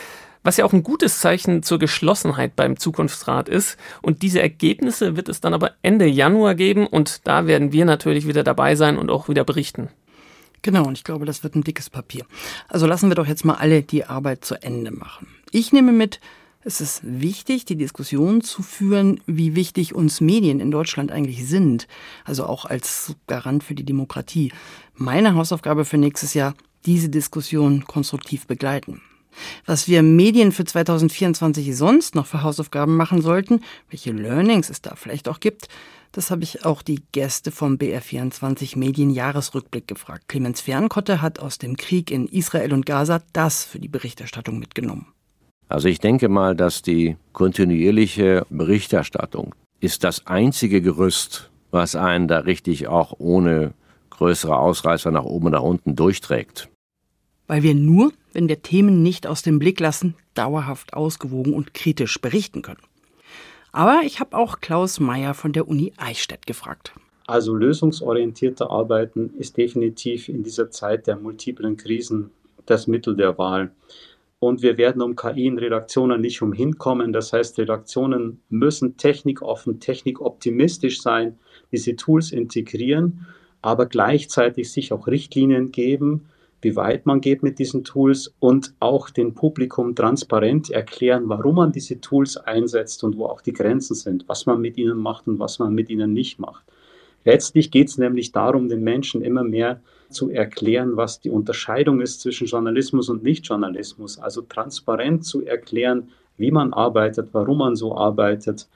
was 0.48 0.56
ja 0.56 0.64
auch 0.64 0.72
ein 0.72 0.82
gutes 0.82 1.20
Zeichen 1.20 1.62
zur 1.62 1.78
Geschlossenheit 1.78 2.56
beim 2.56 2.78
Zukunftsrat 2.78 3.50
ist. 3.50 3.76
Und 4.00 4.22
diese 4.22 4.40
Ergebnisse 4.40 5.14
wird 5.14 5.28
es 5.28 5.42
dann 5.42 5.52
aber 5.52 5.72
Ende 5.82 6.06
Januar 6.06 6.54
geben 6.54 6.86
und 6.86 7.20
da 7.28 7.46
werden 7.46 7.70
wir 7.70 7.84
natürlich 7.84 8.26
wieder 8.26 8.42
dabei 8.44 8.74
sein 8.74 8.96
und 8.96 9.10
auch 9.10 9.28
wieder 9.28 9.44
berichten. 9.44 9.90
Genau, 10.62 10.86
und 10.86 10.96
ich 10.96 11.04
glaube, 11.04 11.26
das 11.26 11.44
wird 11.44 11.54
ein 11.54 11.64
dickes 11.64 11.90
Papier. 11.90 12.24
Also 12.66 12.86
lassen 12.86 13.10
wir 13.10 13.14
doch 13.14 13.26
jetzt 13.26 13.44
mal 13.44 13.56
alle 13.56 13.82
die 13.82 14.06
Arbeit 14.06 14.42
zu 14.42 14.54
Ende 14.54 14.90
machen. 14.90 15.26
Ich 15.50 15.70
nehme 15.74 15.92
mit, 15.92 16.18
es 16.64 16.80
ist 16.80 17.02
wichtig, 17.04 17.66
die 17.66 17.76
Diskussion 17.76 18.40
zu 18.40 18.62
führen, 18.62 19.20
wie 19.26 19.54
wichtig 19.54 19.94
uns 19.94 20.22
Medien 20.22 20.60
in 20.60 20.70
Deutschland 20.70 21.12
eigentlich 21.12 21.46
sind, 21.46 21.88
also 22.24 22.46
auch 22.46 22.64
als 22.64 23.14
Garant 23.26 23.64
für 23.64 23.74
die 23.74 23.84
Demokratie. 23.84 24.50
Meine 24.94 25.34
Hausaufgabe 25.34 25.84
für 25.84 25.98
nächstes 25.98 26.32
Jahr, 26.32 26.54
diese 26.86 27.10
Diskussion 27.10 27.84
konstruktiv 27.84 28.46
begleiten. 28.46 29.02
Was 29.66 29.88
wir 29.88 30.02
Medien 30.02 30.52
für 30.52 30.64
2024 30.64 31.76
sonst 31.76 32.14
noch 32.14 32.26
für 32.26 32.42
Hausaufgaben 32.42 32.96
machen 32.96 33.22
sollten, 33.22 33.60
welche 33.90 34.12
Learnings 34.12 34.70
es 34.70 34.82
da 34.82 34.94
vielleicht 34.96 35.28
auch 35.28 35.40
gibt, 35.40 35.68
das 36.12 36.30
habe 36.30 36.42
ich 36.42 36.64
auch 36.64 36.82
die 36.82 37.02
Gäste 37.12 37.50
vom 37.50 37.76
BR24 37.76 38.78
Medienjahresrückblick 38.78 39.86
gefragt. 39.86 40.24
Clemens 40.28 40.60
Fernkotte 40.60 41.20
hat 41.20 41.38
aus 41.38 41.58
dem 41.58 41.76
Krieg 41.76 42.10
in 42.10 42.26
Israel 42.26 42.72
und 42.72 42.86
Gaza 42.86 43.22
das 43.32 43.64
für 43.64 43.78
die 43.78 43.88
Berichterstattung 43.88 44.58
mitgenommen. 44.58 45.06
Also 45.68 45.88
ich 45.88 45.98
denke 45.98 46.28
mal, 46.28 46.56
dass 46.56 46.80
die 46.80 47.16
kontinuierliche 47.32 48.46
Berichterstattung 48.48 49.54
ist 49.80 50.02
das 50.02 50.26
einzige 50.26 50.80
Gerüst, 50.80 51.50
was 51.70 51.94
einen 51.94 52.26
da 52.26 52.40
richtig 52.40 52.88
auch 52.88 53.14
ohne 53.18 53.74
größere 54.10 54.56
Ausreißer 54.56 55.10
nach 55.10 55.24
oben 55.24 55.46
und 55.46 55.52
nach 55.52 55.62
unten 55.62 55.94
durchträgt. 55.94 56.68
Weil 57.48 57.64
wir 57.64 57.74
nur 57.74 58.12
wenn 58.38 58.48
wir 58.48 58.62
Themen 58.62 59.02
nicht 59.02 59.26
aus 59.26 59.42
dem 59.42 59.58
Blick 59.58 59.80
lassen, 59.80 60.14
dauerhaft 60.34 60.94
ausgewogen 60.94 61.54
und 61.54 61.74
kritisch 61.74 62.20
berichten 62.20 62.62
können. 62.62 62.78
Aber 63.72 64.02
ich 64.04 64.20
habe 64.20 64.36
auch 64.36 64.60
Klaus 64.60 65.00
Meyer 65.00 65.34
von 65.34 65.52
der 65.52 65.66
Uni 65.66 65.92
Eichstätt 65.96 66.46
gefragt. 66.46 66.92
Also 67.26 67.54
lösungsorientierte 67.54 68.70
Arbeiten 68.70 69.34
ist 69.38 69.56
definitiv 69.56 70.28
in 70.28 70.44
dieser 70.44 70.70
Zeit 70.70 71.08
der 71.08 71.16
multiplen 71.16 71.76
Krisen 71.76 72.30
das 72.64 72.86
Mittel 72.86 73.16
der 73.16 73.36
Wahl. 73.38 73.72
Und 74.38 74.62
wir 74.62 74.78
werden 74.78 75.02
um 75.02 75.16
KI 75.16 75.46
in 75.46 75.58
Redaktionen 75.58 76.20
nicht 76.20 76.40
umhin 76.40 76.78
kommen. 76.78 77.12
Das 77.12 77.32
heißt, 77.32 77.58
Redaktionen 77.58 78.40
müssen 78.50 78.96
technikoffen, 78.96 79.80
technikoptimistisch 79.80 81.02
sein, 81.02 81.38
diese 81.72 81.96
Tools 81.96 82.30
integrieren, 82.30 83.26
aber 83.62 83.86
gleichzeitig 83.86 84.70
sich 84.70 84.92
auch 84.92 85.08
Richtlinien 85.08 85.72
geben, 85.72 86.28
wie 86.60 86.74
weit 86.74 87.06
man 87.06 87.20
geht 87.20 87.42
mit 87.42 87.58
diesen 87.58 87.84
Tools 87.84 88.34
und 88.40 88.74
auch 88.80 89.10
dem 89.10 89.34
Publikum 89.34 89.94
transparent 89.94 90.70
erklären, 90.70 91.28
warum 91.28 91.56
man 91.56 91.72
diese 91.72 92.00
Tools 92.00 92.36
einsetzt 92.36 93.04
und 93.04 93.16
wo 93.16 93.26
auch 93.26 93.40
die 93.40 93.52
Grenzen 93.52 93.94
sind, 93.94 94.24
was 94.28 94.46
man 94.46 94.60
mit 94.60 94.76
ihnen 94.76 94.98
macht 94.98 95.28
und 95.28 95.38
was 95.38 95.58
man 95.58 95.74
mit 95.74 95.88
ihnen 95.88 96.12
nicht 96.12 96.38
macht. 96.38 96.64
Letztlich 97.24 97.70
geht 97.70 97.88
es 97.88 97.98
nämlich 97.98 98.32
darum, 98.32 98.68
den 98.68 98.82
Menschen 98.82 99.22
immer 99.22 99.44
mehr 99.44 99.80
zu 100.10 100.30
erklären, 100.30 100.96
was 100.96 101.20
die 101.20 101.30
Unterscheidung 101.30 102.00
ist 102.00 102.20
zwischen 102.20 102.46
Journalismus 102.46 103.08
und 103.08 103.22
Nichtjournalismus. 103.22 104.18
Also 104.18 104.42
transparent 104.42 105.24
zu 105.24 105.44
erklären, 105.44 106.08
wie 106.38 106.50
man 106.50 106.72
arbeitet, 106.72 107.28
warum 107.32 107.58
man 107.58 107.76
so 107.76 107.96
arbeitet, 107.96 108.68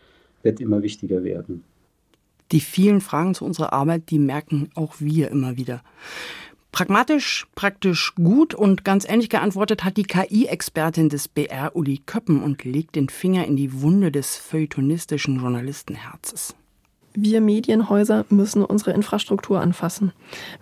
wird 0.42 0.60
immer 0.60 0.82
wichtiger 0.82 1.24
werden. 1.24 1.64
Die 2.50 2.60
vielen 2.60 3.00
Fragen 3.00 3.34
zu 3.34 3.46
unserer 3.46 3.72
Arbeit, 3.72 4.10
die 4.10 4.18
merken 4.18 4.68
auch 4.74 4.96
wir 4.98 5.30
immer 5.30 5.56
wieder. 5.56 5.82
Pragmatisch, 6.72 7.46
praktisch 7.54 8.14
gut 8.14 8.54
und 8.54 8.82
ganz 8.82 9.06
ähnlich 9.06 9.28
geantwortet 9.28 9.84
hat 9.84 9.98
die 9.98 10.04
KI-Expertin 10.04 11.10
des 11.10 11.28
BR 11.28 11.76
Uli 11.76 12.00
Köppen 12.06 12.42
und 12.42 12.64
legt 12.64 12.96
den 12.96 13.10
Finger 13.10 13.46
in 13.46 13.56
die 13.56 13.82
Wunde 13.82 14.10
des 14.10 14.38
feuilletonistischen 14.38 15.38
Journalistenherzes. 15.38 16.54
Wir 17.14 17.42
Medienhäuser 17.42 18.24
müssen 18.30 18.64
unsere 18.64 18.92
Infrastruktur 18.92 19.60
anfassen. 19.60 20.12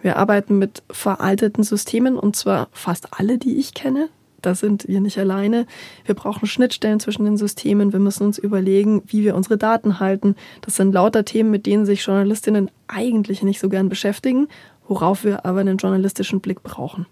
Wir 0.02 0.16
arbeiten 0.16 0.58
mit 0.58 0.82
veralteten 0.90 1.62
Systemen 1.62 2.18
und 2.18 2.34
zwar 2.34 2.68
fast 2.72 3.20
alle, 3.20 3.38
die 3.38 3.56
ich 3.56 3.72
kenne. 3.72 4.08
Da 4.42 4.56
sind 4.56 4.88
wir 4.88 5.00
nicht 5.00 5.18
alleine. 5.18 5.66
Wir 6.06 6.16
brauchen 6.16 6.48
Schnittstellen 6.48 6.98
zwischen 6.98 7.24
den 7.24 7.36
Systemen. 7.36 7.92
Wir 7.92 8.00
müssen 8.00 8.24
uns 8.24 8.38
überlegen, 8.38 9.02
wie 9.06 9.22
wir 9.22 9.36
unsere 9.36 9.58
Daten 9.58 10.00
halten. 10.00 10.34
Das 10.62 10.74
sind 10.74 10.92
lauter 10.92 11.24
Themen, 11.24 11.52
mit 11.52 11.66
denen 11.66 11.86
sich 11.86 12.04
Journalistinnen 12.04 12.68
eigentlich 12.88 13.42
nicht 13.42 13.60
so 13.60 13.68
gern 13.68 13.88
beschäftigen 13.88 14.48
worauf 14.90 15.24
wir 15.24 15.46
aber 15.46 15.60
einen 15.60 15.78
journalistischen 15.78 16.40
Blick 16.40 16.62
brauchen. 16.62 17.06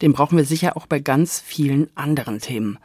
Den 0.00 0.12
brauchen 0.14 0.38
wir 0.38 0.44
sicher 0.46 0.76
auch 0.76 0.86
bei 0.86 1.00
ganz 1.00 1.40
vielen 1.40 1.94
anderen 1.94 2.38
Themen. 2.38 2.78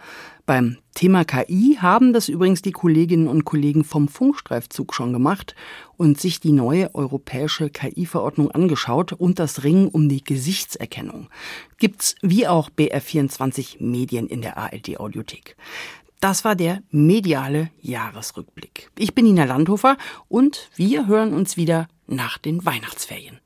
Beim 0.46 0.78
Thema 0.96 1.24
KI 1.24 1.78
haben 1.80 2.12
das 2.12 2.28
übrigens 2.28 2.62
die 2.62 2.72
Kolleginnen 2.72 3.28
und 3.28 3.46
Kollegen 3.46 3.84
vom 3.84 4.08
Funkstreifzug 4.08 4.94
schon 4.94 5.14
gemacht 5.14 5.56
und 5.96 6.20
sich 6.20 6.40
die 6.40 6.52
neue 6.52 6.94
europäische 6.94 7.70
KI-Verordnung 7.70 8.52
angeschaut 8.52 9.14
und 9.14 9.40
das 9.40 9.64
Ringen 9.64 9.88
um 9.88 10.10
die 10.10 10.24
Gesichtserkennung. 10.24 11.30
Gibt's 11.78 12.16
wie 12.22 12.48
auch 12.48 12.70
BR24 12.70 13.78
Medien 13.80 14.28
in 14.28 14.42
der 14.42 14.58
ARD 14.58 15.00
Audiothek. 15.00 15.56
Das 16.20 16.44
war 16.44 16.56
der 16.56 16.82
mediale 16.90 17.70
Jahresrückblick. 17.80 18.90
Ich 18.98 19.14
bin 19.14 19.26
Nina 19.26 19.46
Landhofer 19.46 19.98
und 20.28 20.70
wir 20.76 21.08
hören 21.08 21.34
uns 21.34 21.58
wieder 21.58 21.88
nach 22.08 22.38
den 22.40 22.66
Weihnachtsferien. 22.66 23.40